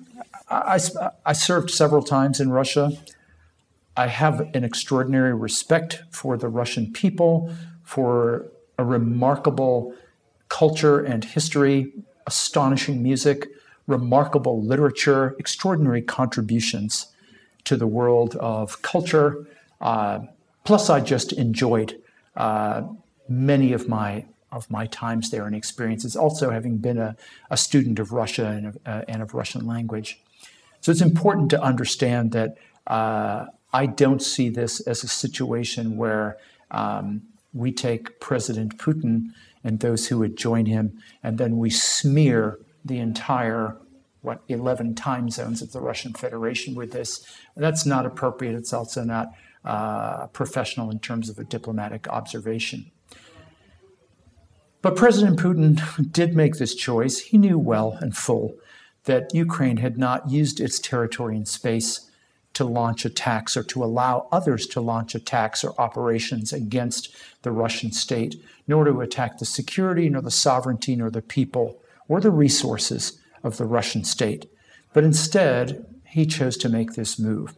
I, 0.51 0.81
I 1.25 1.33
served 1.33 1.71
several 1.71 2.03
times 2.03 2.40
in 2.40 2.51
Russia. 2.51 2.90
I 3.97 4.09
have 4.09 4.40
an 4.53 4.64
extraordinary 4.64 5.33
respect 5.33 6.03
for 6.11 6.37
the 6.37 6.49
Russian 6.49 6.92
people, 6.92 7.55
for 7.83 8.51
a 8.79 8.85
remarkable 8.85 9.95
culture 10.49 11.01
and 11.01 11.25
history, 11.25 11.93
astonishing 12.27 13.03
music, 13.03 13.49
remarkable 13.87 14.62
literature, 14.62 15.35
extraordinary 15.39 16.03
contributions 16.03 17.07
to 17.65 17.77
the 17.77 17.87
world 17.87 18.37
of 18.37 18.83
culture. 18.83 19.47
Uh, 19.81 20.21
plus, 20.65 20.91
I 20.91 21.01
just 21.01 21.33
enjoyed 21.33 22.01
uh, 22.37 22.83
many 23.29 23.73
of 23.73 23.89
my 23.89 24.27
of 24.53 24.71
my 24.71 24.87
times 24.87 25.31
there 25.31 25.45
and 25.45 25.57
experiences. 25.57 26.17
Also, 26.17 26.51
having 26.51 26.79
been 26.79 26.99
a, 26.99 27.17
a 27.51 27.57
student 27.57 27.99
of 27.99 28.12
Russia 28.12 28.47
and 28.47 28.67
of, 28.69 28.79
uh, 28.87 29.03
and 29.09 29.21
of 29.21 29.35
Russian 29.35 29.67
language, 29.67 30.21
so 30.81 30.93
it's 30.93 31.01
important 31.01 31.51
to 31.51 31.61
understand 31.61 32.33
that 32.33 32.57
uh, 32.87 33.47
I 33.73 33.87
don't 33.87 34.23
see 34.23 34.49
this 34.49 34.81
as 34.81 35.03
a 35.03 35.09
situation 35.09 35.97
where 35.97 36.39
um, 36.71 37.23
we 37.57 37.73
take 37.73 38.21
President 38.21 38.79
Putin 38.79 39.29
and 39.64 39.81
those 39.81 40.09
who 40.09 40.19
would 40.19 40.37
join 40.37 40.66
him, 40.66 40.99
and 41.23 41.38
then 41.38 41.57
we 41.57 41.71
smear 41.71 42.59
the 42.85 42.99
entire 42.99 43.79
what 44.21 44.42
11 44.49 44.95
time 44.97 45.31
zones 45.31 45.62
of 45.62 45.73
the 45.73 45.81
Russian 45.81 46.12
Federation 46.12 46.75
with 46.75 46.92
this. 46.92 47.25
That's 47.57 47.87
not 47.87 48.07
appropriate. 48.07 48.57
It's 48.57 48.73
also 48.73 49.05
not 49.05 49.29
uh, 49.64 50.27
professional 50.29 50.90
in 50.90 50.99
terms 50.99 51.29
of 51.29 51.38
a 51.38 51.45
diplomatic 51.45 52.09
observation. 52.09 52.90
But 54.83 54.97
President 54.97 55.38
Putin 55.38 56.11
did 56.12 56.37
make 56.37 56.57
this 56.57 56.75
choice. 56.75 57.19
He 57.19 57.38
knew 57.38 57.59
well 57.59 57.97
and 58.01 58.16
full 58.16 58.57
that 59.05 59.33
Ukraine 59.33 59.79
had 59.79 59.97
not 59.97 60.29
used 60.29 60.61
its 60.61 60.79
territory 60.79 61.37
and 61.37 61.47
space 61.47 62.06
to 62.57 62.64
launch 62.64 63.05
attacks 63.05 63.55
or 63.55 63.62
to 63.62 63.85
allow 63.85 64.27
others 64.33 64.66
to 64.66 64.81
launch 64.81 65.14
attacks 65.14 65.62
or 65.62 65.79
operations 65.79 66.55
against 66.55 67.14
the 67.42 67.53
Russian 67.53 67.92
state, 67.92 68.42
nor 68.66 68.85
to 68.85 69.03
attack 69.03 69.37
the 69.37 69.45
security, 69.45 70.09
nor 70.09 70.23
the 70.23 70.31
sovereignty, 70.31 70.97
nor 70.97 71.11
the 71.11 71.21
people, 71.21 71.79
or 72.09 72.19
the 72.19 72.31
resources 72.31 73.21
of 73.45 73.59
the 73.59 73.66
Russian 73.66 74.05
state. 74.05 74.51
But 74.95 75.05
instead, 75.05 75.85
he 76.07 76.25
chose 76.25 76.57
to 76.57 76.71
make 76.71 76.95
this 76.95 77.19
move. 77.19 77.55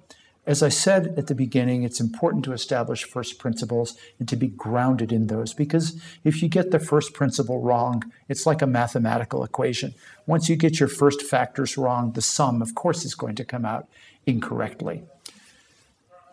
As 0.48 0.64
I 0.64 0.68
said 0.68 1.14
at 1.16 1.28
the 1.28 1.34
beginning, 1.34 1.84
it's 1.84 2.00
important 2.00 2.44
to 2.46 2.52
establish 2.52 3.04
first 3.04 3.38
principles 3.38 3.96
and 4.18 4.26
to 4.28 4.34
be 4.34 4.48
grounded 4.48 5.12
in 5.12 5.28
those 5.28 5.54
because 5.54 6.00
if 6.24 6.42
you 6.42 6.48
get 6.48 6.72
the 6.72 6.78
first 6.80 7.12
principle 7.12 7.60
wrong, 7.60 8.02
it's 8.28 8.46
like 8.46 8.62
a 8.62 8.66
mathematical 8.66 9.44
equation. 9.44 9.94
Once 10.26 10.48
you 10.48 10.56
get 10.56 10.80
your 10.80 10.88
first 10.88 11.22
factors 11.22 11.76
wrong, 11.76 12.12
the 12.12 12.22
sum, 12.22 12.62
of 12.62 12.74
course, 12.74 13.04
is 13.04 13.14
going 13.14 13.36
to 13.36 13.44
come 13.44 13.64
out 13.64 13.86
incorrectly. 14.28 15.02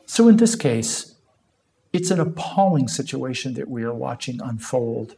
So 0.06 0.28
in 0.28 0.38
this 0.38 0.56
case, 0.56 1.16
it's 1.94 2.12
an 2.12 2.20
appalling 2.20 2.90
situation 2.90 3.54
that 3.54 3.70
we 3.70 3.84
are 3.84 3.94
watching 3.94 4.42
unfold. 4.44 5.16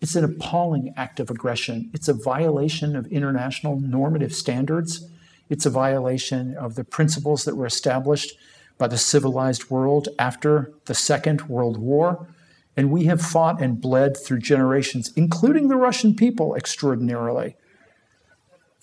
It's 0.00 0.16
an 0.16 0.24
appalling 0.24 0.92
act 0.96 1.20
of 1.20 1.30
aggression. 1.30 1.90
It's 1.94 2.08
a 2.08 2.12
violation 2.12 2.96
of 2.96 3.06
international 3.06 3.78
normative 3.78 4.34
standards. 4.34 5.08
It's 5.48 5.64
a 5.64 5.70
violation 5.70 6.56
of 6.56 6.74
the 6.74 6.84
principles 6.84 7.44
that 7.44 7.56
were 7.56 7.66
established 7.66 8.32
by 8.76 8.88
the 8.88 8.98
civilized 8.98 9.70
world 9.70 10.08
after 10.18 10.72
the 10.86 10.94
Second 10.94 11.42
World 11.42 11.78
War. 11.78 12.26
And 12.76 12.90
we 12.90 13.04
have 13.04 13.22
fought 13.22 13.62
and 13.62 13.80
bled 13.80 14.16
through 14.16 14.40
generations, 14.40 15.12
including 15.14 15.68
the 15.68 15.76
Russian 15.76 16.16
people, 16.16 16.56
extraordinarily, 16.56 17.54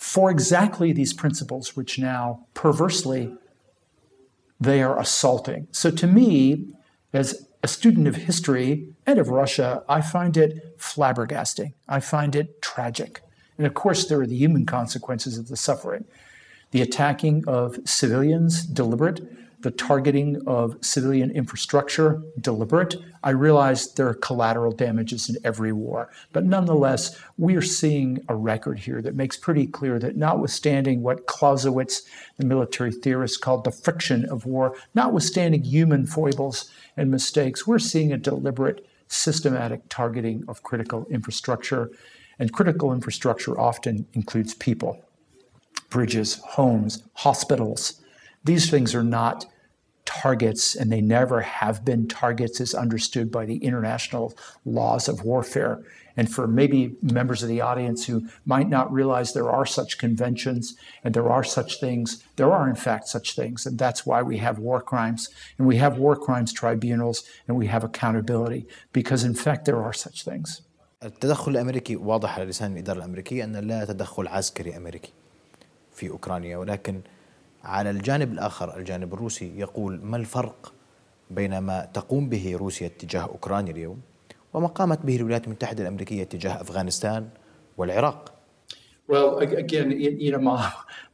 for 0.01 0.31
exactly 0.31 0.91
these 0.91 1.13
principles, 1.13 1.75
which 1.75 1.99
now 1.99 2.43
perversely 2.55 3.31
they 4.59 4.81
are 4.81 4.99
assaulting. 4.99 5.67
So 5.71 5.91
to 5.91 6.07
me, 6.07 6.73
as 7.13 7.47
a 7.61 7.67
student 7.67 8.07
of 8.07 8.15
history 8.15 8.87
and 9.05 9.19
of 9.19 9.29
Russia, 9.29 9.83
I 9.87 10.01
find 10.01 10.35
it 10.37 10.75
flabbergasting. 10.79 11.73
I 11.87 11.99
find 11.99 12.35
it 12.35 12.63
tragic. 12.63 13.21
And 13.59 13.67
of 13.67 13.75
course, 13.75 14.07
there 14.07 14.19
are 14.19 14.25
the 14.25 14.35
human 14.35 14.65
consequences 14.65 15.37
of 15.37 15.49
the 15.49 15.55
suffering. 15.55 16.05
The 16.71 16.81
attacking 16.81 17.43
of 17.47 17.77
civilians, 17.85 18.65
deliberate. 18.65 19.21
The 19.61 19.71
targeting 19.71 20.41
of 20.47 20.75
civilian 20.81 21.29
infrastructure, 21.29 22.21
deliberate. 22.39 22.95
I 23.23 23.29
realize 23.29 23.93
there 23.93 24.07
are 24.07 24.15
collateral 24.15 24.71
damages 24.71 25.29
in 25.29 25.35
every 25.43 25.71
war. 25.71 26.09
But 26.33 26.45
nonetheless, 26.45 27.19
we 27.37 27.55
are 27.55 27.61
seeing 27.61 28.23
a 28.27 28.35
record 28.35 28.79
here 28.79 29.03
that 29.03 29.15
makes 29.15 29.37
pretty 29.37 29.67
clear 29.67 29.99
that 29.99 30.17
notwithstanding 30.17 31.03
what 31.03 31.27
Clausewitz, 31.27 32.01
the 32.37 32.45
military 32.45 32.91
theorist, 32.91 33.41
called 33.41 33.63
the 33.63 33.71
friction 33.71 34.25
of 34.25 34.47
war, 34.47 34.75
notwithstanding 34.95 35.63
human 35.63 36.07
foibles 36.07 36.71
and 36.97 37.11
mistakes, 37.11 37.67
we're 37.67 37.77
seeing 37.77 38.11
a 38.11 38.17
deliberate, 38.17 38.83
systematic 39.07 39.81
targeting 39.89 40.43
of 40.47 40.63
critical 40.63 41.05
infrastructure. 41.11 41.91
And 42.39 42.51
critical 42.51 42.91
infrastructure 42.91 43.59
often 43.59 44.07
includes 44.13 44.55
people 44.55 45.05
bridges, 45.91 46.35
homes, 46.45 47.03
hospitals. 47.15 48.00
These 48.44 48.70
things 48.70 48.94
are 48.94 49.02
not 49.02 49.46
targets, 50.06 50.74
and 50.74 50.90
they 50.90 51.00
never 51.00 51.40
have 51.40 51.84
been 51.84 52.08
targets 52.08 52.60
as 52.60 52.74
understood 52.74 53.30
by 53.30 53.44
the 53.44 53.58
international 53.58 54.34
laws 54.64 55.08
of 55.08 55.24
warfare. 55.24 55.82
And 56.16 56.32
for 56.32 56.46
maybe 56.46 56.96
members 57.02 57.42
of 57.42 57.48
the 57.48 57.60
audience 57.60 58.06
who 58.06 58.26
might 58.46 58.68
not 58.70 58.90
realize 58.90 59.32
there 59.32 59.50
are 59.50 59.66
such 59.66 59.98
conventions 59.98 60.74
and 61.04 61.12
there 61.12 61.28
are 61.28 61.44
such 61.44 61.78
things, 61.78 62.22
there 62.36 62.50
are 62.50 62.66
in 62.68 62.74
fact 62.74 63.08
such 63.08 63.34
things. 63.34 63.66
And 63.66 63.78
that's 63.78 64.06
why 64.06 64.22
we 64.22 64.38
have 64.38 64.58
war 64.58 64.80
crimes 64.80 65.28
and 65.58 65.66
we 65.66 65.76
have 65.76 65.98
war 65.98 66.16
crimes 66.16 66.54
tribunals 66.54 67.24
and 67.46 67.56
we 67.56 67.66
have 67.66 67.84
accountability 67.84 68.66
because 68.94 69.24
in 69.24 69.34
fact 69.34 69.66
there 69.66 69.82
are 69.82 69.92
such 69.92 70.24
things. 70.24 70.62
التدخل 71.02 71.50
الامريكي 71.52 71.96
واضح 71.96 72.38
على 72.38 72.44
لسان 72.44 72.72
الاداره 72.72 72.98
الامريكيه 72.98 73.44
ان 73.44 73.56
لا 73.56 73.84
تدخل 73.84 74.28
عسكري 74.28 74.76
امريكي 74.76 75.12
في 75.94 76.10
اوكرانيا 76.10 76.56
ولكن 76.56 77.00
على 77.63 77.89
الجانب 77.89 78.33
الآخر 78.33 78.77
الجانب 78.77 79.13
الروسي 79.13 79.59
يقول 79.59 79.99
ما 80.03 80.17
الفرق 80.17 80.73
بين 81.31 81.57
ما 81.57 81.87
تقوم 81.93 82.29
به 82.29 82.55
روسيا 82.55 82.87
تجاه 82.99 83.21
اوكرانيا 83.21 83.71
اليوم 83.71 83.99
وما 84.53 84.67
قامت 84.67 85.05
به 85.05 85.15
الولايات 85.15 85.45
المتحده 85.45 85.83
الامريكيه 85.83 86.23
تجاه 86.23 86.61
افغانستان 86.61 87.27
والعراق 87.77 88.41
Well, 89.07 89.39
again, 89.39 89.91
you 89.91 90.31
know, 90.31 90.39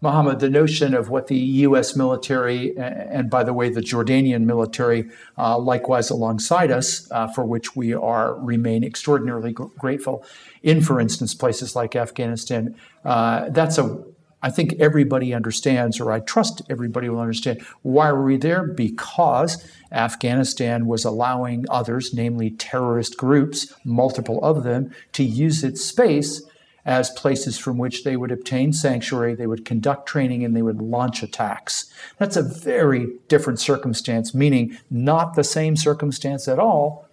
Mohammed, 0.01 0.39
the 0.39 0.51
notion 0.51 0.93
of 0.93 1.09
what 1.09 1.25
the 1.27 1.37
U.S. 1.65 1.95
military, 1.95 2.77
and 2.77 3.27
by 3.27 3.43
the 3.43 3.53
way, 3.53 3.69
the 3.69 3.81
Jordanian 3.81 4.43
military, 4.45 5.09
uh, 5.35 5.57
likewise 5.57 6.11
alongside 6.11 6.69
us, 6.69 7.09
uh, 7.09 7.27
for 7.27 7.43
which 7.43 7.75
we 7.75 7.95
are 7.95 8.35
remain 8.35 8.83
extraordinarily 8.83 9.51
grateful, 9.51 10.23
in, 10.61 10.81
for 10.81 10.99
instance, 10.99 11.33
places 11.33 11.75
like 11.75 11.95
Afghanistan, 11.95 12.75
uh, 13.03 13.49
that's 13.49 13.79
a 13.79 14.03
I 14.41 14.51
think 14.51 14.73
everybody 14.79 15.33
understands, 15.33 15.99
or 15.99 16.11
I 16.11 16.19
trust 16.19 16.61
everybody 16.69 17.09
will 17.09 17.19
understand. 17.19 17.61
Why 17.81 18.11
were 18.11 18.23
we 18.23 18.37
there? 18.37 18.63
Because 18.63 19.67
Afghanistan 19.91 20.85
was 20.85 21.03
allowing 21.03 21.65
others, 21.69 22.13
namely 22.13 22.51
terrorist 22.51 23.17
groups, 23.17 23.73
multiple 23.83 24.39
of 24.43 24.63
them, 24.63 24.91
to 25.13 25.23
use 25.23 25.63
its 25.63 25.83
space 25.83 26.43
as 26.85 27.09
places 27.09 27.57
from 27.57 27.77
which 27.77 28.05
they 28.05 28.15
would 28.15 28.31
obtain 28.31 28.71
sanctuary, 28.71 29.35
they 29.35 29.45
would 29.45 29.65
conduct 29.65 30.07
training, 30.07 30.45
and 30.45 30.55
they 30.55 30.61
would 30.61 30.81
launch 30.81 31.21
attacks. 31.21 31.91
That's 32.17 32.37
a 32.37 32.41
very 32.41 33.07
different 33.27 33.59
circumstance, 33.59 34.33
meaning 34.33 34.77
not 34.89 35.33
the 35.33 35.43
same 35.43 35.75
circumstance 35.75 36.47
at 36.47 36.59
all 36.59 37.05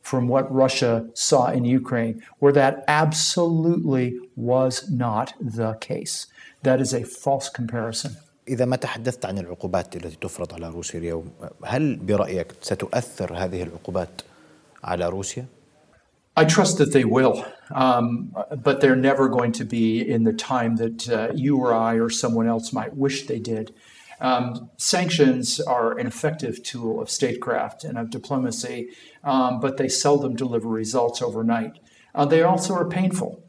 from 0.00 0.28
what 0.28 0.54
Russia 0.54 1.08
saw 1.14 1.48
in 1.48 1.64
Ukraine, 1.64 2.22
where 2.38 2.52
that 2.52 2.84
absolutely 2.86 4.16
was 4.36 4.88
not 4.88 5.34
the 5.40 5.74
case. 5.80 6.28
That 6.65 6.79
is 6.81 6.93
a 6.93 7.03
false 7.03 7.49
comparison. 7.49 8.11
إذا 8.47 8.65
ما 8.65 8.75
تحدثت 8.75 9.25
عن 9.25 9.37
العقوبات 9.37 9.95
التي 9.95 10.17
تفرض 10.21 10.53
على 10.53 10.69
روسيا 10.69 10.99
اليوم، 10.99 11.31
هل 11.65 11.95
برأيك 11.95 12.47
ستؤثر 12.61 13.33
هذه 13.33 13.63
العقوبات 13.63 14.21
على 14.83 15.09
روسيا؟ 15.09 15.45
I 16.37 16.45
trust 16.45 16.77
that 16.77 16.93
they 16.93 17.03
will, 17.03 17.45
um, 17.71 18.33
but 18.63 18.79
they're 18.79 18.95
never 18.95 19.27
going 19.27 19.51
to 19.51 19.65
be 19.65 19.99
in 19.99 20.23
the 20.23 20.31
time 20.31 20.77
that 20.77 21.09
uh, 21.09 21.27
you 21.35 21.57
or 21.57 21.73
I 21.73 21.95
or 21.95 22.09
someone 22.09 22.47
else 22.47 22.71
might 22.71 22.95
wish 22.95 23.27
they 23.27 23.39
did. 23.39 23.73
Um, 24.21 24.69
sanctions 24.77 25.59
are 25.59 25.97
an 25.97 26.07
effective 26.07 26.63
tool 26.63 27.01
of 27.01 27.09
statecraft 27.09 27.83
and 27.83 27.97
of 27.97 28.09
diplomacy, 28.09 28.89
um, 29.23 29.59
but 29.59 29.77
they 29.77 29.89
seldom 29.89 30.35
deliver 30.35 30.69
results 30.69 31.21
overnight. 31.21 31.79
Uh, 32.15 32.25
they 32.25 32.43
also 32.43 32.73
are 32.75 32.87
painful, 32.87 33.43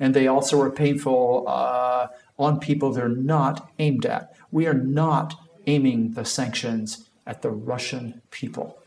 and 0.00 0.12
they 0.12 0.26
also 0.26 0.60
are 0.60 0.70
painful 0.70 1.44
uh, 1.46 2.08
on 2.39 2.59
people 2.59 2.91
they're 2.91 3.09
not 3.09 3.69
aimed 3.77 4.05
at. 4.05 4.33
We 4.51 4.65
are 4.65 4.73
not 4.73 5.35
aiming 5.67 6.13
the 6.13 6.25
sanctions 6.25 7.09
at 7.27 7.41
the 7.41 7.51
Russian 7.51 8.21
people. 8.31 8.79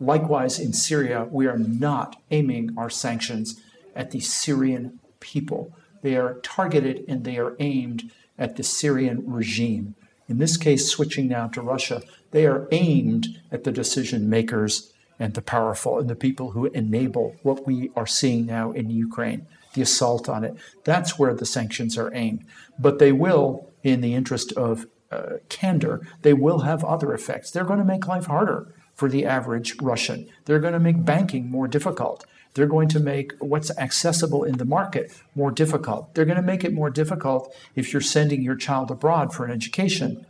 Likewise, 0.00 0.58
in 0.58 0.72
Syria, 0.72 1.28
we 1.30 1.46
are 1.46 1.58
not 1.58 2.20
aiming 2.30 2.70
our 2.76 2.90
sanctions 2.90 3.60
at 3.94 4.10
the 4.10 4.20
Syrian 4.20 4.98
people. 5.20 5.72
They 6.02 6.16
are 6.16 6.34
targeted 6.40 7.04
and 7.08 7.24
they 7.24 7.36
are 7.38 7.56
aimed 7.58 8.10
at 8.38 8.56
the 8.56 8.62
Syrian 8.62 9.22
regime. 9.26 9.94
In 10.28 10.38
this 10.38 10.56
case, 10.56 10.88
switching 10.88 11.28
now 11.28 11.48
to 11.48 11.62
Russia, 11.62 12.02
they 12.30 12.46
are 12.46 12.68
aimed 12.70 13.40
at 13.50 13.64
the 13.64 13.72
decision 13.72 14.30
makers 14.30 14.92
and 15.18 15.34
the 15.34 15.42
powerful 15.42 15.98
and 15.98 16.08
the 16.08 16.14
people 16.14 16.52
who 16.52 16.66
enable 16.66 17.34
what 17.42 17.66
we 17.66 17.90
are 17.96 18.06
seeing 18.06 18.46
now 18.46 18.70
in 18.70 18.90
Ukraine, 18.90 19.46
the 19.74 19.82
assault 19.82 20.28
on 20.28 20.44
it. 20.44 20.56
That's 20.84 21.18
where 21.18 21.34
the 21.34 21.46
sanctions 21.46 21.96
are 21.98 22.14
aimed. 22.14 22.44
But 22.78 22.98
they 22.98 23.12
will, 23.12 23.70
in 23.82 24.00
the 24.00 24.14
interest 24.14 24.52
of 24.52 24.86
uh, 25.10 25.38
candor, 25.48 26.06
they 26.22 26.34
will 26.34 26.60
have 26.60 26.84
other 26.84 27.12
effects. 27.12 27.50
They're 27.50 27.64
going 27.64 27.78
to 27.78 27.84
make 27.84 28.06
life 28.06 28.26
harder 28.26 28.74
for 28.94 29.08
the 29.08 29.24
average 29.24 29.80
Russian. 29.80 30.28
They're 30.44 30.58
going 30.58 30.72
to 30.72 30.80
make 30.80 31.04
banking 31.04 31.50
more 31.50 31.68
difficult. 31.68 32.26
They're 32.54 32.66
going 32.66 32.88
to 32.88 33.00
make 33.00 33.32
what's 33.38 33.70
accessible 33.78 34.42
in 34.42 34.58
the 34.58 34.64
market 34.64 35.12
more 35.34 35.50
difficult. 35.50 36.14
They're 36.14 36.24
going 36.24 36.36
to 36.36 36.42
make 36.42 36.64
it 36.64 36.72
more 36.72 36.90
difficult 36.90 37.54
if 37.76 37.92
you're 37.92 38.02
sending 38.02 38.42
your 38.42 38.56
child 38.56 38.90
abroad 38.90 39.32
for 39.32 39.44
an 39.44 39.52
education 39.52 40.26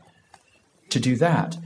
to 0.91 1.01
do 1.01 1.17
that, 1.17 1.57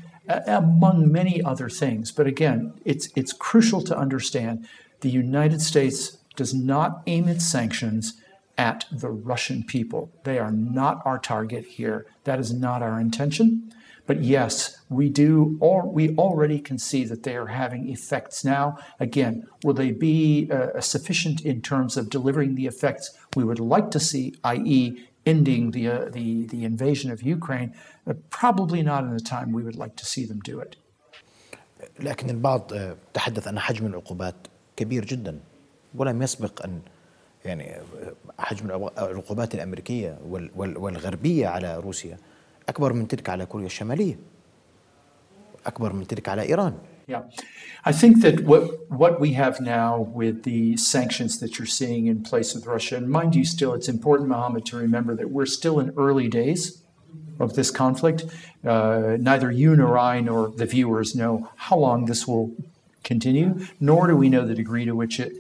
among 0.46 1.10
many 1.10 1.42
other 1.42 1.68
things. 1.68 2.12
But 2.12 2.26
again, 2.26 2.74
it's, 2.84 3.08
it's 3.16 3.32
crucial 3.32 3.82
to 3.82 3.96
understand 3.96 4.68
the 5.00 5.10
United 5.10 5.60
States 5.60 6.18
does 6.35 6.53
not 6.53 7.01
aim 7.07 7.27
its 7.27 7.45
sanctions 7.45 8.21
at 8.57 8.85
the 8.91 9.09
Russian 9.09 9.63
people. 9.63 10.11
They 10.23 10.39
are 10.39 10.51
not 10.51 11.01
our 11.05 11.19
target 11.19 11.65
here. 11.65 12.05
That 12.23 12.39
is 12.39 12.53
not 12.53 12.81
our 12.81 12.99
intention. 12.99 13.73
But 14.07 14.23
yes, 14.23 14.79
we 14.89 15.09
do, 15.09 15.57
or 15.59 15.85
we 15.85 16.15
already 16.15 16.59
can 16.59 16.77
see 16.79 17.03
that 17.05 17.23
they 17.23 17.35
are 17.35 17.47
having 17.47 17.89
effects 17.89 18.45
now. 18.45 18.77
Again, 18.99 19.33
will 19.63 19.73
they 19.73 19.91
be 19.91 20.49
uh, 20.49 20.79
sufficient 20.79 21.41
in 21.41 21.61
terms 21.61 21.97
of 21.97 22.09
delivering 22.09 22.55
the 22.55 22.67
effects 22.67 23.11
we 23.35 23.43
would 23.43 23.59
like 23.59 23.91
to 23.91 23.99
see, 23.99 24.33
i.e., 24.45 25.09
ending 25.25 25.71
the, 25.71 25.89
uh, 25.89 26.05
the, 26.09 26.45
the 26.45 26.63
invasion 26.63 27.11
of 27.11 27.21
Ukraine? 27.21 27.73
Uh, 28.07 28.13
probably 28.29 28.81
not 28.81 29.03
in 29.03 29.13
the 29.13 29.19
time 29.19 29.51
we 29.51 29.61
would 29.61 29.75
like 29.75 29.95
to 29.97 30.05
see 30.05 30.25
them 30.25 30.39
do 30.39 30.59
it. 30.59 30.77
لكن 31.99 32.29
البعض 32.29 32.73
تحدث 33.13 33.47
أن 33.47 33.59
حجم 33.59 33.85
العقوبات 33.85 34.35
كبير 34.77 35.05
جدا 35.05 35.39
ولم 35.94 36.22
يسبق 36.22 36.64
أن 36.64 36.80
يعني 37.44 37.76
حجم 38.38 38.66
العقوبات 38.98 39.54
الأمريكية 39.54 40.18
والغربية 40.56 41.46
على 41.46 41.76
روسيا 41.78 42.16
أكبر 42.68 42.92
من 42.92 43.08
تلك 43.08 43.28
على 43.28 43.46
كوريا 43.46 43.66
الشمالية 43.66 44.18
أكبر 45.66 45.92
من 45.92 46.06
تلك 46.06 46.28
على 46.28 46.42
إيران 46.42 46.74
Yeah. 47.08 47.22
I 47.84 47.92
think 47.92 48.22
that 48.22 48.44
what 48.44 48.90
what 48.90 49.20
we 49.20 49.32
have 49.32 49.60
now 49.60 49.90
with 49.98 50.44
the 50.44 50.76
sanctions 50.76 51.40
that 51.40 51.58
you're 51.58 51.66
seeing 51.66 52.06
in 52.06 52.22
place 52.22 52.54
with 52.54 52.64
Russia, 52.64 52.96
and 52.96 53.08
mind 53.10 53.34
you, 53.34 53.44
still, 53.44 53.74
it's 53.74 53.88
important, 53.88 54.28
Mohammed, 54.28 54.64
to 54.66 54.76
remember 54.76 55.12
that 55.16 55.28
we're 55.30 55.46
still 55.46 55.80
in 55.80 55.92
early 55.96 56.28
days 56.28 56.80
of 57.40 57.54
this 57.54 57.70
conflict. 57.72 58.24
Uh, 58.64 59.16
neither 59.18 59.50
you 59.50 59.74
nor 59.74 59.98
I 59.98 60.20
nor 60.20 60.50
the 60.50 60.64
viewers 60.64 61.16
know 61.16 61.50
how 61.56 61.76
long 61.76 62.04
this 62.06 62.26
will 62.28 62.54
continue, 63.02 63.66
nor 63.80 64.06
do 64.06 64.16
we 64.16 64.28
know 64.28 64.46
the 64.46 64.54
degree 64.54 64.84
to 64.84 64.94
which 64.94 65.18
it 65.18 65.32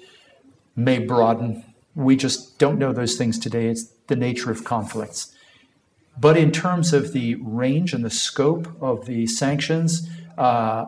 may 0.76 0.98
broaden. 0.98 1.64
We 1.94 2.16
just 2.16 2.58
don't 2.58 2.78
know 2.78 2.92
those 2.92 3.16
things 3.16 3.38
today. 3.38 3.66
It's 3.66 3.84
the 4.06 4.16
nature 4.16 4.50
of 4.50 4.64
conflicts. 4.64 5.34
But 6.18 6.36
in 6.36 6.50
terms 6.50 6.92
of 6.92 7.12
the 7.12 7.36
range 7.36 7.94
and 7.94 8.04
the 8.04 8.10
scope 8.10 8.68
of 8.82 9.06
the 9.06 9.26
sanctions, 9.26 10.08
uh, 10.36 10.86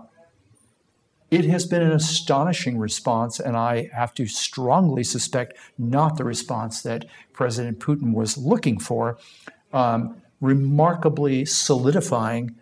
it 1.30 1.46
has 1.46 1.66
been 1.66 1.82
an 1.82 1.92
astonishing 1.92 2.78
response, 2.78 3.40
and 3.40 3.56
I 3.56 3.90
have 3.92 4.14
to 4.14 4.26
strongly 4.26 5.02
suspect 5.02 5.54
not 5.78 6.16
the 6.16 6.24
response 6.24 6.82
that 6.82 7.06
President 7.32 7.80
Putin 7.80 8.12
was 8.14 8.36
looking 8.36 8.78
for, 8.78 9.18
um, 9.72 10.22
remarkably 10.40 11.44
solidifying 11.44 12.54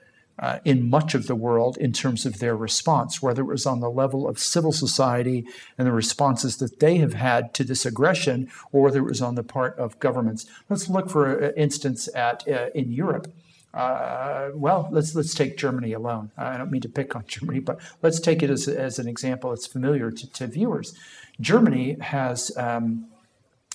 uh, 0.42 0.58
in 0.64 0.90
much 0.90 1.14
of 1.14 1.28
the 1.28 1.36
world 1.36 1.78
in 1.78 1.92
terms 1.92 2.26
of 2.26 2.40
their 2.40 2.56
response, 2.56 3.22
whether 3.22 3.42
it 3.42 3.46
was 3.46 3.64
on 3.64 3.78
the 3.78 3.88
level 3.88 4.26
of 4.26 4.40
civil 4.40 4.72
society 4.72 5.46
and 5.78 5.86
the 5.86 5.92
responses 5.92 6.56
that 6.56 6.80
they 6.80 6.96
have 6.96 7.14
had 7.14 7.54
to 7.54 7.62
this 7.62 7.86
aggression, 7.86 8.50
or 8.72 8.82
whether 8.82 8.98
it 8.98 9.08
was 9.08 9.22
on 9.22 9.36
the 9.36 9.44
part 9.44 9.78
of 9.78 9.98
governments. 10.00 10.44
Let's 10.68 10.88
look, 10.88 11.08
for 11.08 11.52
instance, 11.52 12.08
at 12.12 12.46
uh, 12.48 12.70
in 12.74 12.90
Europe. 12.90 13.32
Uh, 13.72 14.50
well, 14.54 14.88
let's 14.90 15.14
let's 15.14 15.32
take 15.32 15.56
Germany 15.56 15.92
alone. 15.92 16.32
I 16.36 16.58
don't 16.58 16.72
mean 16.72 16.82
to 16.82 16.88
pick 16.88 17.14
on 17.14 17.24
Germany, 17.28 17.60
but 17.60 17.80
let's 18.02 18.18
take 18.18 18.42
it 18.42 18.50
as, 18.50 18.66
as 18.66 18.98
an 18.98 19.06
example. 19.06 19.52
It's 19.52 19.68
familiar 19.68 20.10
to, 20.10 20.32
to 20.32 20.48
viewers. 20.48 20.92
Germany 21.40 21.98
has 22.00 22.50
um, 22.56 23.06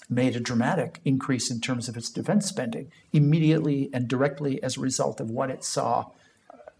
made 0.10 0.36
a 0.36 0.42
dramatic 0.42 1.00
increase 1.06 1.50
in 1.50 1.62
terms 1.62 1.88
of 1.88 1.96
its 1.96 2.10
defense 2.10 2.46
spending 2.46 2.92
immediately 3.14 3.90
and 3.94 4.10
directly 4.10 4.62
as 4.62 4.76
a 4.76 4.82
result 4.82 5.22
of 5.22 5.32
what 5.32 5.50
it 5.50 5.64
saw 5.64 6.08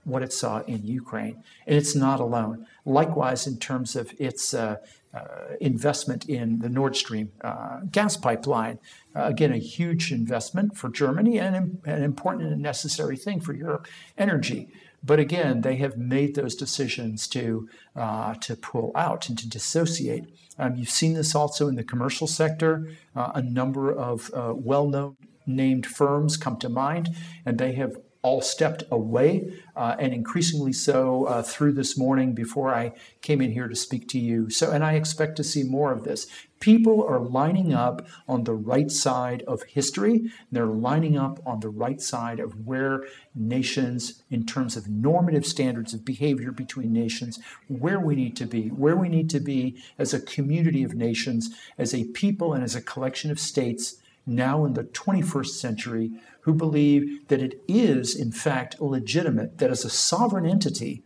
what 0.08 0.24
it 0.24 0.32
saw 0.32 0.62
in 0.62 0.86
Ukraine. 0.86 1.44
And 1.68 1.76
it's 1.76 1.96
not 1.96 2.20
alone. 2.20 2.66
Likewise, 2.86 3.46
in 3.46 3.58
terms 3.58 3.96
of 3.96 4.14
its 4.18 4.54
uh, 4.54 4.78
uh, 5.14 5.56
investment 5.60 6.28
in 6.30 6.60
the 6.60 6.70
Nord 6.70 6.96
Stream 6.96 7.32
uh, 7.42 7.82
gas 7.92 8.16
pipeline, 8.16 8.80
uh, 9.16 9.24
again, 9.24 9.52
a 9.52 9.58
huge 9.58 10.12
investment 10.12 10.78
for 10.78 10.90
Germany 10.90 11.40
and 11.40 11.80
an 11.86 12.04
important 12.04 12.52
and 12.54 12.62
necessary 12.62 13.18
thing 13.18 13.42
for 13.42 13.54
Europe 13.54 13.88
energy. 14.18 14.70
But 15.04 15.20
again, 15.20 15.62
they 15.62 15.76
have 15.76 15.98
made 15.98 16.36
those 16.36 16.56
decisions 16.56 17.28
to, 17.30 17.70
uh, 17.96 18.36
to 18.36 18.56
pull 18.56 18.92
out 18.96 19.30
and 19.30 19.38
to 19.38 19.48
dissociate. 19.48 20.26
Um, 20.58 20.76
you've 20.76 20.90
seen 20.90 21.14
this 21.14 21.36
also 21.36 21.68
in 21.68 21.76
the 21.76 21.84
commercial 21.84 22.28
sector. 22.28 22.90
Uh, 23.16 23.32
a 23.36 23.42
number 23.42 23.92
of 23.92 24.32
well 24.34 24.88
known 24.88 25.18
named 25.46 25.86
firms 25.86 26.36
come 26.36 26.58
to 26.58 26.70
mind, 26.70 27.16
and 27.46 27.58
they 27.58 27.74
have 27.74 27.96
all 28.28 28.42
stepped 28.42 28.84
away, 28.92 29.54
uh, 29.78 29.96
and 30.00 30.14
increasingly 30.14 30.74
so 30.74 31.24
uh, 31.26 31.42
through 31.42 31.72
this 31.72 31.98
morning 31.98 32.34
before 32.34 32.76
I 32.76 32.92
came 33.22 33.40
in 33.40 33.54
here 33.54 33.70
to 33.70 33.76
speak 33.76 34.10
to 34.10 34.20
you. 34.20 34.50
So, 34.50 34.70
and 34.72 34.84
I 34.84 34.94
expect 34.96 35.38
to 35.38 35.46
see 35.46 35.64
more 35.64 35.94
of 35.94 36.04
this. 36.04 36.28
People 36.60 37.06
are 37.08 37.22
lining 37.22 37.74
up 37.74 38.06
on 38.28 38.44
the 38.44 38.54
right 38.54 38.92
side 38.92 39.44
of 39.48 39.64
history. 39.64 40.30
They're 40.52 40.66
lining 40.66 41.18
up 41.18 41.40
on 41.46 41.62
the 41.62 41.70
right 41.70 42.02
side 42.02 42.42
of 42.42 42.66
where 42.68 43.06
nations, 43.34 44.24
in 44.30 44.46
terms 44.46 44.76
of 44.76 44.90
normative 44.90 45.46
standards 45.46 45.94
of 45.94 46.04
behavior 46.04 46.52
between 46.52 46.92
nations, 46.92 47.40
where 47.70 48.00
we 48.02 48.16
need 48.16 48.36
to 48.38 48.46
be, 48.46 48.68
where 48.70 48.98
we 48.98 49.08
need 49.08 49.30
to 49.30 49.40
be 49.40 49.82
as 49.98 50.14
a 50.14 50.20
community 50.20 50.84
of 50.84 50.96
nations, 50.96 51.50
as 51.78 51.94
a 51.94 52.04
people, 52.06 52.54
and 52.54 52.64
as 52.64 52.76
a 52.76 52.82
collection 52.82 53.32
of 53.32 53.40
states 53.40 53.96
now 54.28 54.66
in 54.66 54.74
the 54.74 54.84
21st 54.84 55.48
century 55.48 56.12
who 56.42 56.54
believe 56.54 57.28
that 57.30 57.42
it 57.42 57.62
is, 57.68 58.16
in 58.16 58.32
fact, 58.32 58.82
legitimate, 58.82 59.58
that 59.58 59.72
as 59.72 59.84
a 59.84 59.90
sovereign 59.90 60.46
entity, 60.46 61.04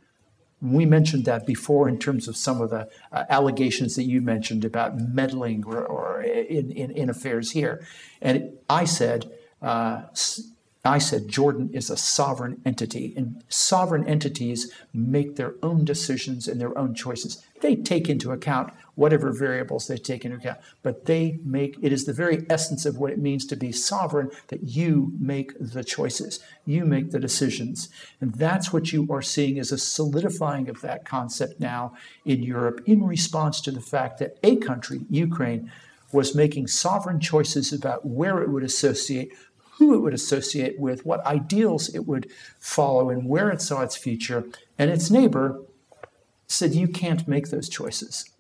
we 0.62 0.86
mentioned 0.86 1.26
that 1.26 1.46
before 1.48 1.90
in 1.90 1.98
terms 1.98 2.28
of 2.28 2.38
some 2.38 2.62
of 2.62 2.70
the 2.70 2.88
uh, 3.12 3.24
allegations 3.30 3.96
that 3.96 4.04
you 4.04 4.22
mentioned 4.22 4.64
about 4.64 5.00
meddling 5.00 5.64
or, 5.66 5.84
or 5.84 6.22
in, 6.22 6.72
in, 6.72 6.92
in, 6.92 7.10
affairs 7.10 7.52
here. 7.52 7.86
And 8.22 8.52
I 8.70 8.86
said, 8.86 9.32
uh, 9.62 10.04
I 10.86 10.98
said 10.98 11.28
Jordan 11.28 11.70
is 11.74 11.90
a 11.90 11.98
sovereign 11.98 12.62
entity, 12.66 13.14
and 13.16 13.44
sovereign 13.50 14.08
entities 14.08 14.72
make 14.94 15.36
their 15.36 15.56
own 15.62 15.86
decisions 15.86 16.48
and 16.48 16.62
their 16.62 16.78
own 16.78 16.94
choices. 16.96 17.44
They 17.62 17.76
take 17.76 18.10
into 18.10 18.32
account 18.32 18.74
whatever 18.96 19.32
variables 19.32 19.88
they 19.88 19.98
take 19.98 20.26
into 20.26 20.38
account, 20.38 20.60
but 20.84 21.06
they 21.06 21.40
make 21.44 21.78
it 21.82 21.92
is 21.92 22.06
the 22.06 22.14
very 22.14 22.46
essence 22.50 22.86
of 22.86 22.98
what 22.98 23.12
it 23.12 23.20
means 23.20 23.46
to 23.46 23.56
be 23.56 23.72
sovereign 23.72 24.30
that 24.48 24.64
you 24.64 25.14
make 25.20 25.54
the 25.60 25.84
choices, 25.84 26.40
you 26.66 26.86
make 26.86 27.12
the 27.12 27.20
decisions. 27.20 27.90
And 28.20 28.34
that's 28.36 28.74
what 28.74 28.92
you 28.92 29.08
are 29.12 29.22
seeing 29.22 29.60
as 29.60 29.72
a 29.72 29.78
solidifying 29.78 30.70
of 30.70 30.82
that 30.82 31.06
concept 31.06 31.60
now 31.60 31.94
in 32.26 32.44
Europe 32.44 32.82
in 32.86 33.04
response 33.04 33.62
to 33.62 33.72
the 33.72 33.82
fact 33.82 34.20
that 34.20 34.38
a 34.44 34.58
country, 34.58 35.02
Ukraine, 35.10 35.72
was 36.12 36.36
making 36.36 36.68
sovereign 36.68 37.20
choices 37.20 37.72
about 37.72 38.06
where 38.06 38.42
it 38.42 38.50
would 38.50 38.64
associate 38.64 39.32
who 39.82 39.96
it 39.96 40.00
would 40.00 40.14
associate 40.14 40.80
with, 40.80 41.04
what 41.08 41.26
ideals 41.26 41.90
it 41.96 42.06
would 42.06 42.30
follow, 42.60 43.10
and 43.10 43.28
where 43.28 43.50
it 43.50 43.60
saw 43.60 43.82
its 43.82 43.98
future. 43.98 44.44
And 44.78 44.92
its 44.92 45.10
neighbor 45.10 45.60
said, 46.46 46.76
You 46.76 46.88
can't 46.88 47.28
make 47.28 47.50
those 47.50 47.68
choices. 47.68 48.31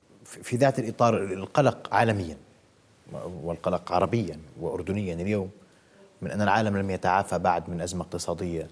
في 0.43 0.55
ذات 0.55 0.79
الإطار 0.79 1.17
القلق 1.23 1.93
عالميا 1.93 2.37
والقلق 3.43 3.91
عربيا 3.91 4.39
وأردنيا 4.59 5.13
اليوم 5.13 5.49
من 6.21 6.31
أن 6.31 6.41
العالم 6.41 6.77
لم 6.77 6.89
يتعافى 6.89 7.39
بعد 7.39 7.69
من 7.69 7.81
أزمة 7.81 8.01
اقتصادية 8.01 8.67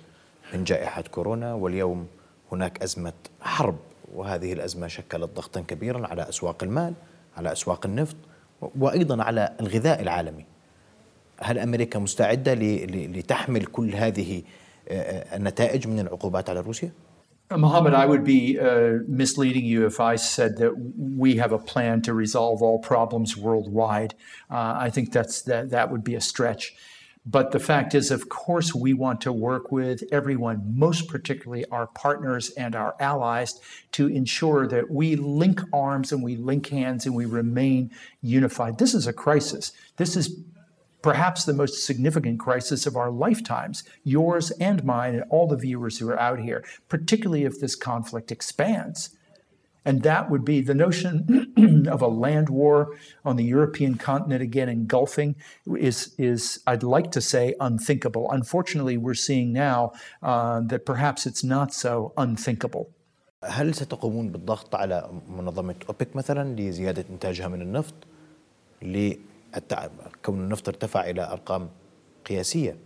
من 0.54 0.64
جائحة 0.64 1.02
كورونا 1.02 1.54
واليوم 1.54 2.08
هناك 2.52 2.84
أزمة 2.84 3.14
حرب 3.42 3.78
وهذه 4.16 4.54
الأزمة 4.54 4.88
شكلت 4.88 5.30
ضغطا 5.36 5.62
كبيرا 5.62 6.08
على 6.08 6.30
أسواق 6.30 6.64
المال 6.64 6.94
على 7.38 7.52
أسواق 7.52 7.86
النفط 7.86 8.16
وأيضا 8.80 9.24
على 9.24 9.54
الغذاء 9.60 10.02
العالمي 10.02 10.46
هل 11.42 11.60
أمريكا 11.60 12.00
مستعدة 12.00 12.54
لتحمل 12.90 13.66
كل 13.66 13.96
هذه 13.96 14.42
النتائج 15.34 15.88
من 15.88 16.00
العقوبات 16.00 16.50
على 16.50 16.60
روسيا؟ 16.60 16.92
Mohammed, 17.52 17.94
I 17.96 18.06
would 18.06 18.24
be 18.24 18.60
uh, 18.60 19.00
misleading 19.08 19.66
you 19.66 19.88
if 19.88 20.00
I 20.00 20.18
said 20.18 20.58
that 20.58 20.74
we 20.98 21.38
have 21.38 21.52
a 21.52 21.58
plan 21.58 22.02
to 22.04 22.14
resolve 22.14 22.62
all 22.62 22.78
problems 22.78 23.36
worldwide. 23.36 24.14
Uh, 24.52 24.76
I 24.78 24.92
think 24.92 25.12
that's 25.12 25.42
that 25.44 25.72
that 25.72 25.92
would 25.92 26.04
be 26.04 26.14
a 26.14 26.22
stretch. 26.22 26.76
But 27.26 27.52
the 27.52 27.60
fact 27.60 27.94
is, 27.94 28.12
of 28.12 28.30
course, 28.30 28.74
we 28.74 28.94
want 28.94 29.22
to 29.22 29.34
work 29.34 29.72
with 29.72 30.04
everyone, 30.12 30.74
most 30.78 31.08
particularly 31.08 31.66
our 31.66 31.88
partners 31.88 32.50
and 32.52 32.76
our 32.76 32.96
allies, 33.00 33.60
to 33.94 34.08
ensure 34.08 34.68
that 34.68 34.90
we 34.90 35.16
link 35.16 35.62
arms 35.74 36.12
and 36.12 36.24
we 36.24 36.38
link 36.38 36.70
hands 36.70 37.06
and 37.06 37.14
we 37.14 37.26
remain 37.26 37.92
unified. 38.22 38.78
This 38.78 38.94
is 38.94 39.06
a 39.06 39.14
crisis. 39.14 39.74
This 39.98 40.16
is 40.16 40.40
perhaps 41.03 41.45
the 41.45 41.53
most 41.53 41.85
significant 41.85 42.41
crisis 42.41 42.87
of 42.87 42.97
our 42.97 43.11
lifetimes, 43.11 43.85
yours 44.05 44.51
and 44.53 44.83
mine, 44.85 45.15
and 45.15 45.25
all 45.29 45.47
the 45.47 45.57
viewers 45.57 45.99
who 45.99 46.09
are 46.09 46.19
out 46.19 46.41
here, 46.41 46.65
particularly 46.89 47.45
if 47.45 47.61
this 47.61 47.75
conflict 47.75 48.33
expands. 48.33 49.11
And 49.85 50.03
that 50.03 50.31
would 50.31 50.47
be 50.47 50.63
the 50.63 50.75
notion 50.75 51.87
of 51.95 52.01
a 52.01 52.09
land 52.25 52.49
war 52.49 52.97
on 53.23 53.37
the 53.37 53.45
European 53.45 53.97
continent, 53.97 54.41
again 54.41 54.71
engulfing, 54.71 55.37
is, 55.67 56.15
is 56.17 56.61
I'd 56.67 56.83
like 56.83 57.11
to 57.13 57.21
say, 57.21 57.55
unthinkable. 57.61 58.31
Unfortunately, 58.31 58.97
we're 58.97 59.23
seeing 59.29 59.53
now 59.53 59.93
uh, 60.23 60.61
that 60.71 60.87
perhaps 60.87 61.27
it's 61.27 61.45
not 61.45 61.75
so 61.75 62.13
unthinkable. 62.17 62.87
هل 63.45 63.75
ستقومون 63.75 64.33
بالضغط 64.33 64.75
على 64.75 65.11
منظمة 65.29 65.75
أوبك 65.89 66.17
مثلا 66.17 66.61
لزيادة 66.61 67.05
إنتاجها 67.11 67.49
من 67.49 67.63
النفط 67.63 67.95
كون 70.25 70.41
النفط 70.41 70.69
ارتفع 70.69 71.11
إلى 71.11 71.23
أرقام 71.23 71.69
قياسية 72.27 72.77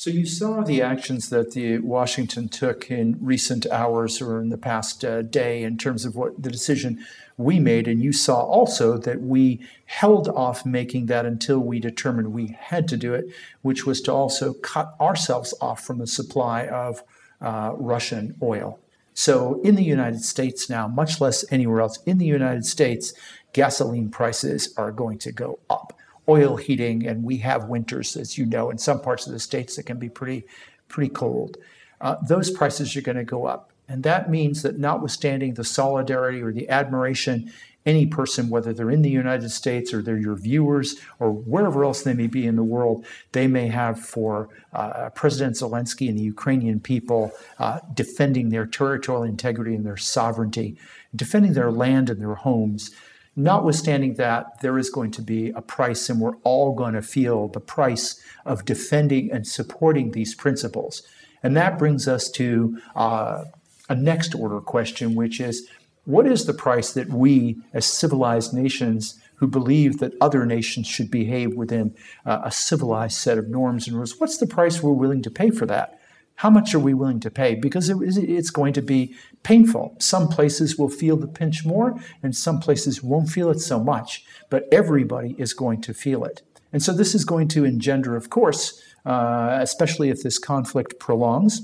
So 0.00 0.08
you 0.08 0.24
saw 0.24 0.62
the 0.62 0.80
actions 0.80 1.28
that 1.28 1.50
the 1.52 1.76
Washington 1.80 2.48
took 2.48 2.90
in 2.90 3.18
recent 3.20 3.66
hours 3.66 4.22
or 4.22 4.40
in 4.40 4.48
the 4.48 4.56
past 4.56 5.04
uh, 5.04 5.20
day 5.20 5.62
in 5.62 5.76
terms 5.76 6.06
of 6.06 6.16
what 6.16 6.42
the 6.42 6.50
decision 6.50 7.04
we 7.36 7.58
made, 7.58 7.86
and 7.86 8.02
you 8.02 8.10
saw 8.10 8.40
also 8.40 8.96
that 8.96 9.20
we 9.20 9.60
held 9.84 10.26
off 10.28 10.64
making 10.64 11.04
that 11.06 11.26
until 11.26 11.58
we 11.58 11.80
determined 11.80 12.32
we 12.32 12.56
had 12.58 12.88
to 12.88 12.96
do 12.96 13.12
it, 13.12 13.26
which 13.60 13.84
was 13.84 14.00
to 14.02 14.12
also 14.12 14.54
cut 14.54 14.94
ourselves 14.98 15.52
off 15.60 15.84
from 15.84 15.98
the 15.98 16.06
supply 16.06 16.66
of 16.66 17.02
uh, 17.42 17.72
Russian 17.76 18.36
oil. 18.42 18.78
So 19.12 19.60
in 19.62 19.74
the 19.74 19.84
United 19.84 20.22
States 20.22 20.70
now, 20.70 20.88
much 20.88 21.20
less 21.20 21.44
anywhere 21.50 21.82
else, 21.82 21.98
in 22.06 22.16
the 22.16 22.24
United 22.24 22.64
States, 22.64 23.12
gasoline 23.52 24.08
prices 24.08 24.72
are 24.78 24.92
going 24.92 25.18
to 25.18 25.30
go 25.30 25.58
up 25.68 25.92
oil 26.27 26.55
heating, 26.55 27.05
and 27.07 27.23
we 27.23 27.37
have 27.37 27.65
winters, 27.65 28.15
as 28.15 28.37
you 28.37 28.45
know, 28.45 28.69
in 28.69 28.77
some 28.77 29.01
parts 29.01 29.27
of 29.27 29.33
the 29.33 29.39
states 29.39 29.75
that 29.75 29.83
can 29.83 29.99
be 29.99 30.09
pretty, 30.09 30.45
pretty 30.87 31.09
cold. 31.09 31.57
Uh, 32.01 32.15
those 32.27 32.51
prices 32.51 32.95
are 32.95 33.01
going 33.01 33.17
to 33.17 33.23
go 33.23 33.45
up. 33.45 33.71
And 33.87 34.03
that 34.03 34.29
means 34.29 34.63
that 34.63 34.79
notwithstanding 34.79 35.53
the 35.53 35.63
solidarity 35.63 36.41
or 36.41 36.51
the 36.51 36.67
admiration 36.69 37.51
any 37.85 38.05
person, 38.05 38.49
whether 38.49 38.73
they're 38.73 38.89
in 38.89 39.03
the 39.03 39.09
United 39.09 39.49
States 39.49 39.93
or 39.93 40.01
they're 40.01 40.17
your 40.17 40.35
viewers 40.35 40.95
or 41.19 41.31
wherever 41.31 41.83
else 41.83 42.01
they 42.01 42.13
may 42.13 42.27
be 42.27 42.47
in 42.47 42.55
the 42.55 42.63
world, 42.63 43.05
they 43.31 43.47
may 43.47 43.67
have 43.67 43.99
for 43.99 44.49
uh, 44.73 45.09
President 45.11 45.55
Zelensky 45.55 46.09
and 46.09 46.17
the 46.17 46.23
Ukrainian 46.23 46.79
people 46.79 47.31
uh, 47.59 47.79
defending 47.93 48.49
their 48.49 48.65
territorial 48.65 49.23
integrity 49.23 49.75
and 49.75 49.85
their 49.85 49.97
sovereignty, 49.97 50.77
defending 51.15 51.53
their 51.53 51.71
land 51.71 52.09
and 52.09 52.19
their 52.19 52.35
homes. 52.35 52.91
Notwithstanding 53.35 54.13
that, 54.15 54.61
there 54.61 54.77
is 54.77 54.89
going 54.89 55.11
to 55.11 55.21
be 55.21 55.49
a 55.49 55.61
price, 55.61 56.09
and 56.09 56.21
we're 56.21 56.37
all 56.43 56.73
going 56.73 56.93
to 56.93 57.01
feel 57.01 57.49
the 57.49 57.59
price 57.59 58.21
of 58.45 58.63
defending 58.63 59.29
and 59.31 59.45
supporting 59.45 60.11
these 60.11 60.33
principles. 60.33 61.03
And 61.43 61.55
that 61.57 61.77
brings 61.77 62.07
us 62.07 62.29
to 62.31 62.79
uh, 62.95 63.43
a 63.89 63.95
next 63.95 64.33
order 64.35 64.61
question, 64.61 65.15
which 65.15 65.41
is 65.41 65.67
what 66.05 66.25
is 66.25 66.45
the 66.45 66.53
price 66.53 66.93
that 66.93 67.09
we, 67.09 67.57
as 67.73 67.85
civilized 67.85 68.53
nations 68.53 69.19
who 69.35 69.47
believe 69.47 69.99
that 69.99 70.13
other 70.21 70.45
nations 70.45 70.87
should 70.87 71.11
behave 71.11 71.55
within 71.55 71.93
uh, 72.25 72.39
a 72.43 72.51
civilized 72.51 73.17
set 73.17 73.37
of 73.37 73.49
norms 73.49 73.87
and 73.87 73.97
rules, 73.97 74.17
what's 74.19 74.37
the 74.37 74.47
price 74.47 74.81
we're 74.81 74.93
willing 74.93 75.21
to 75.21 75.29
pay 75.29 75.49
for 75.49 75.65
that? 75.65 75.99
How 76.35 76.49
much 76.49 76.75
are 76.75 76.79
we 76.79 76.93
willing 76.93 77.21
to 77.21 77.31
pay? 77.31 77.55
Because 77.55 77.89
it, 77.89 77.97
it's 78.01 78.49
going 78.49 78.73
to 78.73 78.81
be 78.81 79.15
painful. 79.43 79.95
Some 79.99 80.27
places 80.27 80.77
will 80.77 80.89
feel 80.89 81.15
the 81.15 81.27
pinch 81.27 81.65
more, 81.65 81.95
and 82.21 82.35
some 82.35 82.59
places 82.59 83.01
won't 83.01 83.29
feel 83.29 83.49
it 83.49 83.59
so 83.59 83.79
much, 83.79 84.25
but 84.49 84.67
everybody 84.71 85.35
is 85.37 85.53
going 85.53 85.81
to 85.81 85.93
feel 85.93 86.25
it. 86.25 86.41
And 86.73 86.83
so 86.83 86.91
this 86.91 87.15
is 87.15 87.23
going 87.23 87.47
to 87.49 87.63
engender, 87.63 88.15
of 88.15 88.29
course, 88.29 88.81
uh, 89.05 89.59
especially 89.61 90.09
if 90.09 90.23
this 90.23 90.37
conflict 90.37 90.99
prolongs, 90.99 91.61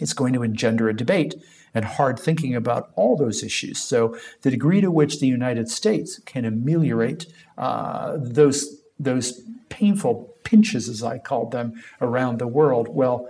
it's 0.00 0.12
going 0.12 0.34
to 0.34 0.42
engender 0.42 0.88
a 0.88 0.94
debate 0.94 1.34
and 1.74 1.84
hard 1.84 2.18
thinking 2.18 2.54
about 2.54 2.90
all 2.94 3.16
those 3.16 3.42
issues. 3.42 3.78
So, 3.78 4.16
the 4.42 4.50
degree 4.50 4.80
to 4.80 4.90
which 4.90 5.20
the 5.20 5.26
United 5.26 5.70
States 5.70 6.18
can 6.20 6.44
ameliorate 6.44 7.26
uh, 7.56 8.16
those, 8.18 8.82
those 8.98 9.40
painful 9.68 10.34
pinches, 10.44 10.88
as 10.88 11.02
I 11.02 11.18
called 11.18 11.52
them, 11.52 11.74
around 12.00 12.38
the 12.38 12.46
world, 12.46 12.88
well, 12.88 13.28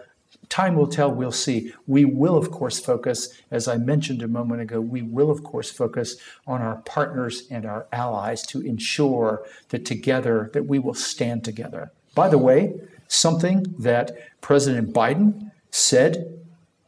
time 0.48 0.74
will 0.74 0.86
tell, 0.86 1.10
we'll 1.10 1.32
see. 1.32 1.72
We 1.86 2.04
will, 2.04 2.36
of 2.36 2.50
course, 2.50 2.78
focus, 2.80 3.40
as 3.50 3.68
I 3.68 3.76
mentioned 3.76 4.22
a 4.22 4.28
moment 4.28 4.60
ago, 4.60 4.80
we 4.80 5.02
will, 5.02 5.30
of 5.30 5.44
course, 5.44 5.70
focus 5.70 6.16
on 6.46 6.62
our 6.62 6.76
partners 6.82 7.44
and 7.50 7.66
our 7.66 7.86
allies 7.92 8.46
to 8.48 8.60
ensure 8.60 9.44
that 9.68 9.84
together, 9.84 10.50
that 10.54 10.66
we 10.66 10.78
will 10.78 10.94
stand 10.94 11.44
together. 11.44 11.92
By 12.14 12.28
the 12.28 12.38
way, 12.38 12.80
something 13.08 13.74
that 13.78 14.12
President 14.40 14.92
Biden 14.92 15.50
said 15.70 16.40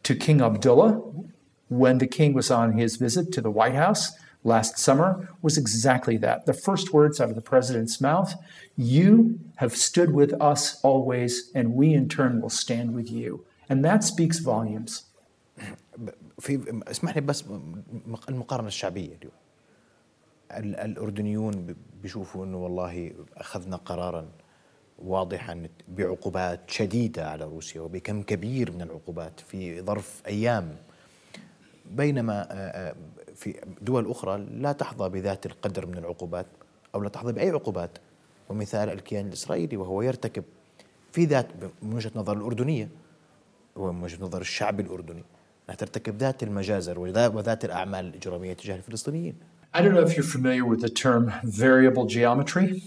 to 0.02 0.14
King 0.14 0.40
Abdullah 0.40 1.02
when 1.68 1.98
the 1.98 2.06
king 2.06 2.32
was 2.34 2.50
on 2.50 2.72
his 2.72 2.96
visit 2.96 3.32
to 3.32 3.40
the 3.40 3.50
White 3.50 3.74
House 3.74 4.12
last 4.42 4.78
summer 4.78 5.28
was 5.42 5.58
exactly 5.58 6.16
that. 6.16 6.46
The 6.46 6.54
first 6.54 6.92
words 6.92 7.20
out 7.20 7.28
of 7.28 7.34
the 7.34 7.42
president's 7.42 8.00
mouth 8.00 8.34
You 8.76 9.38
have 9.56 9.76
stood 9.76 10.12
with 10.12 10.32
us 10.40 10.80
always, 10.82 11.50
and 11.54 11.74
we 11.74 11.92
in 11.92 12.08
turn 12.08 12.40
will 12.40 12.50
stand 12.50 12.94
with 12.94 13.10
you. 13.10 13.44
And 13.70 13.84
that 13.84 14.04
speaks 14.04 14.38
volumes. 14.38 15.04
في 16.38 16.80
اسمح 16.86 17.16
لي 17.16 17.20
بس 17.20 17.44
المقارنة 18.28 18.68
الشعبية 18.68 19.16
اليوم. 19.16 19.32
الأردنيون 20.84 21.74
بيشوفوا 22.02 22.44
إنه 22.44 22.56
والله 22.56 23.12
أخذنا 23.36 23.76
قرارا 23.76 24.28
واضحا 24.98 25.68
بعقوبات 25.88 26.70
شديدة 26.70 27.30
على 27.30 27.44
روسيا 27.44 27.80
وبكم 27.80 28.22
كبير 28.22 28.72
من 28.72 28.82
العقوبات 28.82 29.40
في 29.40 29.82
ظرف 29.82 30.22
أيام. 30.26 30.76
بينما 31.90 32.52
آه، 32.52 32.54
آه، 32.54 32.94
في 33.34 33.60
دول 33.82 34.10
أخرى 34.10 34.38
لا 34.38 34.72
تحظى 34.72 35.08
بذات 35.08 35.46
القدر 35.46 35.86
من 35.86 35.98
العقوبات 35.98 36.46
أو 36.94 37.02
لا 37.02 37.08
تحظى 37.08 37.32
بأي 37.32 37.50
عقوبات. 37.50 37.98
ومثال 38.48 38.88
الكيان 38.88 39.26
الإسرائيلي 39.26 39.76
وهو 39.76 40.02
يرتكب 40.02 40.44
في 41.12 41.24
ذات 41.24 41.48
من 41.82 41.94
وجهة 41.94 42.12
نظر 42.14 42.36
الأردنية 42.36 42.88
ومن 43.79 44.03
وجهة 44.03 44.17
نظر 44.21 44.41
الشعب 44.41 44.79
الأردني 44.79 45.23
أنها 45.65 45.75
ترتكب 45.75 46.17
ذات 46.17 46.43
المجازر 46.43 46.99
وذات 46.99 47.65
الأعمال 47.65 48.05
الإجرامية 48.05 48.53
تجاه 48.53 48.75
الفلسطينيين 48.75 49.35
I 49.73 49.81
don't 49.81 49.93
know 49.93 50.01
if 50.01 50.15
you're 50.15 50.23
familiar 50.23 50.63
with 50.63 50.79
the 50.79 50.89
term 50.89 51.33
variable 51.43 52.05
geometry, 52.05 52.81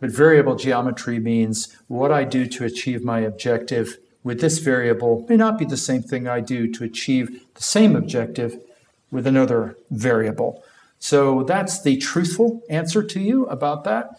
but 0.00 0.10
variable 0.10 0.56
geometry 0.56 1.20
means 1.20 1.76
what 1.86 2.10
I 2.10 2.24
do 2.24 2.46
to 2.46 2.64
achieve 2.64 3.04
my 3.04 3.20
objective 3.20 3.98
with 4.24 4.40
this 4.40 4.58
variable 4.58 5.24
may 5.28 5.36
not 5.36 5.56
be 5.56 5.64
the 5.64 5.76
same 5.76 6.02
thing 6.02 6.26
I 6.26 6.40
do 6.40 6.66
to 6.72 6.82
achieve 6.82 7.26
the 7.54 7.62
same 7.62 7.94
objective 7.94 8.58
with 9.12 9.24
another 9.24 9.76
variable. 9.90 10.64
So 10.98 11.44
that's 11.44 11.80
the 11.82 11.96
truthful 11.98 12.62
answer 12.68 13.02
to 13.02 13.20
you 13.20 13.46
about 13.46 13.84
that. 13.84 14.18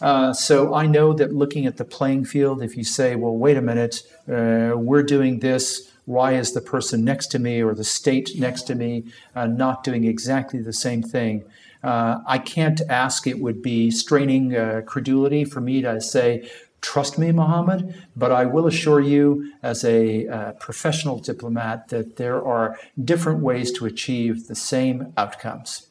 Uh, 0.00 0.32
so 0.32 0.74
I 0.74 0.86
know 0.86 1.12
that 1.14 1.32
looking 1.32 1.66
at 1.66 1.76
the 1.76 1.84
playing 1.84 2.24
field, 2.24 2.62
if 2.62 2.76
you 2.76 2.84
say, 2.84 3.16
well, 3.16 3.36
wait 3.36 3.56
a 3.56 3.62
minute, 3.62 4.02
uh, 4.28 4.72
we're 4.76 5.02
doing 5.02 5.40
this, 5.40 5.90
why 6.04 6.34
is 6.34 6.52
the 6.52 6.60
person 6.60 7.04
next 7.04 7.28
to 7.28 7.38
me 7.38 7.62
or 7.62 7.74
the 7.74 7.84
state 7.84 8.38
next 8.38 8.62
to 8.62 8.74
me 8.74 9.04
uh, 9.34 9.46
not 9.46 9.82
doing 9.82 10.04
exactly 10.04 10.60
the 10.60 10.72
same 10.72 11.02
thing? 11.02 11.44
Uh, 11.82 12.18
I 12.26 12.38
can't 12.38 12.80
ask, 12.88 13.26
it 13.26 13.40
would 13.40 13.62
be 13.62 13.90
straining 13.90 14.56
uh, 14.56 14.82
credulity 14.86 15.44
for 15.44 15.60
me 15.60 15.82
to 15.82 16.00
say, 16.00 16.50
trust 16.80 17.18
me, 17.18 17.32
Mohammed, 17.32 17.94
but 18.14 18.32
I 18.32 18.44
will 18.44 18.66
assure 18.66 19.00
you, 19.00 19.52
as 19.62 19.84
a 19.84 20.26
uh, 20.28 20.52
professional 20.52 21.18
diplomat, 21.18 21.88
that 21.88 22.16
there 22.16 22.44
are 22.44 22.78
different 23.02 23.40
ways 23.40 23.72
to 23.72 23.86
achieve 23.86 24.46
the 24.46 24.54
same 24.54 25.12
outcomes. 25.16 25.88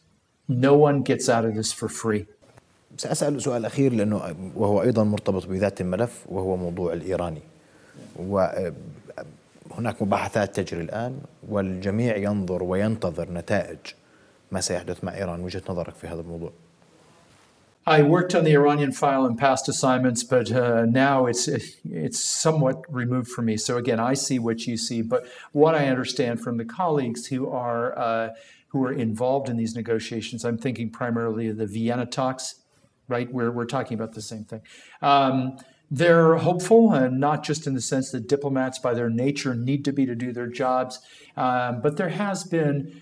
No 0.47 0.75
one 0.75 1.01
gets 1.01 1.27
out 1.27 1.43
of 1.43 1.55
this 1.55 1.73
for 1.73 1.89
free. 1.89 2.27
سأسأل 2.97 3.41
سؤال 3.41 3.65
أخير 3.65 3.93
لأنه 3.93 4.35
وهو 4.55 4.81
أيضا 4.81 5.03
مرتبط 5.03 5.47
بذات 5.47 5.81
الملف 5.81 6.25
وهو 6.29 6.55
موضوع 6.55 6.93
الإيراني 6.93 7.41
وهناك 8.19 10.01
مباحثات 10.01 10.55
تجري 10.55 10.81
الآن 10.81 11.19
والجميع 11.49 12.17
ينظر 12.17 12.63
وينتظر 12.63 13.31
نتائج 13.31 13.79
ما 14.51 14.61
سيحدث 14.61 15.03
مع 15.03 15.15
إيران 15.15 15.41
وجهة 15.41 15.61
نظرك 15.69 15.95
في 15.95 16.07
هذا 16.07 16.21
الموضوع 16.21 16.51
I 17.87 18.01
worked 18.01 18.33
on 18.33 18.43
the 18.43 18.53
Iranian 18.53 18.91
file 18.91 19.27
in 19.27 19.37
past 19.37 19.69
assignments, 19.69 20.23
but 20.23 20.51
uh, 20.51 20.85
now 20.85 21.27
it's 21.27 21.47
it's 21.47 22.19
somewhat 22.25 22.77
removed 22.89 23.27
from 23.27 23.45
me. 23.45 23.57
So 23.57 23.77
again, 23.77 23.99
I 23.99 24.15
see 24.15 24.39
what 24.39 24.65
you 24.65 24.75
see, 24.75 25.03
but 25.03 25.27
what 25.51 25.75
I 25.75 25.87
understand 25.87 26.41
from 26.41 26.57
the 26.57 26.65
colleagues 26.65 27.27
who 27.27 27.47
are 27.47 27.95
uh, 27.95 28.29
who 28.69 28.83
are 28.83 28.91
involved 28.91 29.49
in 29.49 29.57
these 29.57 29.75
negotiations, 29.75 30.43
I'm 30.43 30.57
thinking 30.57 30.89
primarily 30.89 31.47
of 31.47 31.57
the 31.57 31.67
Vienna 31.67 32.07
talks, 32.07 32.55
right? 33.07 33.31
Where 33.31 33.51
we're 33.51 33.65
talking 33.65 33.95
about 33.95 34.13
the 34.13 34.21
same 34.21 34.43
thing. 34.43 34.61
Um, 35.01 35.57
they're 35.91 36.35
hopeful, 36.37 36.93
and 36.93 37.19
not 37.19 37.43
just 37.43 37.67
in 37.67 37.73
the 37.75 37.81
sense 37.81 38.11
that 38.11 38.27
diplomats, 38.27 38.79
by 38.79 38.93
their 38.93 39.09
nature, 39.09 39.53
need 39.53 39.85
to 39.85 39.93
be 39.93 40.05
to 40.05 40.15
do 40.15 40.33
their 40.33 40.47
jobs, 40.47 40.99
um, 41.37 41.81
but 41.81 41.97
there 41.97 42.09
has 42.09 42.43
been 42.43 43.01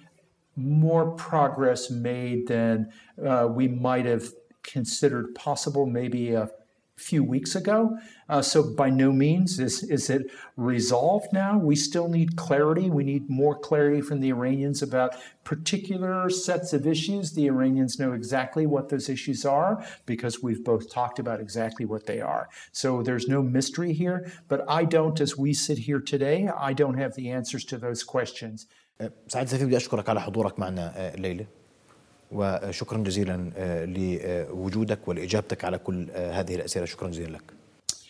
more 0.56 1.12
progress 1.12 1.90
made 1.90 2.48
than 2.48 2.92
uh, 3.26 3.48
we 3.50 3.68
might 3.68 4.06
have 4.06 4.32
considered 4.64 5.34
possible 5.34 5.86
maybe 5.86 6.34
a 6.34 6.50
few 6.99 7.23
weeks 7.23 7.55
ago. 7.55 7.97
Uh, 8.29 8.43
so 8.43 8.75
by 8.75 8.91
no 8.91 9.13
means 9.13 9.59
is, 9.59 9.83
is 9.85 10.11
it 10.11 10.31
resolved 10.57 11.33
now. 11.33 11.57
We 11.57 11.77
still 11.77 12.09
need 12.09 12.37
clarity. 12.37 12.91
We 12.91 13.05
need 13.05 13.31
more 13.31 13.57
clarity 13.59 14.01
from 14.01 14.21
the 14.21 14.29
Iranians 14.29 14.83
about 14.83 15.15
particular 15.45 16.29
sets 16.29 16.73
of 16.73 16.87
issues. 16.87 17.33
The 17.33 17.47
Iranians 17.47 17.99
know 17.99 18.13
exactly 18.13 18.67
what 18.67 18.89
those 18.89 19.09
issues 19.09 19.47
are 19.47 19.85
because 20.07 20.43
we've 20.43 20.65
both 20.65 20.91
talked 20.91 21.19
about 21.19 21.41
exactly 21.41 21.87
what 21.87 22.07
they 22.07 22.21
are. 22.21 22.49
So 22.73 23.03
there's 23.03 23.29
no 23.29 23.43
mystery 23.43 23.93
here, 23.93 24.31
but 24.49 24.65
I 24.69 24.85
don't, 24.85 25.19
as 25.21 25.37
we 25.37 25.55
sit 25.55 25.79
here 25.79 26.01
today, 26.01 26.49
I 26.49 26.73
don't 26.73 26.99
have 26.99 27.15
the 27.15 27.31
answers 27.31 27.65
to 27.67 27.79
those 27.79 28.03
questions. 28.03 28.67
سعد 29.29 29.49
سفير 29.49 29.67
بدي 29.67 29.77
أشكرك 29.77 30.09
على 30.09 30.21
حضورك 30.21 30.59
معنا 30.59 31.15
الليلة 31.15 31.47
وشكرا 32.34 32.98
جزيلا 32.98 33.50
لوجودك 33.86 35.08
ولاجابتك 35.08 35.66
على 35.66 35.78
كل 35.78 36.08
هذه 36.16 36.56
الاسئله 36.56 36.86
شكرا 36.86 37.10
جزيلا 37.10 37.38
لك. 37.38 37.54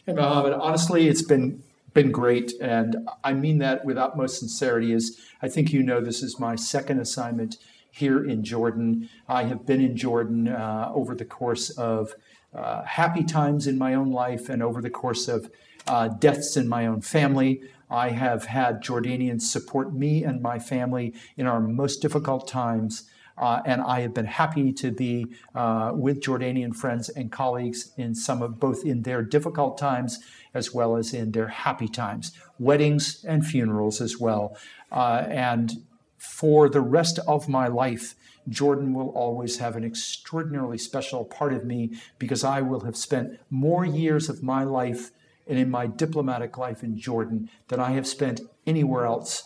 Honestly, 0.07 1.07
it's 1.07 1.21
been 1.21 1.63
been 1.93 2.11
great, 2.11 2.51
and 2.61 2.91
I 3.23 3.33
mean 3.33 3.57
that 3.59 3.85
with 3.85 3.97
utmost 3.97 4.39
sincerity. 4.39 4.91
Is 4.93 5.05
I 5.41 5.47
think 5.47 5.71
you 5.75 5.81
know 5.83 5.99
this 6.01 6.21
is 6.27 6.39
my 6.39 6.55
second 6.55 6.99
assignment 6.99 7.57
here 7.91 8.23
in 8.31 8.43
Jordan. 8.43 9.09
I 9.27 9.43
have 9.43 9.65
been 9.65 9.81
in 9.81 9.95
Jordan 9.95 10.47
uh, 10.47 10.91
over 10.93 11.13
the 11.15 11.25
course 11.25 11.69
of 11.69 12.15
uh, 12.53 12.83
happy 12.83 13.23
times 13.23 13.67
in 13.67 13.77
my 13.77 13.93
own 13.93 14.11
life 14.11 14.49
and 14.49 14.61
over 14.63 14.81
the 14.81 14.89
course 14.89 15.27
of 15.27 15.49
uh, 15.87 16.07
deaths 16.07 16.57
in 16.57 16.67
my 16.67 16.87
own 16.87 17.01
family. 17.01 17.61
I 17.89 18.09
have 18.09 18.45
had 18.45 18.81
Jordanians 18.83 19.43
support 19.43 19.93
me 19.93 20.23
and 20.23 20.41
my 20.41 20.57
family 20.57 21.13
in 21.37 21.45
our 21.45 21.59
most 21.59 22.01
difficult 22.01 22.47
times. 22.47 23.09
Uh, 23.37 23.61
and 23.65 23.81
I 23.81 24.01
have 24.01 24.13
been 24.13 24.25
happy 24.25 24.71
to 24.73 24.91
be 24.91 25.27
uh, 25.55 25.91
with 25.93 26.21
Jordanian 26.21 26.75
friends 26.75 27.09
and 27.09 27.31
colleagues 27.31 27.91
in 27.97 28.13
some 28.13 28.41
of 28.41 28.59
both 28.59 28.85
in 28.85 29.01
their 29.01 29.21
difficult 29.21 29.77
times 29.77 30.19
as 30.53 30.73
well 30.73 30.95
as 30.95 31.13
in 31.13 31.31
their 31.31 31.47
happy 31.47 31.87
times, 31.87 32.31
weddings 32.59 33.23
and 33.27 33.45
funerals 33.45 34.01
as 34.01 34.19
well. 34.19 34.55
Uh, 34.91 35.25
and 35.27 35.83
for 36.17 36.69
the 36.69 36.81
rest 36.81 37.19
of 37.27 37.49
my 37.49 37.67
life, 37.67 38.15
Jordan 38.49 38.93
will 38.93 39.09
always 39.09 39.57
have 39.57 39.75
an 39.75 39.83
extraordinarily 39.83 40.77
special 40.77 41.25
part 41.25 41.53
of 41.53 41.65
me 41.65 41.93
because 42.19 42.43
I 42.43 42.61
will 42.61 42.81
have 42.81 42.97
spent 42.97 43.39
more 43.49 43.85
years 43.85 44.29
of 44.29 44.43
my 44.43 44.63
life 44.63 45.11
and 45.47 45.57
in 45.57 45.69
my 45.69 45.87
diplomatic 45.87 46.57
life 46.57 46.83
in 46.83 46.97
Jordan 46.97 47.49
than 47.67 47.79
I 47.79 47.91
have 47.91 48.07
spent 48.07 48.41
anywhere 48.65 49.05
else, 49.05 49.43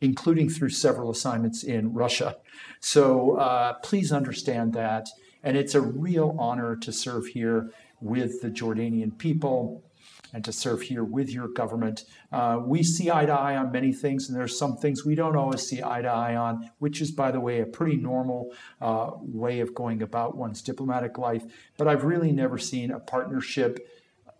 including 0.00 0.48
through 0.48 0.70
several 0.70 1.10
assignments 1.10 1.62
in 1.64 1.92
Russia. 1.92 2.36
So 2.80 3.36
uh, 3.36 3.74
please 3.74 4.12
understand 4.12 4.72
that. 4.74 5.08
And 5.42 5.56
it's 5.56 5.74
a 5.74 5.80
real 5.80 6.36
honor 6.38 6.76
to 6.76 6.92
serve 6.92 7.26
here 7.28 7.70
with 8.00 8.42
the 8.42 8.50
Jordanian 8.50 9.16
people 9.16 9.84
and 10.32 10.44
to 10.44 10.52
serve 10.52 10.82
here 10.82 11.04
with 11.04 11.30
your 11.30 11.48
government. 11.48 12.04
Uh, 12.32 12.60
we 12.62 12.82
see 12.82 13.10
eye 13.10 13.26
to 13.26 13.32
eye 13.32 13.56
on 13.56 13.72
many 13.72 13.92
things, 13.92 14.28
and 14.28 14.36
there's 14.36 14.58
some 14.58 14.76
things 14.76 15.04
we 15.04 15.14
don't 15.14 15.36
always 15.36 15.62
see 15.62 15.82
eye 15.82 16.02
to 16.02 16.08
eye 16.08 16.36
on, 16.36 16.70
which 16.78 17.00
is, 17.00 17.10
by 17.10 17.30
the 17.30 17.40
way, 17.40 17.60
a 17.60 17.66
pretty 17.66 17.96
normal 17.96 18.52
uh, 18.80 19.12
way 19.20 19.60
of 19.60 19.74
going 19.74 20.02
about 20.02 20.36
one's 20.36 20.62
diplomatic 20.62 21.16
life. 21.16 21.44
But 21.78 21.88
I've 21.88 22.04
really 22.04 22.32
never 22.32 22.58
seen 22.58 22.90
a 22.90 23.00
partnership 23.00 23.88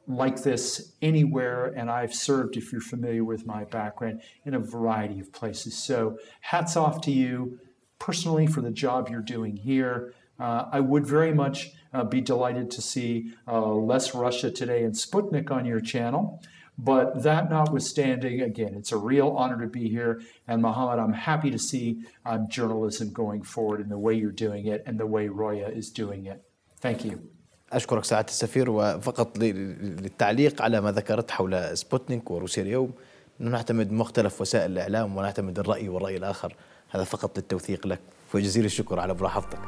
like 0.08 0.42
this 0.42 0.92
anywhere, 1.02 1.66
and 1.76 1.90
I've 1.90 2.14
served, 2.14 2.56
if 2.56 2.72
you're 2.72 2.80
familiar 2.80 3.24
with 3.24 3.46
my 3.46 3.64
background, 3.64 4.22
in 4.44 4.54
a 4.54 4.60
variety 4.60 5.20
of 5.20 5.32
places. 5.32 5.76
So, 5.76 6.18
hats 6.40 6.76
off 6.76 7.00
to 7.02 7.10
you 7.10 7.58
personally 7.98 8.46
for 8.46 8.60
the 8.60 8.70
job 8.70 9.08
you're 9.08 9.20
doing 9.20 9.56
here. 9.56 10.14
Uh, 10.38 10.66
I 10.70 10.80
would 10.80 11.06
very 11.06 11.32
much 11.32 11.70
uh, 11.92 12.04
be 12.04 12.20
delighted 12.20 12.70
to 12.72 12.82
see 12.82 13.32
uh, 13.48 13.72
less 13.72 14.14
Russia 14.14 14.50
Today 14.50 14.84
and 14.84 14.94
Sputnik 14.94 15.50
on 15.50 15.64
your 15.64 15.80
channel. 15.80 16.42
But 16.78 17.22
that 17.22 17.48
notwithstanding, 17.48 18.42
again, 18.42 18.74
it's 18.74 18.92
a 18.92 18.98
real 18.98 19.30
honor 19.30 19.58
to 19.62 19.66
be 19.66 19.88
here. 19.88 20.20
And 20.46 20.60
Mohammed, 20.60 20.98
I'm 20.98 21.14
happy 21.14 21.50
to 21.50 21.58
see 21.58 22.02
um, 22.26 22.48
journalism 22.50 23.12
going 23.12 23.42
forward 23.42 23.80
in 23.80 23.88
the 23.88 23.98
way 23.98 24.14
you're 24.14 24.30
doing 24.30 24.66
it 24.66 24.82
and 24.86 25.00
the 25.00 25.06
way 25.06 25.28
Roya 25.28 25.68
is 25.68 25.90
doing 25.90 26.26
it. 26.26 26.42
Thank 26.78 27.04
you. 27.04 27.35
أشكرك 27.72 28.04
سعادة 28.04 28.28
السفير 28.28 28.70
وفقط 28.70 29.38
للتعليق 29.38 30.62
على 30.62 30.80
ما 30.80 30.92
ذكرت 30.92 31.30
حول 31.30 31.78
سبوتنيك 31.78 32.30
وروسيا 32.30 32.62
اليوم. 32.62 32.92
نعتمد 33.38 33.92
مختلف 33.92 34.40
وسائل 34.40 34.70
الإعلام 34.72 35.16
ونعتمد 35.16 35.58
الرأي 35.58 35.88
والرأي 35.88 36.16
الآخر. 36.16 36.54
هذا 36.90 37.04
فقط 37.04 37.38
للتوثيق 37.38 37.86
لك. 37.86 38.00
وجزيل 38.34 38.64
الشكر 38.64 39.00
على 39.00 39.14
ملاحظتك. 39.14 39.58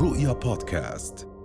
رؤيا 0.00 0.32
بودكاست. 0.32 1.37